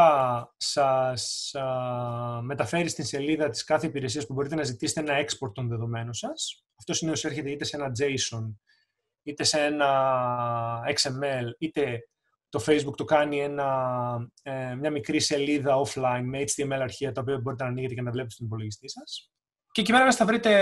σας 0.56 1.54
α, 1.54 2.42
μεταφέρει 2.42 2.88
στην 2.88 3.04
σελίδα 3.04 3.48
της 3.48 3.64
κάθε 3.64 3.86
υπηρεσίας 3.86 4.26
που 4.26 4.32
μπορείτε 4.32 4.54
να 4.54 4.62
ζητήσετε 4.62 5.00
ένα 5.00 5.24
export 5.24 5.52
των 5.54 5.68
δεδομένων 5.68 6.14
σας. 6.14 6.64
Αυτό 6.78 6.94
συνήθως 6.94 7.24
έρχεται 7.24 7.50
είτε 7.50 7.64
σε 7.64 7.76
ένα 7.76 7.92
JSON, 7.98 8.54
είτε 9.22 9.44
σε 9.44 9.60
ένα 9.60 10.80
XML, 10.86 11.50
είτε 11.58 12.00
το 12.48 12.64
Facebook 12.66 12.96
το 12.96 13.04
κάνει 13.04 13.40
ένα, 13.40 14.30
ε, 14.42 14.74
μια 14.74 14.90
μικρή 14.90 15.20
σελίδα 15.20 15.82
offline 15.84 16.22
με 16.24 16.44
HTML 16.46 16.78
αρχεία, 16.80 17.12
τα 17.12 17.20
οποία 17.20 17.38
μπορείτε 17.38 17.64
να 17.64 17.70
ανοίγετε 17.70 17.94
και 17.94 18.02
να 18.02 18.10
βλέπετε 18.10 18.34
στον 18.34 18.46
υπολογιστή 18.46 18.88
σας. 18.88 19.30
Και 19.72 19.80
εκεί 19.80 19.92
πέρα 19.92 20.12
θα 20.12 20.24
βρείτε, 20.24 20.52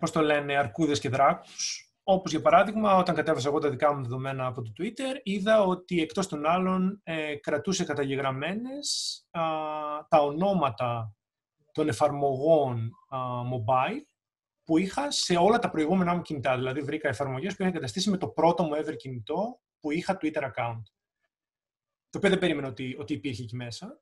πώς 0.00 0.10
το 0.10 0.20
λένε, 0.20 0.56
αρκούδες 0.56 1.00
και 1.00 1.08
δράκους, 1.08 1.91
Όπως 2.04 2.30
για 2.30 2.40
παράδειγμα, 2.40 2.96
όταν 2.96 3.14
κατέβασα 3.14 3.48
εγώ 3.48 3.58
τα 3.58 3.70
δικά 3.70 3.94
μου 3.94 4.02
δεδομένα 4.02 4.46
από 4.46 4.62
το 4.62 4.72
Twitter, 4.78 5.20
είδα 5.22 5.62
ότι 5.62 6.00
εκτός 6.00 6.28
των 6.28 6.46
άλλων 6.46 7.00
ε, 7.02 7.36
κρατούσε 7.36 7.84
καταγεγραμμένες 7.84 9.18
τα 10.08 10.18
ονόματα 10.20 11.14
των 11.72 11.88
εφαρμογών 11.88 12.90
mobile 13.52 14.04
που 14.64 14.78
είχα 14.78 15.10
σε 15.10 15.36
όλα 15.36 15.58
τα 15.58 15.70
προηγούμενα 15.70 16.14
μου 16.14 16.22
κινητά. 16.22 16.56
Δηλαδή 16.56 16.80
βρήκα 16.80 17.08
εφαρμογές 17.08 17.56
που 17.56 17.62
είχαν 17.62 17.74
καταστήσει 17.74 18.10
με 18.10 18.16
το 18.16 18.28
πρώτο 18.28 18.62
μου 18.62 18.74
ever 18.74 18.96
κινητό 18.96 19.60
που 19.80 19.90
είχα 19.90 20.18
Twitter 20.20 20.42
account. 20.42 20.82
Το 22.10 22.18
οποίο 22.18 22.30
δεν 22.30 22.38
περίμενα 22.38 22.68
ότι, 22.68 22.96
ότι 22.98 23.12
υπήρχε 23.12 23.42
εκεί 23.42 23.56
μέσα. 23.56 24.00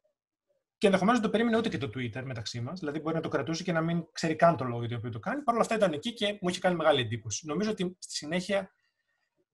Και 0.81 0.87
ενδεχομένως 0.87 1.21
δεν 1.21 1.31
το 1.31 1.37
περίμενε 1.37 1.59
ούτε 1.59 1.69
και 1.69 1.79
το 1.79 1.91
Twitter 1.95 2.23
μεταξύ 2.25 2.61
μας. 2.61 2.79
Δηλαδή, 2.79 3.01
μπορεί 3.01 3.15
να 3.15 3.21
το 3.21 3.29
κρατούσε 3.29 3.63
και 3.63 3.73
να 3.73 3.81
μην 3.81 4.05
ξέρει 4.13 4.37
καν 4.37 4.57
το 4.57 4.65
λόγο 4.65 4.81
για 4.81 4.89
το 4.89 4.97
οποίο 4.97 5.11
το 5.11 5.19
κάνει. 5.19 5.43
Παρ' 5.43 5.55
όλα 5.55 5.63
αυτά 5.63 5.77
ήταν 5.77 5.93
εκεί 5.93 6.13
και 6.13 6.39
μου 6.41 6.49
είχε 6.49 6.61
κάνει 6.61 6.77
μεγάλη 6.77 7.01
εντύπωση. 7.01 7.47
Νομίζω 7.47 7.71
ότι 7.71 7.97
στη 7.99 8.15
συνέχεια 8.15 8.71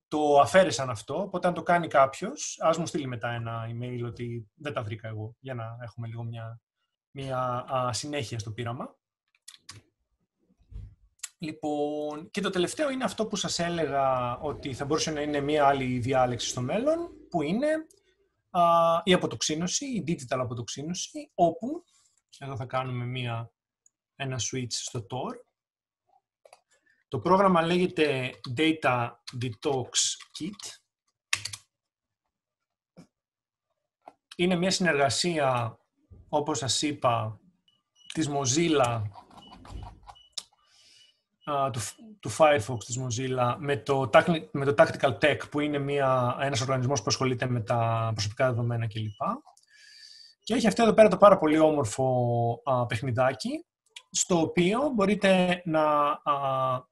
το 0.08 0.40
αφαίρεσαν 0.40 0.90
αυτό. 0.90 1.22
Οπότε, 1.22 1.48
αν 1.48 1.54
το 1.54 1.62
κάνει 1.62 1.88
κάποιος, 1.88 2.58
ας 2.60 2.78
μου 2.78 2.86
στείλει 2.86 3.06
μετά 3.06 3.30
ένα 3.30 3.66
email 3.70 4.00
ότι 4.04 4.50
δεν 4.54 4.72
τα 4.72 4.82
βρήκα 4.82 5.08
εγώ, 5.08 5.36
για 5.40 5.54
να 5.54 5.76
έχουμε 5.82 6.06
λίγο 6.06 6.22
μια, 6.22 6.60
μια 7.10 7.38
α, 7.74 7.92
συνέχεια 7.92 8.38
στο 8.38 8.50
πείραμα. 8.50 8.96
Λοιπόν, 11.38 12.30
και 12.30 12.40
το 12.40 12.50
τελευταίο 12.50 12.90
είναι 12.90 13.04
αυτό 13.04 13.26
που 13.26 13.36
σας 13.36 13.58
έλεγα 13.58 14.36
ότι 14.38 14.74
θα 14.74 14.84
μπορούσε 14.84 15.10
να 15.10 15.20
είναι 15.20 15.40
μια 15.40 15.66
άλλη 15.66 15.98
διάλεξη 15.98 16.48
στο 16.48 16.60
μέλλον, 16.60 17.10
που 17.30 17.42
είναι 17.42 17.66
η 19.04 19.12
αποτοξίνωση, 19.12 19.86
η 19.86 20.04
digital 20.06 20.38
αποτοξίνωση, 20.38 21.30
όπου, 21.34 21.84
εδώ 22.38 22.56
θα 22.56 22.66
κάνουμε 22.66 23.04
μία, 23.04 23.52
ένα 24.16 24.40
switch 24.40 24.72
στο 24.72 25.06
Tor. 25.10 25.34
Το 27.08 27.18
πρόγραμμα 27.18 27.62
λέγεται 27.62 28.30
Data 28.56 29.10
Detox 29.42 29.88
Kit. 30.38 30.78
Είναι 34.36 34.56
μια 34.56 34.70
συνεργασία, 34.70 35.78
όπως 36.28 36.58
σας 36.58 36.82
είπα, 36.82 37.40
της 38.12 38.28
Mozilla 38.30 39.02
του, 41.44 41.80
του 42.26 42.36
Firefox 42.38 42.84
της 42.84 43.00
Mozilla 43.00 43.54
με 43.58 43.76
το, 43.76 44.10
με 44.50 44.64
το 44.64 44.74
Tactical 44.78 45.18
Tech 45.18 45.38
που 45.50 45.60
είναι 45.60 45.78
μια, 45.78 46.36
ένας 46.40 46.60
οργανισμός 46.60 47.00
που 47.00 47.06
ασχολείται 47.08 47.46
με 47.46 47.60
τα 47.60 48.10
προσωπικά 48.12 48.48
δεδομένα 48.48 48.86
κλπ. 48.86 49.20
Και 50.42 50.54
έχει 50.54 50.66
αυτό 50.66 50.82
εδώ 50.82 50.92
πέρα 50.92 51.08
το 51.08 51.16
πάρα 51.16 51.38
πολύ 51.38 51.58
όμορφο 51.58 52.06
α, 52.64 52.86
παιχνιδάκι 52.86 53.66
στο 54.10 54.40
οποίο 54.40 54.90
μπορείτε 54.94 55.62
να, 55.64 55.82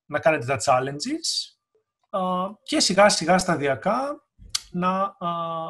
να 0.07 0.19
κάνετε 0.19 0.47
τα 0.47 0.57
challenges 0.65 1.57
α, 2.11 2.21
και 2.63 2.81
σιγά 2.81 3.09
σιγά 3.09 3.39
σταδιακά 3.39 4.23
να 4.71 5.17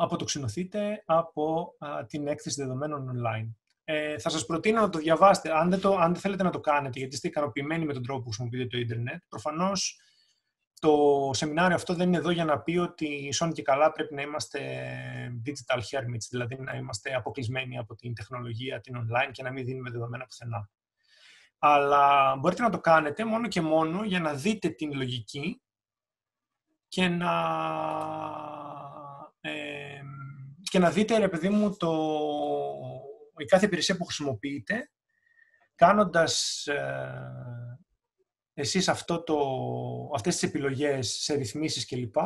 αποτοξινωθείτε 0.01 1.03
από 1.07 1.75
την 2.07 2.27
έκθεση 2.27 2.63
δεδομένων 2.63 3.11
online. 3.15 3.55
Ε, 3.85 4.19
θα 4.19 4.31
σας 4.31 4.47
προτείνω 4.47 4.81
να 4.81 4.89
το 4.89 4.99
διαβάσετε. 4.99 5.57
Αν 5.57 5.71
δεν, 5.71 5.81
το, 5.81 5.97
αν 5.97 6.13
δεν 6.13 6.21
θέλετε 6.21 6.43
να 6.43 6.51
το 6.51 6.61
κάνετε, 6.61 6.99
γιατί 6.99 7.15
είστε 7.15 7.29
ικανοποιημένοι 7.29 7.85
με 7.85 7.93
τον 7.93 8.03
τρόπο 8.03 8.21
που 8.21 8.27
χρησιμοποιείτε 8.27 8.67
το 8.67 8.79
ίντερνετ, 8.79 9.23
προφανώς 9.29 9.99
το 10.81 11.31
σεμινάριο 11.33 11.77
αυτό 11.77 11.95
δεν 11.95 12.07
είναι 12.09 12.17
εδώ 12.17 12.31
για 12.31 12.45
να 12.45 12.61
πει 12.61 12.79
ότι 12.79 13.33
σώνει 13.33 13.53
και 13.53 13.63
καλά 13.63 13.93
πρέπει 13.93 14.15
να 14.15 14.23
είμαστε 14.23 14.61
digital 15.47 15.79
hermits, 15.79 16.27
δηλαδή 16.31 16.57
να 16.59 16.75
είμαστε 16.75 17.15
αποκλεισμένοι 17.15 17.79
από 17.79 17.95
την 17.95 18.15
τεχνολογία, 18.15 18.81
την 18.81 18.95
online 18.97 19.31
και 19.33 19.43
να 19.43 19.51
μην 19.51 19.65
δίνουμε 19.65 19.91
δεδομένα 19.91 20.25
πουθενά. 20.25 20.71
Αλλά 21.59 22.37
μπορείτε 22.37 22.63
να 22.63 22.71
το 22.71 22.81
κάνετε 22.81 23.25
μόνο 23.25 23.49
και 23.49 23.61
μόνο 23.61 24.05
για 24.05 24.21
να 24.21 24.35
δείτε 24.35 24.69
την 24.69 24.95
λογική 24.95 25.63
και 26.89 27.09
να, 27.09 27.33
ε, 29.41 30.01
και 30.63 30.79
να 30.79 30.91
δείτε, 30.91 31.19
ρε 31.19 31.29
παιδί 31.29 31.49
μου, 31.49 31.77
το, 31.77 31.91
η 33.39 33.45
κάθε 33.45 33.67
υπηρεσία 33.67 33.97
που 33.97 34.05
χρησιμοποιείτε, 34.05 34.91
κάνοντας 35.75 36.67
ε, 36.67 37.79
εσείς 38.55 38.89
αυτό 38.89 39.23
το, 39.23 39.39
αυτές 40.15 40.35
τις 40.35 40.43
επιλογές 40.49 41.09
σε 41.09 41.35
ρυθμίσεις 41.35 41.87
κλπ, 41.87 42.17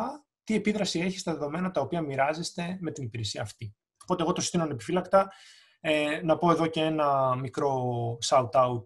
τι 0.44 0.54
επίδραση 0.54 1.00
έχει 1.00 1.18
στα 1.18 1.32
δεδομένα 1.32 1.70
τα 1.70 1.80
οποία 1.80 2.00
μοιράζεστε 2.00 2.76
με 2.80 2.90
την 2.92 3.04
υπηρεσία 3.04 3.42
αυτή. 3.42 3.76
Οπότε 4.02 4.22
εγώ 4.22 4.32
το 4.32 4.40
συστήνω 4.40 4.64
επιφύλακτα. 4.64 5.32
Ε, 5.80 6.20
να 6.22 6.38
πω 6.38 6.50
εδώ 6.50 6.66
και 6.66 6.80
ένα 6.80 7.36
μικρό 7.36 8.18
shout-out, 8.28 8.82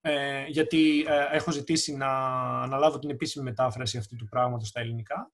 ε, 0.00 0.44
γιατί 0.46 1.04
ε, 1.08 1.26
έχω 1.30 1.50
ζητήσει 1.50 1.96
να 1.96 2.08
αναλάβω 2.62 2.98
την 2.98 3.10
επίσημη 3.10 3.44
μετάφραση 3.44 3.98
αυτού 3.98 4.16
του 4.16 4.28
πράγματος 4.28 4.68
στα 4.68 4.80
ελληνικά 4.80 5.32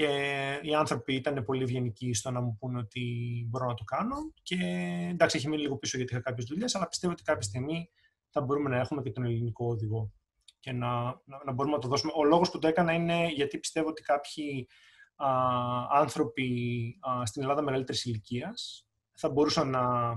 και 0.00 0.60
οι 0.62 0.74
άνθρωποι 0.74 1.14
ήταν 1.14 1.44
πολύ 1.44 1.62
ευγενικοί 1.62 2.14
στο 2.14 2.30
να 2.30 2.40
μου 2.40 2.56
πούνε 2.58 2.78
ότι 2.78 3.02
μπορώ 3.48 3.66
να 3.66 3.74
το 3.74 3.84
κάνω. 3.84 4.16
Και 4.42 4.56
εντάξει, 5.10 5.36
έχει 5.36 5.48
μείνει 5.48 5.62
λίγο 5.62 5.76
πίσω 5.76 5.96
γιατί 5.96 6.12
είχα 6.12 6.22
κάποιες 6.22 6.46
δουλειές, 6.46 6.74
αλλά 6.74 6.88
πιστεύω 6.88 7.12
ότι 7.12 7.22
κάποια 7.22 7.42
στιγμή 7.42 7.90
θα 8.28 8.40
μπορούμε 8.40 8.68
να 8.70 8.76
έχουμε 8.76 9.02
και 9.02 9.10
τον 9.10 9.24
ελληνικό 9.24 9.66
οδηγό 9.66 10.12
και 10.60 10.72
να, 10.72 11.02
να, 11.04 11.44
να 11.44 11.52
μπορούμε 11.52 11.74
να 11.74 11.80
το 11.80 11.88
δώσουμε. 11.88 12.12
Ο 12.16 12.24
λόγος 12.24 12.50
που 12.50 12.58
το 12.58 12.68
έκανα 12.68 12.92
είναι 12.92 13.26
γιατί 13.26 13.58
πιστεύω 13.58 13.88
ότι 13.88 14.02
κάποιοι 14.02 14.68
α, 15.16 15.28
άνθρωποι 15.90 16.48
α, 17.00 17.26
στην 17.26 17.42
Ελλάδα 17.42 17.62
μεγαλύτερης 17.62 18.04
ηλικίας 18.04 18.86
θα 19.12 19.28
μπορούσαν 19.28 19.70
να, 19.70 20.10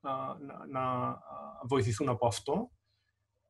να, 0.00 0.36
να, 0.70 1.18
βοηθηθούν 1.62 2.08
από 2.08 2.26
αυτό 2.26 2.70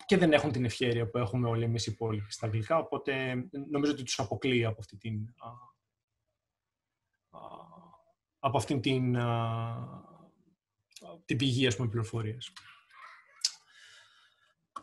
και 0.07 0.17
δεν 0.17 0.33
έχουν 0.33 0.53
την 0.53 0.65
ευχαίρεια 0.65 1.11
που 1.11 1.19
έχουμε 1.19 1.49
όλοι 1.49 1.65
εμείς 1.65 1.87
οι 1.87 1.91
υπόλοιποι 1.93 2.33
στα 2.33 2.47
αγγλικά, 2.47 2.79
οπότε 2.79 3.35
νομίζω 3.71 3.93
ότι 3.93 4.03
τους 4.03 4.19
αποκλείει 4.19 4.65
από 4.65 4.77
αυτή 4.81 4.97
την, 4.97 5.35
από 8.39 8.57
αυτήν 8.57 8.81
την, 8.81 9.17
την 11.25 11.37
πηγή, 11.37 11.67
ας 11.67 11.77
πούμε, 11.77 11.89
πληροφορίας. 11.89 12.53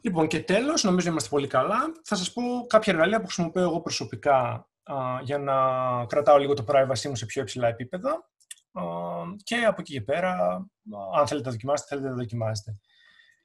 Λοιπόν, 0.02 0.28
και 0.28 0.44
τέλος, 0.44 0.84
νομίζω 0.84 1.10
είμαστε 1.10 1.30
πολύ 1.30 1.48
καλά. 1.48 1.80
Θα 2.04 2.16
σας 2.16 2.34
πω 2.34 2.42
κάποια 2.68 2.94
εργαλεία 2.94 3.20
που 3.20 3.26
χρησιμοποιώ 3.26 3.62
εγώ 3.62 3.82
προσωπικά 3.82 4.70
για 5.24 5.38
να 5.38 5.56
κρατάω 6.06 6.38
λίγο 6.38 6.54
το 6.54 6.66
privacy 6.68 7.08
μου 7.08 7.16
σε 7.16 7.26
πιο 7.26 7.42
υψηλά 7.42 7.68
επίπεδα. 7.68 8.30
και 9.44 9.56
από 9.56 9.82
εκεί 9.82 9.94
και 9.94 10.02
πέρα, 10.02 10.32
αν 11.16 11.28
θέλετε 11.28 11.46
να 11.46 11.52
δοκιμάσετε, 11.52 11.90
θέλετε 11.90 12.10
να 12.10 12.16
δοκιμάσετε. 12.16 12.80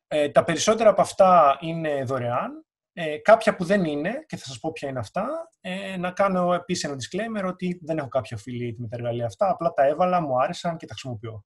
Ε, 0.08 0.28
τα 0.28 0.44
περισσότερα 0.44 0.90
από 0.90 1.00
αυτά 1.00 1.58
είναι 1.60 2.04
δωρεάν. 2.04 2.64
Ε, 2.92 3.18
κάποια 3.18 3.56
που 3.56 3.64
δεν 3.64 3.84
είναι, 3.84 4.24
και 4.26 4.36
θα 4.36 4.44
σας 4.44 4.60
πω 4.60 4.72
ποια 4.72 4.88
είναι 4.88 4.98
αυτά, 4.98 5.28
ε, 5.60 5.96
να 5.96 6.10
κάνω 6.10 6.54
επίσης 6.54 6.84
ένα 6.84 6.94
disclaimer 6.94 7.48
ότι 7.48 7.80
δεν 7.82 7.98
έχω 7.98 8.08
κάποια 8.08 8.36
affiliate 8.38 8.76
με 8.76 8.88
τα 8.88 8.96
εργαλεία 8.96 9.26
αυτά, 9.26 9.50
απλά 9.50 9.72
τα 9.72 9.86
έβαλα, 9.86 10.20
μου 10.20 10.42
άρεσαν 10.42 10.76
και 10.76 10.86
τα 10.86 10.92
χρησιμοποιώ. 10.92 11.44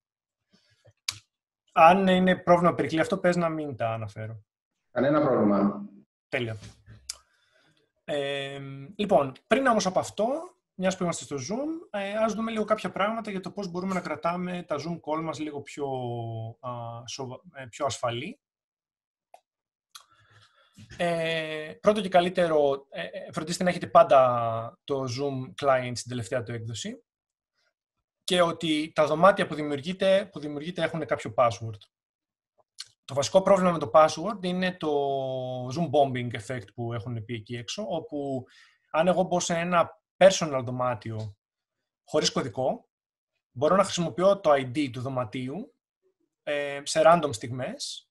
Αν 1.72 2.06
είναι 2.06 2.36
πρόβλημα 2.36 2.74
περικλή 2.74 3.00
αυτό, 3.00 3.18
πες 3.18 3.36
να 3.36 3.48
μην 3.48 3.76
τα 3.76 3.88
αναφέρω. 3.88 4.44
Κανένα 4.90 5.20
πρόβλημα. 5.20 5.84
Τέλεια. 6.28 6.56
Ε, 8.04 8.58
λοιπόν, 8.96 9.32
πριν 9.46 9.66
όμως 9.66 9.86
από 9.86 9.98
αυτό, 9.98 10.26
μιας 10.74 10.96
που 10.96 11.02
είμαστε 11.02 11.24
στο 11.24 11.36
Zoom, 11.36 11.98
ε, 11.98 12.12
ας 12.12 12.34
δούμε 12.34 12.50
λίγο 12.50 12.64
κάποια 12.64 12.90
πράγματα 12.92 13.30
για 13.30 13.40
το 13.40 13.50
πώς 13.50 13.70
μπορούμε 13.70 13.94
να 13.94 14.00
κρατάμε 14.00 14.64
τα 14.66 14.76
Zoom 14.76 15.00
call 15.00 15.22
μας 15.22 15.38
λίγο 15.38 15.60
πιο, 15.60 15.86
α, 16.60 16.70
ε, 17.62 17.66
πιο 17.66 17.86
ασφαλή. 17.86 18.40
Ε, 20.96 21.72
πρώτο 21.80 22.00
και 22.00 22.08
καλύτερο, 22.08 22.86
ε, 22.90 23.02
ε, 23.02 23.32
φροντίστε 23.32 23.64
να 23.64 23.70
έχετε 23.70 23.86
πάντα 23.86 24.78
το 24.84 25.04
Zoom 25.04 25.64
client 25.64 25.92
στην 25.94 26.10
τελευταία 26.10 26.42
του 26.42 26.52
έκδοση 26.52 27.04
και 28.24 28.42
ότι 28.42 28.92
τα 28.94 29.06
δωμάτια 29.06 29.46
που 29.46 29.54
δημιουργείτε, 29.54 30.28
που 30.32 30.38
δημιουργείτε 30.38 30.82
έχουν 30.82 31.06
κάποιο 31.06 31.34
password. 31.36 31.78
Το 33.04 33.14
βασικό 33.14 33.42
πρόβλημα 33.42 33.72
με 33.72 33.78
το 33.78 33.90
password 33.94 34.38
είναι 34.44 34.76
το 34.76 34.90
Zoom 35.66 35.90
bombing 35.90 36.30
effect 36.30 36.74
που 36.74 36.92
έχουν 36.92 37.24
πει 37.24 37.34
εκεί 37.34 37.56
έξω, 37.56 37.86
όπου 37.88 38.44
αν 38.90 39.06
εγώ 39.06 39.22
μπω 39.22 39.40
σε 39.40 39.54
ένα 39.54 40.02
personal 40.16 40.60
δωμάτιο 40.64 41.36
χωρίς 42.04 42.32
κωδικό, 42.32 42.88
μπορώ 43.50 43.76
να 43.76 43.84
χρησιμοποιώ 43.84 44.40
το 44.40 44.50
ID 44.52 44.90
του 44.92 45.00
δωματίου 45.00 45.74
ε, 46.42 46.80
σε 46.84 47.02
random 47.04 47.30
στιγμές 47.30 48.08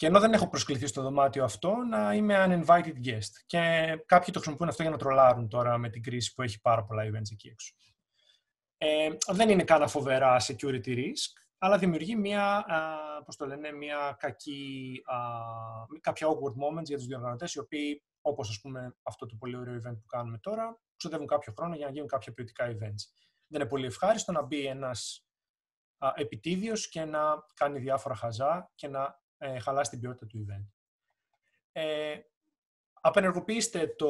και 0.00 0.06
ενώ 0.06 0.20
δεν 0.20 0.32
έχω 0.32 0.48
προσκληθεί 0.48 0.86
στο 0.86 1.02
δωμάτιο 1.02 1.44
αυτό, 1.44 1.76
να 1.76 2.14
είμαι 2.14 2.44
uninvited 2.48 3.06
guest. 3.06 3.32
Και 3.46 3.58
κάποιοι 4.06 4.32
το 4.32 4.38
χρησιμοποιούν 4.38 4.68
αυτό 4.68 4.82
για 4.82 4.90
να 4.90 4.96
τρολάρουν 4.96 5.48
τώρα 5.48 5.78
με 5.78 5.88
την 5.88 6.02
κρίση 6.02 6.34
που 6.34 6.42
έχει 6.42 6.60
πάρα 6.60 6.84
πολλά 6.84 7.02
events 7.02 7.30
εκεί 7.32 7.48
έξω. 7.48 7.74
Ε, 8.78 9.08
δεν 9.32 9.48
είναι 9.48 9.64
καν 9.64 9.88
φοβερά 9.88 10.36
security 10.40 10.96
risk, 10.96 11.32
αλλά 11.58 11.78
δημιουργεί 11.78 12.16
μια, 12.16 12.64
πώς 13.24 13.36
το 13.36 13.46
λένε, 13.46 13.72
μια 13.72 14.16
κακή, 14.18 15.02
α, 15.04 15.16
κάποια 16.00 16.26
awkward 16.26 16.78
moments 16.78 16.84
για 16.84 16.96
τους 16.96 17.06
διοργανωτές, 17.06 17.54
οι 17.54 17.58
οποίοι, 17.58 18.02
όπως 18.20 18.48
ας 18.48 18.60
πούμε 18.60 18.96
αυτό 19.02 19.26
το 19.26 19.36
πολύ 19.38 19.56
ωραίο 19.56 19.74
event 19.74 19.98
που 20.00 20.06
κάνουμε 20.06 20.38
τώρα, 20.38 20.80
ξοδεύουν 20.96 21.26
κάποιο 21.26 21.52
χρόνο 21.56 21.74
για 21.74 21.86
να 21.86 21.92
γίνουν 21.92 22.08
κάποια 22.08 22.32
ποιοτικά 22.32 22.66
events. 22.66 23.02
Δεν 23.46 23.60
είναι 23.60 23.66
πολύ 23.66 23.86
ευχάριστο 23.86 24.32
να 24.32 24.42
μπει 24.42 24.66
ένας 24.66 25.26
επιτίδιος 26.14 26.88
και 26.88 27.04
να 27.04 27.20
κάνει 27.54 27.78
διάφορα 27.78 28.14
χαζά 28.14 28.70
και 28.74 28.88
να 28.88 29.19
ε, 29.42 29.58
χαλάσει 29.58 29.90
την 29.90 30.00
ποιότητα 30.00 30.26
του 30.26 30.46
event. 30.46 30.66
Ε, 31.72 32.18
απενεργοποιήστε 33.00 33.86
το 33.86 34.08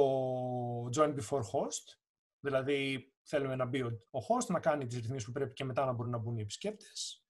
join 0.96 1.14
before 1.14 1.40
host, 1.40 1.98
δηλαδή 2.40 3.12
θέλουμε 3.22 3.56
να 3.56 3.64
μπει 3.64 3.82
ο 3.82 4.18
host, 4.28 4.46
να 4.46 4.60
κάνει 4.60 4.86
τις 4.86 4.96
ρυθμίσεις 4.96 5.26
που 5.26 5.32
πρέπει 5.32 5.52
και 5.52 5.64
μετά 5.64 5.84
να 5.84 5.92
μπορούν 5.92 6.12
να 6.12 6.18
μπουν 6.18 6.36
οι 6.36 6.40
επισκέπτες. 6.40 7.24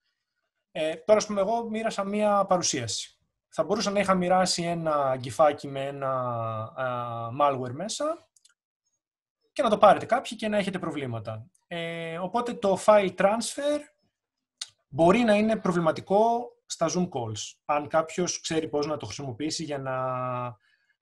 Ε, 0.71 0.95
τώρα, 0.95 1.19
ας 1.19 1.27
πούμε, 1.27 1.41
εγώ 1.41 1.69
μοίρασα 1.69 2.05
μία 2.05 2.47
παρουσίαση. 2.47 3.19
Θα 3.49 3.65
μπορούσα 3.65 3.91
να 3.91 4.01
είχα 4.01 4.15
μοιράσει 4.15 4.63
ένα 4.63 5.17
γκυφάκι 5.17 5.69
με 5.69 5.87
ένα 5.87 6.73
malware 7.41 7.73
μέσα 7.73 8.29
και 9.53 9.63
να 9.63 9.71
το 9.71 9.79
πάρετε 9.79 10.07
κάποιοι 10.07 10.37
και 10.37 10.49
να 10.49 10.57
έχετε 10.57 10.79
προβλήματα. 10.79 11.51
Ε, 11.67 12.19
οπότε 12.19 12.55
το 12.55 12.79
file 12.87 13.15
transfer 13.17 13.81
μπορεί 14.89 15.19
να 15.19 15.35
είναι 15.35 15.57
προβληματικό 15.57 16.51
στα 16.71 16.87
Zoom 16.87 17.09
calls, 17.09 17.55
αν 17.65 17.89
κάποιος 17.89 18.41
ξέρει 18.41 18.69
πώς 18.69 18.87
να 18.87 18.97
το 18.97 19.07
χρησιμοποιήσει 19.07 19.65
για 19.65 19.79
να, 19.79 19.95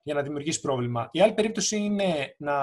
για 0.03 0.13
να 0.13 0.21
δημιουργήσει 0.21 0.59
πρόβλημα. 0.59 1.09
Η 1.11 1.21
άλλη 1.21 1.33
περίπτωση 1.33 1.77
είναι 1.77 2.35
να 2.37 2.55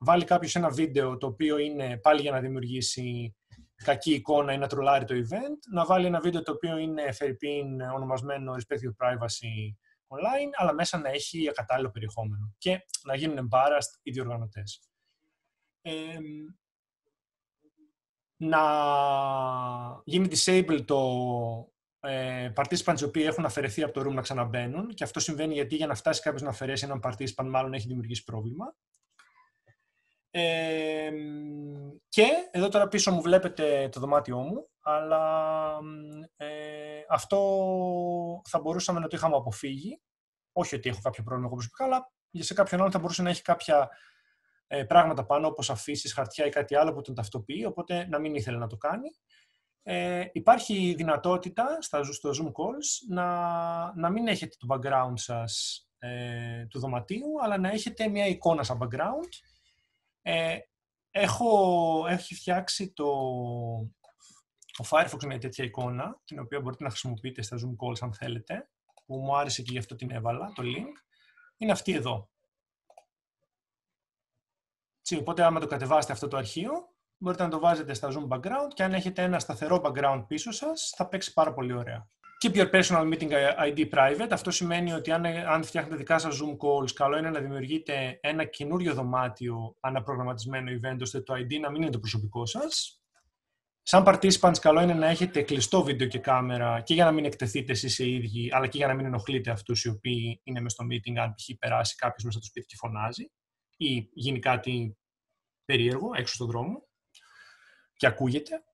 βάλει 0.00 0.24
κάποιος 0.24 0.54
ένα 0.54 0.70
βίντεο 0.70 1.18
το 1.18 1.26
οποίο 1.26 1.58
είναι 1.58 1.96
πάλι 1.96 2.20
για 2.20 2.30
να 2.30 2.40
δημιουργήσει 2.40 3.36
κακή 3.84 4.12
εικόνα 4.14 4.52
ή 4.52 4.58
να 4.58 4.66
τρολάρει 4.66 5.04
το 5.04 5.14
event, 5.14 5.58
να 5.72 5.84
βάλει 5.84 6.06
ένα 6.06 6.20
βίντεο 6.20 6.42
το 6.42 6.52
οποίο 6.52 6.76
είναι 6.76 7.12
φερρυπίν 7.12 7.80
ονομασμένο 7.80 8.52
respective 8.52 9.06
privacy 9.06 9.74
online, 10.08 10.50
αλλά 10.52 10.74
μέσα 10.74 10.98
να 10.98 11.08
έχει 11.08 11.48
ακατάλληλο 11.48 11.90
περιεχόμενο 11.90 12.54
και 12.58 12.84
να 13.04 13.14
γίνουν 13.14 13.48
embarrassed 13.48 13.98
οι 14.02 14.10
διοργανωτές. 14.10 14.88
να 18.36 18.62
γίνει 20.04 20.28
disable 20.30 20.84
το 20.84 20.98
ε, 22.04 22.52
participants 22.56 23.00
οι 23.00 23.04
οποίοι 23.04 23.24
έχουν 23.26 23.44
αφαιρεθεί 23.44 23.82
από 23.82 23.92
το 23.92 24.00
room 24.00 24.12
να 24.12 24.20
ξαναμπαίνουν 24.20 24.94
και 24.94 25.04
αυτό 25.04 25.20
συμβαίνει 25.20 25.54
γιατί 25.54 25.76
για 25.76 25.86
να 25.86 25.94
φτάσει 25.94 26.20
κάποιος 26.20 26.42
να 26.42 26.48
αφαιρέσει 26.48 26.84
έναν 26.84 27.00
participant 27.04 27.48
μάλλον 27.48 27.72
έχει 27.74 27.86
δημιουργήσει 27.86 28.24
πρόβλημα. 28.24 28.74
Ε, 30.30 31.10
και 32.08 32.26
εδώ 32.50 32.68
τώρα 32.68 32.88
πίσω 32.88 33.10
μου 33.10 33.20
βλέπετε 33.20 33.88
το 33.92 34.00
δωμάτιό 34.00 34.38
μου, 34.38 34.68
αλλά 34.80 35.78
ε, 36.36 36.46
αυτό 37.08 37.38
θα 38.48 38.60
μπορούσαμε 38.60 39.00
να 39.00 39.08
το 39.08 39.16
είχαμε 39.16 39.36
αποφύγει. 39.36 40.00
Όχι 40.52 40.74
ότι 40.74 40.88
έχω 40.88 41.00
κάποιο 41.02 41.22
πρόβλημα 41.22 41.46
εγώ 41.46 41.56
προσωπικά, 41.56 41.84
αλλά 41.84 42.12
για 42.30 42.44
σε 42.44 42.54
κάποιον 42.54 42.80
άλλον 42.80 42.92
θα 42.92 42.98
μπορούσε 42.98 43.22
να 43.22 43.30
έχει 43.30 43.42
κάποια 43.42 43.88
ε, 44.66 44.84
πράγματα 44.84 45.26
πάνω, 45.26 45.46
όπως 45.46 45.70
αφήσεις, 45.70 46.12
χαρτιά 46.12 46.46
ή 46.46 46.48
κάτι 46.48 46.74
άλλο 46.74 46.92
που 46.92 47.00
τον 47.00 47.14
ταυτοποιεί, 47.14 47.64
οπότε 47.68 48.06
να 48.08 48.18
μην 48.18 48.34
ήθελε 48.34 48.58
να 48.58 48.66
το 48.66 48.76
κάνει 48.76 49.08
ε, 49.86 50.24
υπάρχει 50.32 50.94
δυνατότητα 50.94 51.78
στα, 51.80 52.02
στο 52.04 52.30
Zoom 52.30 52.46
calls 52.46 53.08
να, 53.08 53.26
να 53.96 54.10
μην 54.10 54.28
έχετε 54.28 54.56
το 54.58 54.66
background 54.70 55.12
σας 55.14 55.84
ε, 55.98 56.66
του 56.66 56.78
δωματίου, 56.80 57.42
αλλά 57.42 57.58
να 57.58 57.68
έχετε 57.70 58.08
μια 58.08 58.26
εικόνα 58.26 58.62
σαν 58.62 58.78
background. 58.82 59.28
Ε, 60.22 60.58
έχω, 61.10 62.06
έχει 62.08 62.34
φτιάξει 62.34 62.92
το, 62.92 63.06
ο 64.78 64.84
Firefox 64.90 65.24
μια 65.26 65.38
τέτοια 65.38 65.64
εικόνα, 65.64 66.20
την 66.24 66.38
οποία 66.38 66.60
μπορείτε 66.60 66.84
να 66.84 66.90
χρησιμοποιείτε 66.90 67.42
στα 67.42 67.56
Zoom 67.56 67.86
calls 67.86 67.98
αν 68.00 68.14
θέλετε, 68.14 68.70
που 69.06 69.16
μου 69.16 69.36
άρεσε 69.36 69.62
και 69.62 69.72
γι' 69.72 69.78
αυτό 69.78 69.94
την 69.94 70.10
έβαλα, 70.10 70.52
το 70.54 70.62
link. 70.62 70.92
Είναι 71.56 71.72
αυτή 71.72 71.92
εδώ. 71.92 72.30
Οπότε 75.18 75.42
άμα 75.42 75.60
το 75.60 75.66
κατεβάσετε 75.66 76.12
αυτό 76.12 76.28
το 76.28 76.36
αρχείο, 76.36 76.93
μπορείτε 77.18 77.42
να 77.42 77.48
το 77.48 77.58
βάζετε 77.58 77.94
στα 77.94 78.08
Zoom 78.08 78.36
background 78.36 78.68
και 78.74 78.82
αν 78.82 78.92
έχετε 78.92 79.22
ένα 79.22 79.38
σταθερό 79.38 79.82
background 79.84 80.24
πίσω 80.26 80.50
σας, 80.50 80.92
θα 80.96 81.08
παίξει 81.08 81.32
πάρα 81.32 81.52
πολύ 81.54 81.72
ωραία. 81.72 82.08
Keep 82.44 82.54
your 82.56 82.70
personal 82.70 83.12
meeting 83.12 83.30
ID 83.68 83.90
private. 83.90 84.28
Αυτό 84.30 84.50
σημαίνει 84.50 84.92
ότι 84.92 85.10
αν, 85.10 85.24
αν 85.26 85.64
φτιάχνετε 85.64 85.96
δικά 85.96 86.18
σας 86.18 86.40
Zoom 86.42 86.50
calls, 86.50 86.92
καλό 86.94 87.18
είναι 87.18 87.30
να 87.30 87.40
δημιουργείτε 87.40 88.18
ένα 88.22 88.44
καινούριο 88.44 88.94
δωμάτιο 88.94 89.76
αναπρογραμματισμένο 89.80 90.70
event, 90.70 90.98
ώστε 91.00 91.20
το 91.20 91.34
ID 91.34 91.60
να 91.60 91.70
μην 91.70 91.82
είναι 91.82 91.90
το 91.90 91.98
προσωπικό 91.98 92.46
σας. 92.46 92.98
Σαν 93.82 94.02
participants, 94.06 94.58
καλό 94.60 94.80
είναι 94.80 94.94
να 94.94 95.06
έχετε 95.06 95.42
κλειστό 95.42 95.82
βίντεο 95.82 96.08
και 96.08 96.18
κάμερα 96.18 96.80
και 96.80 96.94
για 96.94 97.04
να 97.04 97.12
μην 97.12 97.24
εκτεθείτε 97.24 97.72
εσείς 97.72 97.98
οι 97.98 98.14
ίδιοι, 98.14 98.50
αλλά 98.52 98.66
και 98.66 98.76
για 98.76 98.86
να 98.86 98.94
μην 98.94 99.06
ενοχλείτε 99.06 99.50
αυτούς 99.50 99.84
οι 99.84 99.88
οποίοι 99.88 100.40
είναι 100.42 100.60
μέσα 100.60 100.76
στο 100.76 100.86
meeting, 100.90 101.16
αν 101.16 101.34
π.χ. 101.34 101.56
περάσει 101.58 101.94
κάποιος 101.94 102.24
μέσα 102.24 102.38
στο 102.38 102.46
σπίτι 102.46 102.66
και 102.66 102.76
φωνάζει 102.76 103.30
ή 103.76 104.08
γίνει 104.12 104.38
κάτι 104.38 104.96
περίεργο 105.64 106.10
έξω 106.14 106.34
στον 106.34 106.46
δρόμο 106.46 106.88
και 108.04 108.10
ακούγεται. 108.10 108.64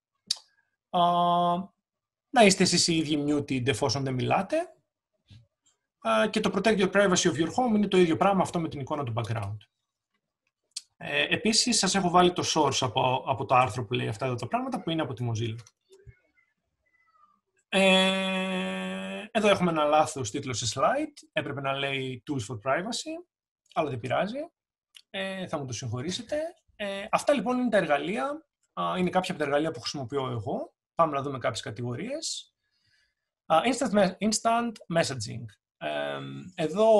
να 2.30 2.44
είστε 2.44 2.62
εσείς 2.62 2.88
οι 2.88 2.96
ίδιοι 2.96 3.24
muted 3.26 3.66
εφόσον 3.66 4.04
δεν 4.04 4.14
μιλάτε. 4.14 4.74
και 6.30 6.40
το 6.40 6.50
Protect 6.54 6.78
your 6.78 6.92
privacy 6.92 7.30
of 7.30 7.34
your 7.34 7.48
home 7.48 7.74
είναι 7.74 7.88
το 7.88 7.96
ίδιο 7.96 8.16
πράγμα 8.16 8.42
αυτό 8.42 8.60
με 8.60 8.68
την 8.68 8.80
εικόνα 8.80 9.04
του 9.04 9.12
background. 9.16 9.56
Ε, 10.96 11.22
επίσης, 11.22 11.78
σας 11.78 11.94
έχω 11.94 12.10
βάλει 12.10 12.32
το 12.32 12.44
source 12.54 12.78
από, 12.80 13.24
από 13.26 13.44
το 13.44 13.54
άρθρο 13.54 13.84
που 13.84 13.92
λέει 13.92 14.08
αυτά 14.08 14.26
εδώ 14.26 14.34
τα 14.34 14.48
πράγματα, 14.48 14.80
που 14.82 14.90
είναι 14.90 15.02
από 15.02 15.12
τη 15.12 15.30
Mozilla. 15.30 15.62
Ε, 17.68 19.24
εδώ 19.30 19.48
έχουμε 19.48 19.70
ένα 19.70 19.84
λάθος 19.84 20.30
τίτλο 20.30 20.52
σε 20.52 20.66
slide. 20.74 21.28
Έπρεπε 21.32 21.60
να 21.60 21.72
λέει 21.72 22.22
Tools 22.26 22.54
for 22.54 22.58
Privacy, 22.70 23.24
αλλά 23.72 23.90
δεν 23.90 24.00
πειράζει. 24.00 24.50
Ε, 25.10 25.46
θα 25.46 25.58
μου 25.58 25.66
το 25.66 25.72
συγχωρήσετε. 25.72 26.36
Ε, 26.82 27.06
αυτά 27.10 27.32
λοιπόν 27.32 27.58
είναι 27.58 27.68
τα 27.68 27.76
εργαλεία 27.76 28.46
είναι 28.98 29.10
κάποια 29.10 29.34
από 29.34 29.42
τα 29.42 29.48
εργαλεία 29.48 29.70
που 29.70 29.80
χρησιμοποιώ 29.80 30.30
εγώ. 30.30 30.74
Πάμε 30.94 31.16
να 31.16 31.22
δούμε 31.22 31.38
κάποιες 31.38 31.62
κατηγορίες. 31.62 32.54
Instant, 33.46 34.10
instant 34.18 34.72
messaging. 34.98 35.44
Εδώ 36.54 36.92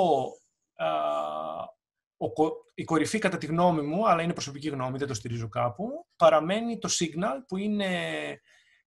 η 2.75 2.85
κορυφή 2.85 3.19
κατά 3.19 3.39
τη 3.39 3.47
γνώμη 3.47 3.83
μου, 3.83 4.09
αλλά 4.09 4.23
είναι 4.23 4.33
προσωπική 4.33 4.69
γνώμη, 4.69 4.99
δεν 4.99 5.09
το 5.09 5.15
στηρίζω 5.15 5.49
κάπου, 5.49 6.07
παραμένει 6.17 6.79
το 6.79 6.89
Signal 6.93 7.39
που 7.49 7.57
είναι 7.57 7.89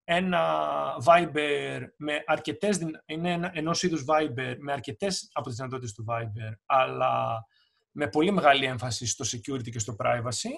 ένα 0.04 0.66
Viber 1.06 1.82
με 1.98 2.24
αρκετές, 2.26 2.80
είναι 3.06 3.32
ένα, 3.32 3.52
ενός 3.54 3.84
είδους 3.84 4.06
Viber 4.08 4.56
με 4.60 4.72
αρκετές 4.72 5.30
από 5.34 5.48
τις 5.48 5.58
δυνατότητες 5.58 5.94
του 5.94 6.06
Viber, 6.10 6.54
αλλά 6.66 7.46
με 7.92 8.08
πολύ 8.08 8.32
μεγάλη 8.32 8.66
έμφαση 8.66 9.08
στο 9.08 9.26
security 9.38 9.70
και 9.70 9.80
στο 9.80 9.96
privacy 10.00 10.50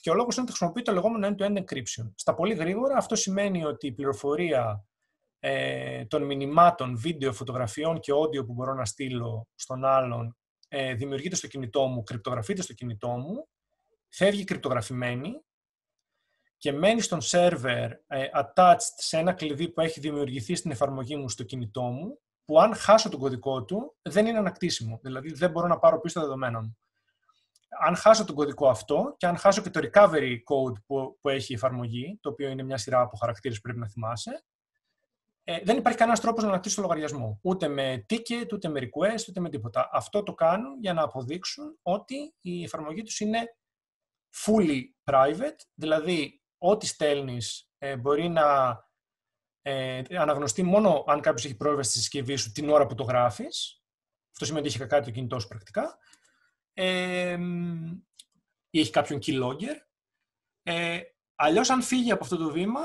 και 0.00 0.10
ο 0.10 0.14
λόγος 0.14 0.34
είναι 0.34 0.42
ότι 0.42 0.52
χρησιμοποιεί 0.52 0.82
το 0.82 0.92
λεγόμενο 0.92 1.28
end-to-end 1.28 1.56
encryption. 1.56 2.12
Στα 2.14 2.34
πολύ 2.34 2.54
γρήγορα, 2.54 2.96
αυτό 2.96 3.14
σημαίνει 3.14 3.64
ότι 3.64 3.86
η 3.86 3.92
πληροφορία 3.92 4.84
ε, 5.38 6.04
των 6.04 6.22
μηνυμάτων, 6.22 6.98
βίντεο, 6.98 7.32
φωτογραφιών 7.32 8.00
και 8.00 8.12
audio 8.12 8.46
που 8.46 8.52
μπορώ 8.52 8.74
να 8.74 8.84
στείλω 8.84 9.48
στον 9.54 9.84
άλλον 9.84 10.36
ε, 10.68 10.94
δημιουργείται 10.94 11.36
στο 11.36 11.46
κινητό 11.46 11.86
μου, 11.86 12.02
κρυπτογραφείται 12.02 12.62
στο 12.62 12.72
κινητό 12.72 13.08
μου, 13.08 13.48
φεύγει 14.08 14.44
κρυπτογραφημένη 14.44 15.44
και 16.56 16.72
μένει 16.72 17.00
στον 17.00 17.20
σερβερ 17.20 17.90
ε, 18.06 18.26
attached 18.34 18.94
σε 18.96 19.18
ένα 19.18 19.32
κλειδί 19.32 19.68
που 19.68 19.80
έχει 19.80 20.00
δημιουργηθεί 20.00 20.54
στην 20.54 20.70
εφαρμογή 20.70 21.16
μου 21.16 21.28
στο 21.28 21.42
κινητό 21.44 21.82
μου 21.82 22.20
που 22.44 22.60
αν 22.60 22.74
χάσω 22.74 23.08
τον 23.08 23.20
κωδικό 23.20 23.64
του 23.64 23.96
δεν 24.02 24.26
είναι 24.26 24.38
ανακτήσιμο. 24.38 25.00
Δηλαδή 25.02 25.32
δεν 25.32 25.50
μπορώ 25.50 25.66
να 25.66 25.78
πάρω 25.78 26.00
πίσω 26.00 26.14
τα 26.14 26.24
δεδομένα 26.24 26.62
μου. 26.62 26.78
Αν 27.78 27.96
χάσω 27.96 28.24
τον 28.24 28.34
κωδικό 28.34 28.68
αυτό 28.68 29.14
και 29.16 29.26
αν 29.26 29.36
χάσω 29.36 29.62
και 29.62 29.70
το 29.70 29.80
recovery 29.82 30.32
code 30.32 30.82
που, 30.86 31.18
που 31.20 31.28
έχει 31.28 31.52
η 31.52 31.54
εφαρμογή, 31.54 32.18
το 32.20 32.28
οποίο 32.30 32.48
είναι 32.48 32.62
μια 32.62 32.76
σειρά 32.76 33.00
από 33.00 33.16
χαρακτήρες 33.16 33.56
που 33.56 33.62
πρέπει 33.62 33.78
να 33.78 33.88
θυμάσαι, 33.88 34.44
ε, 35.44 35.60
δεν 35.64 35.76
υπάρχει 35.76 35.98
κανένας 35.98 36.20
τρόπος 36.20 36.42
να 36.42 36.48
ανακτήσει 36.48 36.76
το 36.76 36.82
λογαριασμό. 36.82 37.38
Ούτε 37.42 37.68
με 37.68 38.06
ticket, 38.08 38.52
ούτε 38.52 38.68
με 38.68 38.80
request, 38.80 39.28
ούτε 39.28 39.40
με 39.40 39.48
τίποτα. 39.48 39.88
Αυτό 39.92 40.22
το 40.22 40.34
κάνουν 40.34 40.80
για 40.80 40.92
να 40.92 41.02
αποδείξουν 41.02 41.78
ότι 41.82 42.34
η 42.40 42.62
εφαρμογή 42.62 43.02
τους 43.02 43.20
είναι 43.20 43.56
fully 44.44 44.80
private, 45.04 45.58
δηλαδή 45.74 46.42
ό,τι 46.58 46.86
στέλνεις 46.86 47.70
ε, 47.78 47.96
μπορεί 47.96 48.28
να 48.28 48.78
ε, 49.62 50.02
αναγνωστεί 50.10 50.62
μόνο 50.62 51.04
αν 51.06 51.20
κάποιος 51.20 51.44
έχει 51.44 51.56
πρόσβαση 51.56 51.90
στη 51.90 51.98
συσκευή 51.98 52.36
σου 52.36 52.52
την 52.52 52.68
ώρα 52.68 52.86
που 52.86 52.94
το 52.94 53.02
γράφεις. 53.02 53.82
Αυτό 54.32 54.44
σημαίνει 54.44 54.66
ότι 54.66 54.76
έχει 54.76 54.86
κάτι 54.86 55.04
το 55.04 55.10
κινητός 55.10 55.42
σου 55.42 55.48
πρακτικά. 55.48 55.98
Ε, 56.82 57.38
ή 58.70 58.80
έχει 58.80 58.90
κάποιον 58.90 59.20
keylogger. 59.22 59.76
Ε, 60.62 61.00
Αλλιώς, 61.42 61.70
αν 61.70 61.82
φύγει 61.82 62.12
από 62.12 62.24
αυτό 62.24 62.36
το 62.36 62.50
βήμα, 62.50 62.80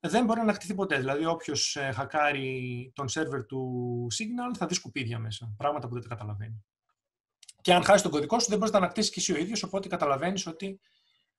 δεν 0.00 0.24
μπορεί 0.24 0.38
να 0.38 0.44
ανακτηθεί 0.44 0.74
ποτέ. 0.74 0.98
Δηλαδή, 0.98 1.24
όποιος 1.24 1.76
ε, 1.76 1.92
χακάρει 1.92 2.92
τον 2.94 3.08
σερβερ 3.08 3.46
του 3.46 4.06
Signal 4.18 4.56
θα 4.56 4.66
δει 4.66 4.74
σκουπίδια 4.74 5.18
μέσα. 5.18 5.54
Πράγματα 5.56 5.88
που 5.88 5.94
δεν 5.94 6.02
τα 6.02 6.08
καταλαβαίνει. 6.08 6.64
Και 7.60 7.74
αν 7.74 7.84
χάσει 7.84 8.02
τον 8.02 8.12
κωδικό 8.12 8.38
σου, 8.38 8.48
δεν 8.48 8.58
μπορείς 8.58 8.72
να 8.72 8.78
τα 8.78 8.84
ανακτήσεις 8.84 9.10
και 9.12 9.20
εσύ 9.20 9.32
ο 9.32 9.36
ίδιος. 9.36 9.62
Οπότε 9.62 9.88
καταλαβαίνεις 9.88 10.46
ότι 10.46 10.80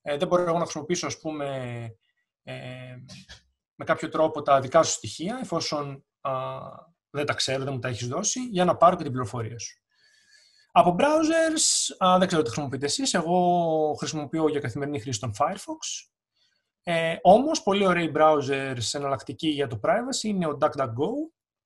ε, 0.01 0.17
δεν 0.17 0.27
μπορώ 0.27 0.41
εγώ 0.41 0.57
να 0.57 0.63
χρησιμοποιήσω, 0.63 1.07
ας 1.07 1.19
πούμε, 1.19 1.47
ε, 2.43 2.95
με 3.75 3.85
κάποιο 3.85 4.09
τρόπο 4.09 4.41
τα 4.41 4.59
δικά 4.59 4.83
σου 4.83 4.91
στοιχεία, 4.91 5.39
εφόσον 5.41 6.05
α, 6.21 6.59
δεν 7.09 7.25
τα 7.25 7.33
ξέρω, 7.33 7.63
δεν 7.63 7.73
μου 7.73 7.79
τα 7.79 7.87
έχεις 7.87 8.07
δώσει, 8.07 8.39
για 8.39 8.65
να 8.65 8.77
πάρω 8.77 8.95
και 8.95 9.03
την 9.03 9.11
πληροφορία 9.11 9.59
σου. 9.59 9.82
Από 10.75 10.95
browsers, 10.99 11.95
α, 12.05 12.17
δεν 12.17 12.27
ξέρω 12.27 12.41
τι 12.41 12.49
χρησιμοποιείτε 12.49 12.85
εσείς, 12.85 13.13
εγώ 13.13 13.95
χρησιμοποιώ 13.97 14.47
για 14.47 14.59
καθημερινή 14.59 14.99
χρήση 14.99 15.19
τον 15.19 15.33
Firefox. 15.37 16.07
Ε, 16.83 17.15
όμως, 17.21 17.63
πολύ 17.63 17.85
ωραίοι 17.85 18.11
browsers 18.15 18.93
εναλλακτικοί 18.93 19.47
για 19.47 19.67
το 19.67 19.79
privacy 19.83 20.23
είναι 20.23 20.47
ο 20.47 20.57
DuckDuckGo 20.61 21.09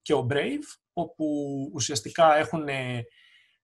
και 0.01 0.13
ο 0.13 0.27
Brave, 0.29 0.63
όπου 0.93 1.25
ουσιαστικά 1.73 2.35
έχουν 2.35 2.67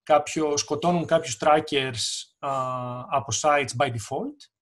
κάποιο, 0.03 0.57
σκοτώνουν 0.57 1.05
κάποιους 1.05 1.37
trackers 1.39 2.01
α, 2.39 2.51
από 3.09 3.33
sites 3.41 3.75
by 3.77 3.87
default 3.87 4.52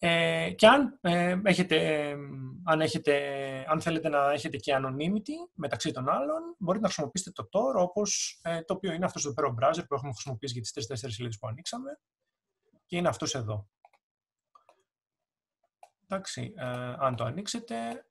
ε, 0.00 0.50
και 0.50 0.66
αν, 0.66 0.98
ε, 1.00 1.40
έχετε, 1.44 2.10
αν, 2.64 2.80
έχετε, 2.80 3.14
αν 3.68 3.80
θέλετε 3.80 4.08
να 4.08 4.30
έχετε 4.30 4.56
και 4.56 4.76
anonymity 4.76 5.50
μεταξύ 5.54 5.90
των 5.90 6.08
άλλων, 6.08 6.54
μπορείτε 6.58 6.82
να 6.82 6.90
χρησιμοποιήσετε 6.90 7.42
το 7.42 7.48
Tor, 7.52 7.80
όπως 7.82 8.40
ε, 8.42 8.62
το 8.62 8.74
οποίο 8.74 8.92
είναι 8.92 9.04
αυτός 9.04 9.24
εδώ 9.24 9.34
πέρα 9.34 9.48
ο 9.48 9.54
browser 9.60 9.84
που 9.88 9.94
έχουμε 9.94 10.12
χρησιμοποιήσει 10.12 10.52
για 10.52 10.62
τις 10.62 10.90
3-4 10.90 11.10
σελίδες 11.10 11.38
που 11.38 11.46
ανοίξαμε 11.46 11.98
και 12.86 12.96
είναι 12.96 13.08
αυτός 13.08 13.34
εδώ. 13.34 13.68
Εντάξει, 16.08 16.54
ε, 16.56 16.64
αν 16.98 17.16
το 17.16 17.24
ανοίξετε, 17.24 18.06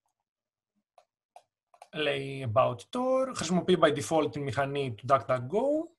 λέει 1.94 2.52
About 2.54 2.78
Tor, 2.78 3.32
χρησιμοποιεί 3.36 3.78
by 3.82 3.98
default 3.98 4.32
τη 4.32 4.40
μηχανή 4.40 4.94
του 4.94 5.06
DuckDuckGo, 5.10 5.96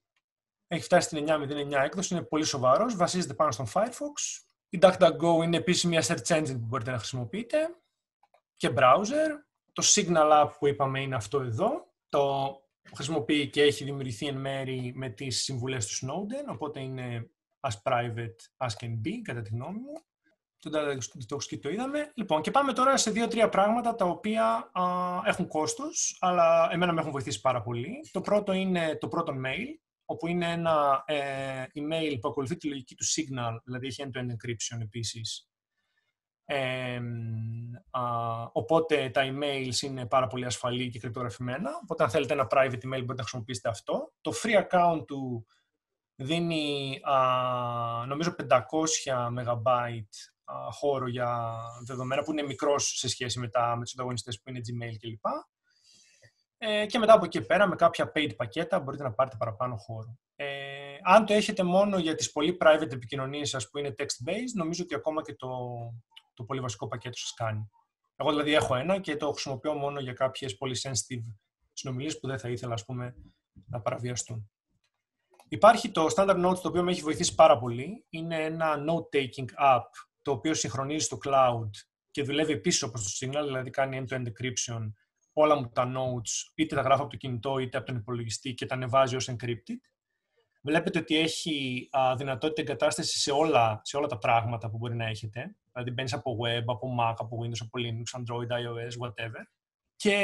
έχει 0.66 0.82
φτάσει 0.82 1.06
στην 1.06 1.26
9.09 1.28 1.72
έκδοση, 1.72 2.14
είναι 2.14 2.22
πολύ 2.22 2.44
σοβαρός, 2.44 2.96
βασίζεται 2.96 3.34
πάνω 3.34 3.50
στον 3.50 3.66
Firefox, 3.72 4.47
η 4.68 4.78
DuckDuckGo 4.82 5.42
είναι 5.42 5.56
επίσης 5.56 5.84
μια 5.84 6.02
search 6.02 6.26
engine 6.26 6.52
που 6.52 6.66
μπορείτε 6.66 6.90
να 6.90 6.98
χρησιμοποιείτε 6.98 7.56
και 8.56 8.72
browser. 8.76 9.28
Το 9.72 9.82
Signal 9.86 10.44
App 10.44 10.50
που 10.58 10.66
είπαμε 10.66 11.00
είναι 11.00 11.14
αυτό 11.14 11.40
εδώ. 11.40 11.92
Το 12.08 12.56
χρησιμοποιεί 12.94 13.48
και 13.48 13.62
έχει 13.62 13.84
δημιουργηθεί 13.84 14.26
εν 14.26 14.36
μέρη 14.36 14.92
με 14.94 15.08
τις 15.08 15.42
συμβουλές 15.42 15.86
του 15.86 16.06
Snowden, 16.06 16.52
οπότε 16.52 16.80
είναι 16.80 17.30
as 17.60 17.90
private 17.90 18.66
as 18.66 18.70
can 18.80 18.90
be, 19.04 19.12
κατά 19.22 19.42
τη 19.42 19.50
γνώμη 19.50 19.78
μου. 19.78 20.02
Το 20.60 20.70
Data 20.74 21.58
το 21.60 21.68
είδαμε. 21.68 22.12
Λοιπόν, 22.14 22.42
και 22.42 22.50
πάμε 22.50 22.72
τώρα 22.72 22.96
σε 22.96 23.10
δύο-τρία 23.10 23.48
πράγματα 23.48 23.94
τα 23.94 24.04
οποία 24.04 24.70
α, 24.72 24.82
έχουν 25.24 25.48
κόστος, 25.48 26.16
αλλά 26.20 26.68
εμένα 26.72 26.92
με 26.92 27.00
έχουν 27.00 27.12
βοηθήσει 27.12 27.40
πάρα 27.40 27.62
πολύ. 27.62 28.08
Το 28.12 28.20
πρώτο 28.20 28.52
είναι 28.52 28.96
το 29.00 29.08
πρώτο 29.08 29.32
mail, 29.44 29.87
όπου 30.10 30.26
είναι 30.26 30.52
ένα 30.52 31.02
ε, 31.06 31.64
email 31.74 32.18
που 32.20 32.28
ακολουθεί 32.28 32.56
τη 32.56 32.68
λογική 32.68 32.94
του 32.94 33.04
Signal, 33.04 33.56
δηλαδή 33.64 33.86
έχει 33.86 34.04
end-to-end 34.06 34.30
encryption 34.30 34.80
επίσης. 34.80 35.48
Ε, 36.44 37.00
οπότε 38.52 39.10
τα 39.10 39.22
emails 39.24 39.80
είναι 39.82 40.06
πάρα 40.06 40.26
πολύ 40.26 40.44
ασφαλή 40.44 40.88
και 40.88 40.98
κρυπτογραφημένα. 40.98 41.70
Οπότε 41.82 42.02
αν 42.02 42.10
θέλετε 42.10 42.32
ένα 42.32 42.46
private 42.50 42.72
email 42.72 42.88
μπορείτε 42.88 43.14
να 43.14 43.22
χρησιμοποιήσετε 43.22 43.68
αυτό. 43.68 44.12
Το 44.20 44.32
free 44.42 44.66
account 44.66 45.06
του 45.06 45.46
δίνει 46.14 47.00
α, 47.02 48.06
νομίζω 48.06 48.34
500 48.48 48.58
MB 49.34 50.00
χώρο 50.70 51.08
για 51.08 51.58
δεδομένα 51.86 52.22
που 52.22 52.30
είναι 52.30 52.42
μικρός 52.42 52.98
σε 52.98 53.08
σχέση 53.08 53.38
με, 53.38 53.48
τα, 53.48 53.76
με 53.76 53.82
τους 53.82 53.92
ανταγωνιστές 53.92 54.40
που 54.40 54.50
είναι 54.50 54.60
Gmail 54.60 54.96
κλπ. 55.00 55.26
Ε, 56.58 56.86
και 56.86 56.98
μετά 56.98 57.12
από 57.12 57.24
εκεί 57.24 57.40
πέρα 57.40 57.66
με 57.66 57.76
κάποια 57.76 58.12
paid 58.14 58.36
πακέτα 58.36 58.80
μπορείτε 58.80 59.02
να 59.02 59.12
πάρετε 59.12 59.36
παραπάνω 59.36 59.76
χώρο. 59.76 60.18
Ε, 60.36 60.96
αν 61.02 61.26
το 61.26 61.32
έχετε 61.32 61.62
μόνο 61.62 61.98
για 61.98 62.14
τις 62.14 62.32
πολύ 62.32 62.56
private 62.60 62.92
επικοινωνίες 62.92 63.48
σας 63.48 63.70
που 63.70 63.78
είναι 63.78 63.94
text-based, 63.98 64.54
νομίζω 64.54 64.82
ότι 64.82 64.94
ακόμα 64.94 65.22
και 65.22 65.34
το, 65.34 65.48
το 66.34 66.44
πολύ 66.44 66.60
βασικό 66.60 66.88
πακέτο 66.88 67.18
σας 67.18 67.34
κάνει. 67.34 67.70
Εγώ 68.16 68.30
δηλαδή 68.30 68.54
έχω 68.54 68.74
ένα 68.74 69.00
και 69.00 69.16
το 69.16 69.30
χρησιμοποιώ 69.32 69.74
μόνο 69.74 70.00
για 70.00 70.12
κάποιες 70.12 70.56
πολύ 70.56 70.76
sensitive 70.82 71.34
συνομιλίες 71.72 72.18
που 72.18 72.26
δεν 72.26 72.38
θα 72.38 72.48
ήθελα 72.48 72.72
ας 72.72 72.84
πούμε, 72.84 73.14
να 73.66 73.80
παραβιαστούν. 73.80 74.50
Υπάρχει 75.48 75.90
το 75.90 76.06
Standard 76.16 76.46
Notes 76.46 76.58
το 76.58 76.68
οποίο 76.68 76.82
με 76.82 76.90
έχει 76.90 77.00
βοηθήσει 77.00 77.34
πάρα 77.34 77.58
πολύ. 77.58 78.04
Είναι 78.08 78.44
ένα 78.44 78.74
note-taking 78.88 79.76
app 79.76 79.82
το 80.22 80.30
οποίο 80.30 80.54
συγχρονίζει 80.54 81.04
στο 81.04 81.18
cloud 81.24 81.70
και 82.10 82.22
δουλεύει 82.22 82.52
επίσης 82.52 82.82
όπως 82.82 83.02
το 83.02 83.26
Signal, 83.26 83.42
δηλαδή 83.44 83.70
κάνει 83.70 84.04
end-to-end 84.04 84.26
encryption 84.26 84.92
όλα 85.40 85.54
μου 85.54 85.68
τα 85.68 85.92
notes, 85.96 86.52
είτε 86.54 86.74
τα 86.74 86.80
γράφω 86.80 87.02
από 87.02 87.10
το 87.10 87.16
κινητό 87.16 87.58
είτε 87.58 87.76
από 87.76 87.86
τον 87.86 87.96
υπολογιστή 87.96 88.54
και 88.54 88.66
τα 88.66 88.74
ανεβάζει 88.74 89.16
ως 89.16 89.30
encrypted. 89.30 89.80
Βλέπετε 90.62 90.98
ότι 90.98 91.16
έχει 91.16 91.88
α, 91.90 92.16
δυνατότητα 92.16 92.60
εγκατάστασης 92.60 93.22
σε 93.22 93.30
όλα, 93.30 93.80
σε 93.84 93.96
όλα 93.96 94.06
τα 94.06 94.18
πράγματα 94.18 94.70
που 94.70 94.76
μπορεί 94.76 94.96
να 94.96 95.06
έχετε. 95.06 95.56
Δηλαδή 95.72 95.90
μπαίνεις 95.90 96.12
από 96.12 96.36
web, 96.44 96.64
από 96.66 96.88
Mac, 97.00 97.14
από 97.18 97.38
Windows, 97.42 97.58
από 97.60 97.78
Linux, 97.78 98.20
Android, 98.20 98.48
iOS, 98.58 99.06
whatever. 99.06 99.42
Και 99.96 100.14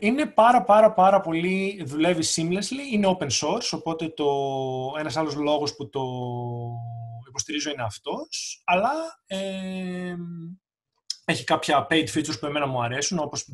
είναι 0.00 0.26
πάρα 0.26 0.64
πάρα 0.64 0.92
πάρα 0.92 1.20
πολύ, 1.20 1.82
δουλεύει 1.84 2.22
seamlessly, 2.34 2.92
είναι 2.92 3.16
open 3.18 3.30
source, 3.30 3.70
οπότε 3.72 4.08
το, 4.08 4.26
ένας 4.98 5.16
άλλος 5.16 5.34
λόγος 5.34 5.76
που 5.76 5.88
το 5.88 6.02
υποστηρίζω 7.28 7.70
είναι 7.70 7.82
αυτός, 7.82 8.62
αλλά 8.64 8.90
ε, 9.26 10.16
έχει 11.28 11.44
κάποια 11.44 11.86
paid 11.90 12.06
features 12.14 12.38
που 12.40 12.46
εμένα 12.46 12.66
μου 12.66 12.82
αρέσουν, 12.82 13.18
όπως 13.18 13.44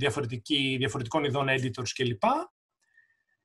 διαφορετικών 0.78 1.24
ειδών 1.24 1.48
editors 1.48 1.88
κλπ. 1.94 2.22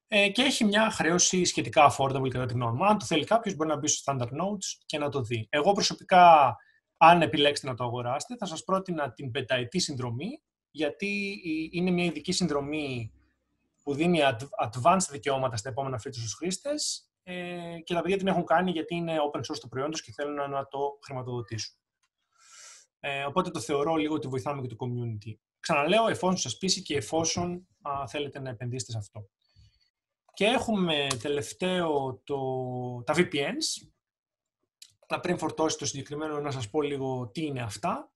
Ε, 0.07 0.29
και 0.29 0.41
έχει 0.41 0.65
μια 0.65 0.89
χρέωση 0.89 1.45
σχετικά 1.45 1.91
affordable 1.91 2.29
κατά 2.29 2.45
τη 2.45 2.53
γνώμη 2.53 2.77
μου. 2.77 2.85
Αν 2.85 2.97
το 2.97 3.05
θέλει 3.05 3.23
κάποιος, 3.23 3.55
μπορεί 3.55 3.69
να 3.69 3.77
μπει 3.77 3.87
στο 3.87 4.13
Standard 4.13 4.31
Notes 4.41 4.83
και 4.85 4.97
να 4.97 5.09
το 5.09 5.21
δει. 5.21 5.47
Εγώ 5.49 5.71
προσωπικά, 5.71 6.55
αν 6.97 7.21
επιλέξετε 7.21 7.69
να 7.69 7.75
το 7.75 7.83
αγοράσετε, 7.83 8.35
θα 8.35 8.45
σας 8.45 8.63
πρότεινα 8.63 9.13
την 9.13 9.31
πενταετή 9.31 9.79
συνδρομή, 9.79 10.41
γιατί 10.71 11.41
είναι 11.71 11.91
μια 11.91 12.05
ειδική 12.05 12.31
συνδρομή 12.31 13.11
που 13.83 13.93
δίνει 13.93 14.19
advanced 14.65 15.07
δικαιώματα 15.11 15.55
στα 15.55 15.69
επόμενα 15.69 15.97
features 15.97 16.11
στους 16.11 16.33
χρήστες 16.33 17.11
ε, 17.23 17.79
και 17.83 17.93
τα 17.93 18.01
παιδιά 18.01 18.17
την 18.17 18.27
έχουν 18.27 18.45
κάνει 18.45 18.71
γιατί 18.71 18.95
είναι 18.95 19.15
open 19.31 19.39
source 19.39 19.59
το 19.61 19.67
προϊόν 19.67 19.91
τους 19.91 20.01
και 20.01 20.11
θέλουν 20.11 20.49
να 20.49 20.67
το 20.67 20.99
χρηματοδοτήσουν. 21.05 21.75
Ε, 22.99 23.23
οπότε 23.23 23.49
το 23.49 23.59
θεωρώ 23.59 23.95
λίγο 23.95 24.13
ότι 24.13 24.27
βοηθάμε 24.27 24.61
και 24.61 24.67
το 24.67 24.75
community. 24.79 25.33
Ξαναλέω, 25.59 26.07
εφόσον 26.07 26.37
σας 26.37 26.57
πείσει 26.57 26.81
και 26.81 26.95
εφόσον 26.95 27.67
α, 27.81 28.07
θέλετε 28.07 28.39
να 28.39 28.49
επενδύσετε 28.49 28.91
σε 28.91 28.97
αυτό. 28.97 29.29
Και 30.33 30.45
έχουμε 30.45 31.07
τελευταίο 31.21 32.21
το, 32.23 32.37
τα 33.03 33.13
VPNs. 33.17 33.87
Να 35.09 35.19
πριν 35.19 35.37
φορτώσει 35.37 35.77
το 35.77 35.85
συγκεκριμένο 35.85 36.39
να 36.39 36.51
σας 36.51 36.69
πω 36.69 36.81
λίγο 36.81 37.29
τι 37.33 37.45
είναι 37.45 37.61
αυτά. 37.61 38.11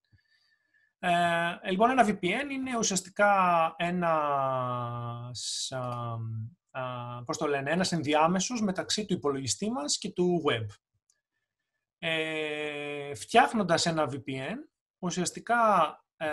Ε, 0.99 1.69
λοιπόν, 1.69 1.89
ένα 1.89 2.07
VPN 2.07 2.51
είναι 2.51 2.77
ουσιαστικά 2.77 3.73
ένα, 3.77 4.11
α, 6.71 7.23
πώς 7.23 7.37
το 7.37 7.47
λένε, 7.47 7.71
ένας 7.71 7.91
ενδιάμεσος 7.91 8.61
μεταξύ 8.61 9.05
του 9.05 9.13
υπολογιστή 9.13 9.71
μας 9.71 9.97
και 9.97 10.11
του 10.11 10.43
web. 10.49 10.65
Ε, 11.97 13.13
φτιάχνοντας 13.15 13.85
ένα 13.85 14.09
VPN, 14.11 14.55
ουσιαστικά 15.01 15.57
ε, 16.17 16.27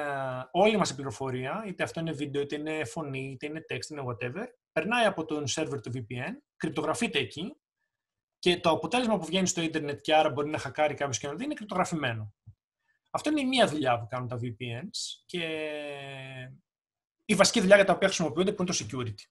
όλη 0.50 0.76
μας 0.76 0.90
η 0.90 0.94
πληροφορία, 0.94 1.64
είτε 1.66 1.82
αυτό 1.82 2.00
είναι 2.00 2.12
βίντεο, 2.12 2.42
είτε 2.42 2.56
είναι 2.56 2.84
φωνή, 2.84 3.30
είτε 3.30 3.46
είναι 3.46 3.64
text, 3.70 3.84
είτε 3.90 4.00
είναι 4.00 4.02
whatever, 4.06 4.46
περνάει 4.72 5.04
από 5.04 5.24
τον 5.24 5.44
server 5.48 5.82
του 5.82 5.92
VPN, 5.94 6.32
κρυπτογραφείται 6.56 7.18
εκεί 7.18 7.56
και 8.38 8.60
το 8.60 8.70
αποτέλεσμα 8.70 9.18
που 9.18 9.24
βγαίνει 9.24 9.46
στο 9.46 9.60
ίντερνετ 9.60 10.00
και 10.00 10.14
άρα 10.14 10.30
μπορεί 10.30 10.50
να 10.50 10.58
χακάρει 10.58 10.94
κάποιος 10.94 11.18
και 11.18 11.26
να 11.26 11.34
δει 11.34 11.44
είναι 11.44 11.54
κρυπτογραφημένο. 11.54 12.34
Αυτό 13.10 13.30
είναι 13.30 13.40
η 13.40 13.46
μία 13.46 13.66
δουλειά 13.66 13.98
που 13.98 14.06
κάνουν 14.06 14.28
τα 14.28 14.38
VPNs 14.42 15.22
και 15.26 15.42
η 17.24 17.34
βασική 17.34 17.60
δουλειά 17.60 17.76
για 17.76 17.84
τα 17.84 17.92
οποία 17.92 18.08
χρησιμοποιούνται 18.08 18.52
που 18.52 18.62
είναι 18.62 18.72
το 18.72 18.84
security. 18.84 19.22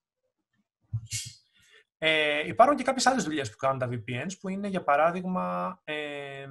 Ε, 1.97 2.47
υπάρχουν 2.47 2.77
και 2.77 2.83
κάποιες 2.83 3.05
άλλες 3.05 3.23
δουλειές 3.23 3.49
που 3.49 3.57
κάνουν 3.57 3.79
τα 3.79 3.89
VPNs, 3.91 4.39
που 4.39 4.49
είναι, 4.49 4.67
για 4.67 4.83
παράδειγμα, 4.83 5.79
ε, 5.83 6.47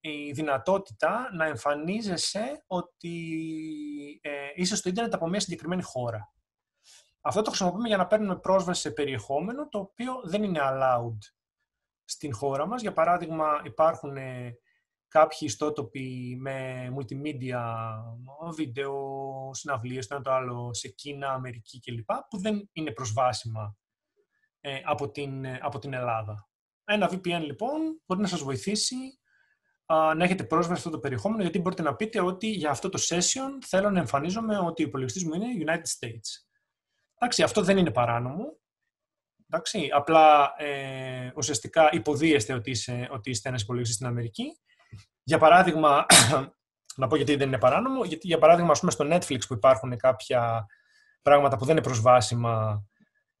η 0.00 0.32
δυνατότητα 0.32 1.28
να 1.34 1.46
εμφανίζεσαι 1.46 2.64
ότι 2.66 3.40
ε, 4.22 4.30
είσαι 4.54 4.76
στο 4.76 4.88
ίντερνετ 4.88 5.14
από 5.14 5.28
μια 5.28 5.40
συγκεκριμένη 5.40 5.82
χώρα. 5.82 6.32
Αυτό 7.20 7.42
το 7.42 7.50
χρησιμοποιούμε 7.50 7.88
για 7.88 7.96
να 7.96 8.06
παίρνουμε 8.06 8.38
πρόσβαση 8.38 8.80
σε 8.80 8.90
περιεχόμενο, 8.90 9.68
το 9.68 9.78
οποίο 9.78 10.12
δεν 10.24 10.42
είναι 10.42 10.60
allowed 10.62 11.18
στην 12.04 12.34
χώρα 12.34 12.66
μας. 12.66 12.82
Για 12.82 12.92
παράδειγμα, 12.92 13.62
υπάρχουν 13.64 14.16
ε, 14.16 14.58
κάποιοι 15.08 15.38
ιστότοποι 15.40 16.36
με 16.40 16.88
multimedia, 16.96 17.62
βίντεο, 18.54 18.94
συναυλίες, 19.54 20.06
το 20.06 20.14
ένα 20.14 20.24
το 20.24 20.32
άλλο, 20.32 20.74
σε 20.74 20.88
Κίνα, 20.88 21.32
Αμερική 21.32 21.80
κλπ, 21.80 22.10
που 22.30 22.38
δεν 22.40 22.68
είναι 22.72 22.92
προσβάσιμα 22.92 23.76
ε, 24.60 24.80
από, 24.84 25.10
την, 25.10 25.44
ε, 25.44 25.58
από 25.62 25.78
την 25.78 25.92
Ελλάδα. 25.92 26.48
Ένα 26.84 27.10
VPN 27.12 27.40
λοιπόν 27.40 28.02
μπορεί 28.06 28.20
να 28.20 28.26
σας 28.26 28.42
βοηθήσει 28.42 28.96
να 29.86 30.24
έχετε 30.24 30.44
πρόσβαση 30.44 30.80
σε 30.80 30.86
αυτό 30.86 30.90
το 30.90 30.98
περιεχόμενο, 30.98 31.42
γιατί 31.42 31.58
μπορείτε 31.58 31.82
να 31.82 31.94
πείτε 31.94 32.20
ότι 32.20 32.50
για 32.50 32.70
αυτό 32.70 32.88
το 32.88 32.98
session 33.08 33.64
θέλω 33.66 33.90
να 33.90 33.98
εμφανίζομαι 33.98 34.58
ότι 34.58 34.82
ο 34.82 34.86
υπολογιστής 34.86 35.24
μου 35.24 35.34
είναι 35.34 35.46
United 35.66 36.06
States. 36.06 36.46
Εντάξει, 37.18 37.42
αυτό 37.42 37.62
δεν 37.62 37.78
είναι 37.78 37.90
παράνομο. 37.90 38.44
Εντάξει, 39.50 39.88
απλά 39.92 40.54
ε, 40.56 41.32
ουσιαστικά 41.36 41.88
υποδίεστε 41.92 42.52
ότι, 42.52 42.70
είσαι, 42.70 43.08
ότι 43.10 43.30
είστε 43.30 43.48
ένας 43.48 43.62
υπολογιστής 43.62 43.96
στην 43.96 44.08
Αμερική. 44.08 44.44
Για 45.22 45.38
παράδειγμα, 45.38 46.06
να 47.00 47.06
πω 47.06 47.16
γιατί 47.16 47.36
δεν 47.36 47.46
είναι 47.48 47.58
παράνομο, 47.58 48.04
γιατί 48.04 48.26
για 48.26 48.38
παράδειγμα 48.38 48.70
ας 48.70 48.80
πούμε, 48.80 48.90
στο 48.90 49.06
Netflix 49.10 49.38
που 49.48 49.54
υπάρχουν 49.54 49.96
κάποια 49.96 50.66
πράγματα 51.22 51.56
που 51.56 51.64
δεν 51.64 51.76
είναι 51.76 51.84
προσβάσιμα 51.84 52.84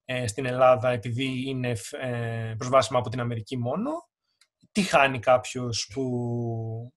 ε, 0.04 0.26
στην 0.26 0.46
Ελλάδα 0.46 0.90
επειδή 0.90 1.48
είναι 1.48 1.72
ε, 1.90 2.54
προσβάσιμα 2.58 2.98
από 2.98 3.08
την 3.08 3.20
Αμερική 3.20 3.58
μόνο. 3.58 3.90
Τι 4.76 4.82
χάνει 4.82 5.18
κάποιος 5.18 5.90
που, 5.92 6.02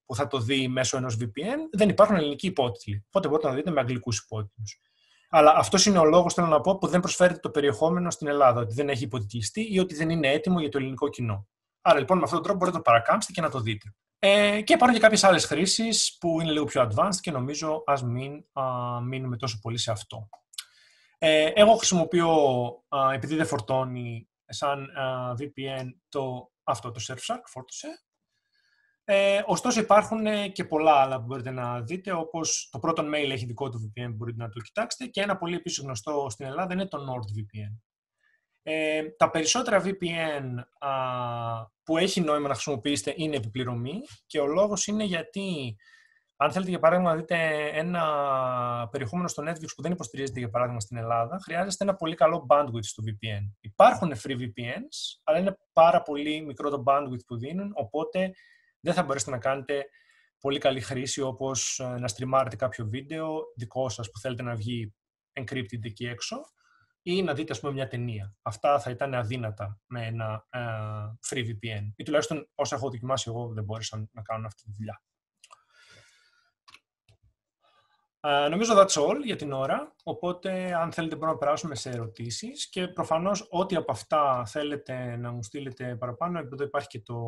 που 0.05 0.15
θα 0.15 0.27
το 0.27 0.39
δει 0.39 0.67
μέσω 0.67 0.97
ενός 0.97 1.17
VPN, 1.21 1.57
δεν 1.71 1.89
υπάρχουν 1.89 2.15
ελληνικοί 2.15 2.47
υπότιτλοι. 2.47 3.05
Οπότε 3.07 3.27
μπορείτε 3.27 3.47
να 3.47 3.53
δείτε 3.53 3.71
με 3.71 3.80
αγγλικούς 3.80 4.19
υπότιτλους. 4.19 4.82
Αλλά 5.30 5.53
αυτός 5.55 5.86
είναι 5.86 5.97
ο 5.97 6.05
λόγος, 6.05 6.34
θέλω 6.34 6.47
να 6.47 6.61
πω, 6.61 6.77
που 6.77 6.88
δεν 6.88 6.99
προσφέρεται 6.99 7.39
το 7.39 7.49
περιεχόμενο 7.49 8.11
στην 8.11 8.27
Ελλάδα. 8.27 8.61
Ότι 8.61 8.73
δεν 8.73 8.89
έχει 8.89 9.03
υποτιτλιστεί 9.03 9.73
ή 9.73 9.80
ότι 9.80 9.95
δεν 9.95 10.09
είναι 10.09 10.27
έτοιμο 10.27 10.59
για 10.59 10.69
το 10.69 10.77
ελληνικό 10.77 11.09
κοινό. 11.09 11.47
Άρα 11.82 11.99
λοιπόν 11.99 12.17
με 12.17 12.23
αυτόν 12.23 12.38
τον 12.39 12.47
τρόπο 12.47 12.59
μπορείτε 12.59 12.77
να 12.77 12.84
το 12.84 12.91
παρακάμψετε 12.91 13.34
και 13.34 13.41
να 13.41 13.49
το 13.49 13.59
δείτε. 13.59 13.95
Ε, 14.19 14.61
και 14.61 14.73
υπάρχουν 14.73 14.97
και 14.97 15.03
κάποιες 15.03 15.23
άλλες 15.23 15.45
χρήσεις 15.45 16.17
που 16.19 16.41
είναι 16.41 16.51
λίγο 16.51 16.65
πιο 16.65 16.89
advanced 16.89 17.19
και 17.21 17.32
νομίζω 17.32 17.84
ας 17.86 18.03
μην 18.03 18.45
α, 18.53 18.63
μείνουμε 19.01 19.38
τόσο 19.38 19.59
πολύ 19.61 19.77
σε 19.77 19.91
αυτό. 19.91 20.30
Ε, 21.17 21.51
εγώ 21.55 21.75
χρησιμοποιώ, 21.75 22.34
α, 22.88 23.13
επειδή 23.13 23.36
δεν 23.36 23.45
φορτώνει 23.45 24.30
σαν 24.45 24.89
VPN 25.39 25.86
το, 26.09 26.51
αυτό 26.72 26.91
το 26.91 27.01
Surfshark, 27.07 27.41
φόρτωσε. 27.45 28.03
Ε, 29.03 29.41
ωστόσο 29.45 29.80
υπάρχουν 29.80 30.26
ε, 30.26 30.47
και 30.47 30.63
πολλά 30.63 30.93
άλλα 30.93 31.20
που 31.20 31.26
μπορείτε 31.26 31.51
να 31.51 31.82
δείτε, 31.82 32.11
όπως 32.11 32.70
το 32.72 32.80
πρώτο 32.80 33.03
mail 33.03 33.30
έχει 33.30 33.45
δικό 33.45 33.70
του 33.70 33.80
VPN, 33.80 34.13
μπορείτε 34.15 34.43
να 34.43 34.49
το 34.49 34.59
κοιτάξετε, 34.59 35.05
και 35.05 35.22
ένα 35.22 35.38
πολύ 35.38 35.55
επίσης 35.55 35.84
γνωστό 35.84 36.28
στην 36.30 36.45
Ελλάδα 36.45 36.74
είναι 36.74 36.88
το 36.88 36.97
NordVPN. 36.97 37.78
Ε, 38.63 39.03
τα 39.17 39.30
περισσότερα 39.30 39.84
VPN 39.84 40.63
α, 40.80 40.91
που 41.84 41.97
έχει 41.97 42.22
νόημα 42.22 42.47
να 42.47 42.53
χρησιμοποιήσετε 42.53 43.13
είναι 43.15 43.36
επιπληρωμή 43.36 44.01
και 44.26 44.39
ο 44.39 44.45
λόγος 44.45 44.88
είναι 44.88 45.03
γιατί 45.03 45.78
αν 46.41 46.51
θέλετε 46.51 46.69
για 46.69 46.79
παράδειγμα 46.79 47.11
να 47.11 47.17
δείτε 47.17 47.69
ένα 47.73 48.03
περιεχόμενο 48.91 49.27
στο 49.27 49.43
Netflix 49.43 49.67
που 49.75 49.81
δεν 49.81 49.91
υποστηρίζεται 49.91 50.39
για 50.39 50.49
παράδειγμα 50.49 50.79
στην 50.79 50.97
Ελλάδα, 50.97 51.39
χρειάζεστε 51.43 51.83
ένα 51.83 51.95
πολύ 51.95 52.15
καλό 52.15 52.45
bandwidth 52.49 52.83
στο 52.83 53.03
VPN. 53.05 53.51
Υπάρχουν 53.59 54.13
free 54.23 54.37
VPNs, 54.39 55.19
αλλά 55.23 55.39
είναι 55.39 55.57
πάρα 55.73 56.01
πολύ 56.01 56.41
μικρό 56.45 56.69
το 56.69 56.83
bandwidth 56.85 57.25
που 57.27 57.37
δίνουν, 57.37 57.71
οπότε 57.73 58.31
δεν 58.79 58.93
θα 58.93 59.03
μπορέσετε 59.03 59.31
να 59.31 59.37
κάνετε 59.37 59.85
πολύ 60.39 60.59
καλή 60.59 60.81
χρήση 60.81 61.21
όπως 61.21 61.79
ε, 61.79 61.97
να 61.99 62.07
στριμάρετε 62.07 62.55
κάποιο 62.55 62.85
βίντεο 62.85 63.41
δικό 63.55 63.89
σας 63.89 64.11
που 64.11 64.19
θέλετε 64.19 64.43
να 64.43 64.55
βγει 64.55 64.93
encrypted 65.33 65.83
εκεί 65.83 66.05
έξω 66.05 66.37
ή 67.01 67.23
να 67.23 67.33
δείτε 67.33 67.51
ας 67.51 67.59
πούμε 67.59 67.73
μια 67.73 67.87
ταινία. 67.87 68.35
Αυτά 68.41 68.79
θα 68.79 68.89
ήταν 68.89 69.13
αδύνατα 69.13 69.79
με 69.85 70.05
ένα 70.05 70.47
uh, 70.55 71.29
free 71.29 71.43
VPN. 71.43 71.91
Ή 71.95 72.03
τουλάχιστον 72.03 72.49
όσα 72.55 72.75
έχω 72.75 72.89
δοκιμάσει 72.89 73.25
εγώ 73.27 73.53
δεν 73.53 73.63
μπόρεσαν 73.63 74.09
να 74.13 74.21
κάνουν 74.21 74.45
αυτή 74.45 74.63
τη 74.63 74.71
δουλειά. 74.77 75.01
Uh, 78.22 78.47
νομίζω 78.49 78.74
that's 78.76 79.01
all 79.01 79.17
για 79.24 79.36
την 79.36 79.51
ώρα, 79.51 79.95
οπότε 80.03 80.74
αν 80.74 80.91
θέλετε 80.91 81.15
μπορούμε 81.15 81.32
να 81.32 81.38
περάσουμε 81.38 81.76
σε 81.76 81.89
ερωτήσεις 81.89 82.70
και 82.70 82.88
προφανώς 82.88 83.47
ό,τι 83.49 83.76
από 83.76 83.91
αυτά 83.91 84.45
θέλετε 84.45 85.15
να 85.15 85.32
μου 85.32 85.43
στείλετε 85.43 85.95
παραπάνω, 85.95 86.39
εδώ 86.39 86.63
υπάρχει 86.63 86.88
και 86.88 87.01
το, 87.01 87.22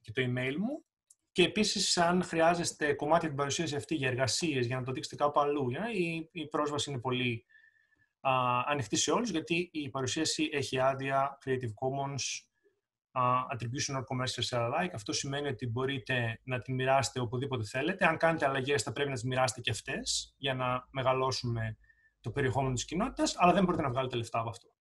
και 0.00 0.12
το 0.12 0.22
email 0.22 0.56
μου. 0.58 0.84
Και 1.32 1.42
επίσης, 1.42 1.98
αν 1.98 2.22
χρειάζεστε 2.22 2.92
κομμάτι 2.92 3.26
την 3.26 3.36
παρουσίαση 3.36 3.76
αυτή 3.76 3.94
για 3.94 4.08
εργασίες, 4.08 4.66
για 4.66 4.76
να 4.76 4.82
το 4.82 4.92
δείξετε 4.92 5.16
κάπου 5.16 5.40
αλλού, 5.40 5.70
η, 5.94 6.28
η 6.32 6.46
πρόσβαση 6.46 6.90
είναι 6.90 7.00
πολύ 7.00 7.44
α, 8.20 8.32
ανοιχτή 8.66 8.96
σε 8.96 9.10
όλους, 9.10 9.30
γιατί 9.30 9.70
η 9.72 9.90
παρουσίαση 9.90 10.48
έχει 10.52 10.78
άδεια 10.78 11.38
Creative 11.44 11.72
Commons 11.80 12.46
attribution 13.52 13.96
or 13.96 14.04
commercial 14.04 14.60
alike. 14.60 14.90
Αυτό 14.94 15.12
σημαίνει 15.12 15.48
ότι 15.48 15.66
μπορείτε 15.66 16.40
να 16.44 16.60
τη 16.60 16.72
μοιράσετε 16.72 17.20
οπουδήποτε 17.20 17.64
θέλετε. 17.64 18.06
Αν 18.06 18.16
κάνετε 18.16 18.46
αλλαγές 18.46 18.82
θα 18.82 18.92
πρέπει 18.92 19.08
να 19.08 19.14
τις 19.14 19.24
μοιράσετε 19.24 19.60
και 19.60 19.70
αυτές 19.70 20.34
για 20.36 20.54
να 20.54 20.88
μεγαλώσουμε 20.90 21.76
το 22.20 22.30
περιεχόμενο 22.30 22.74
της 22.74 22.84
κοινότητας, 22.84 23.34
αλλά 23.38 23.52
δεν 23.52 23.64
μπορείτε 23.64 23.82
να 23.82 23.90
βγάλετε 23.90 24.16
λεφτά 24.16 24.38
από 24.38 24.48
αυτό. 24.48 24.73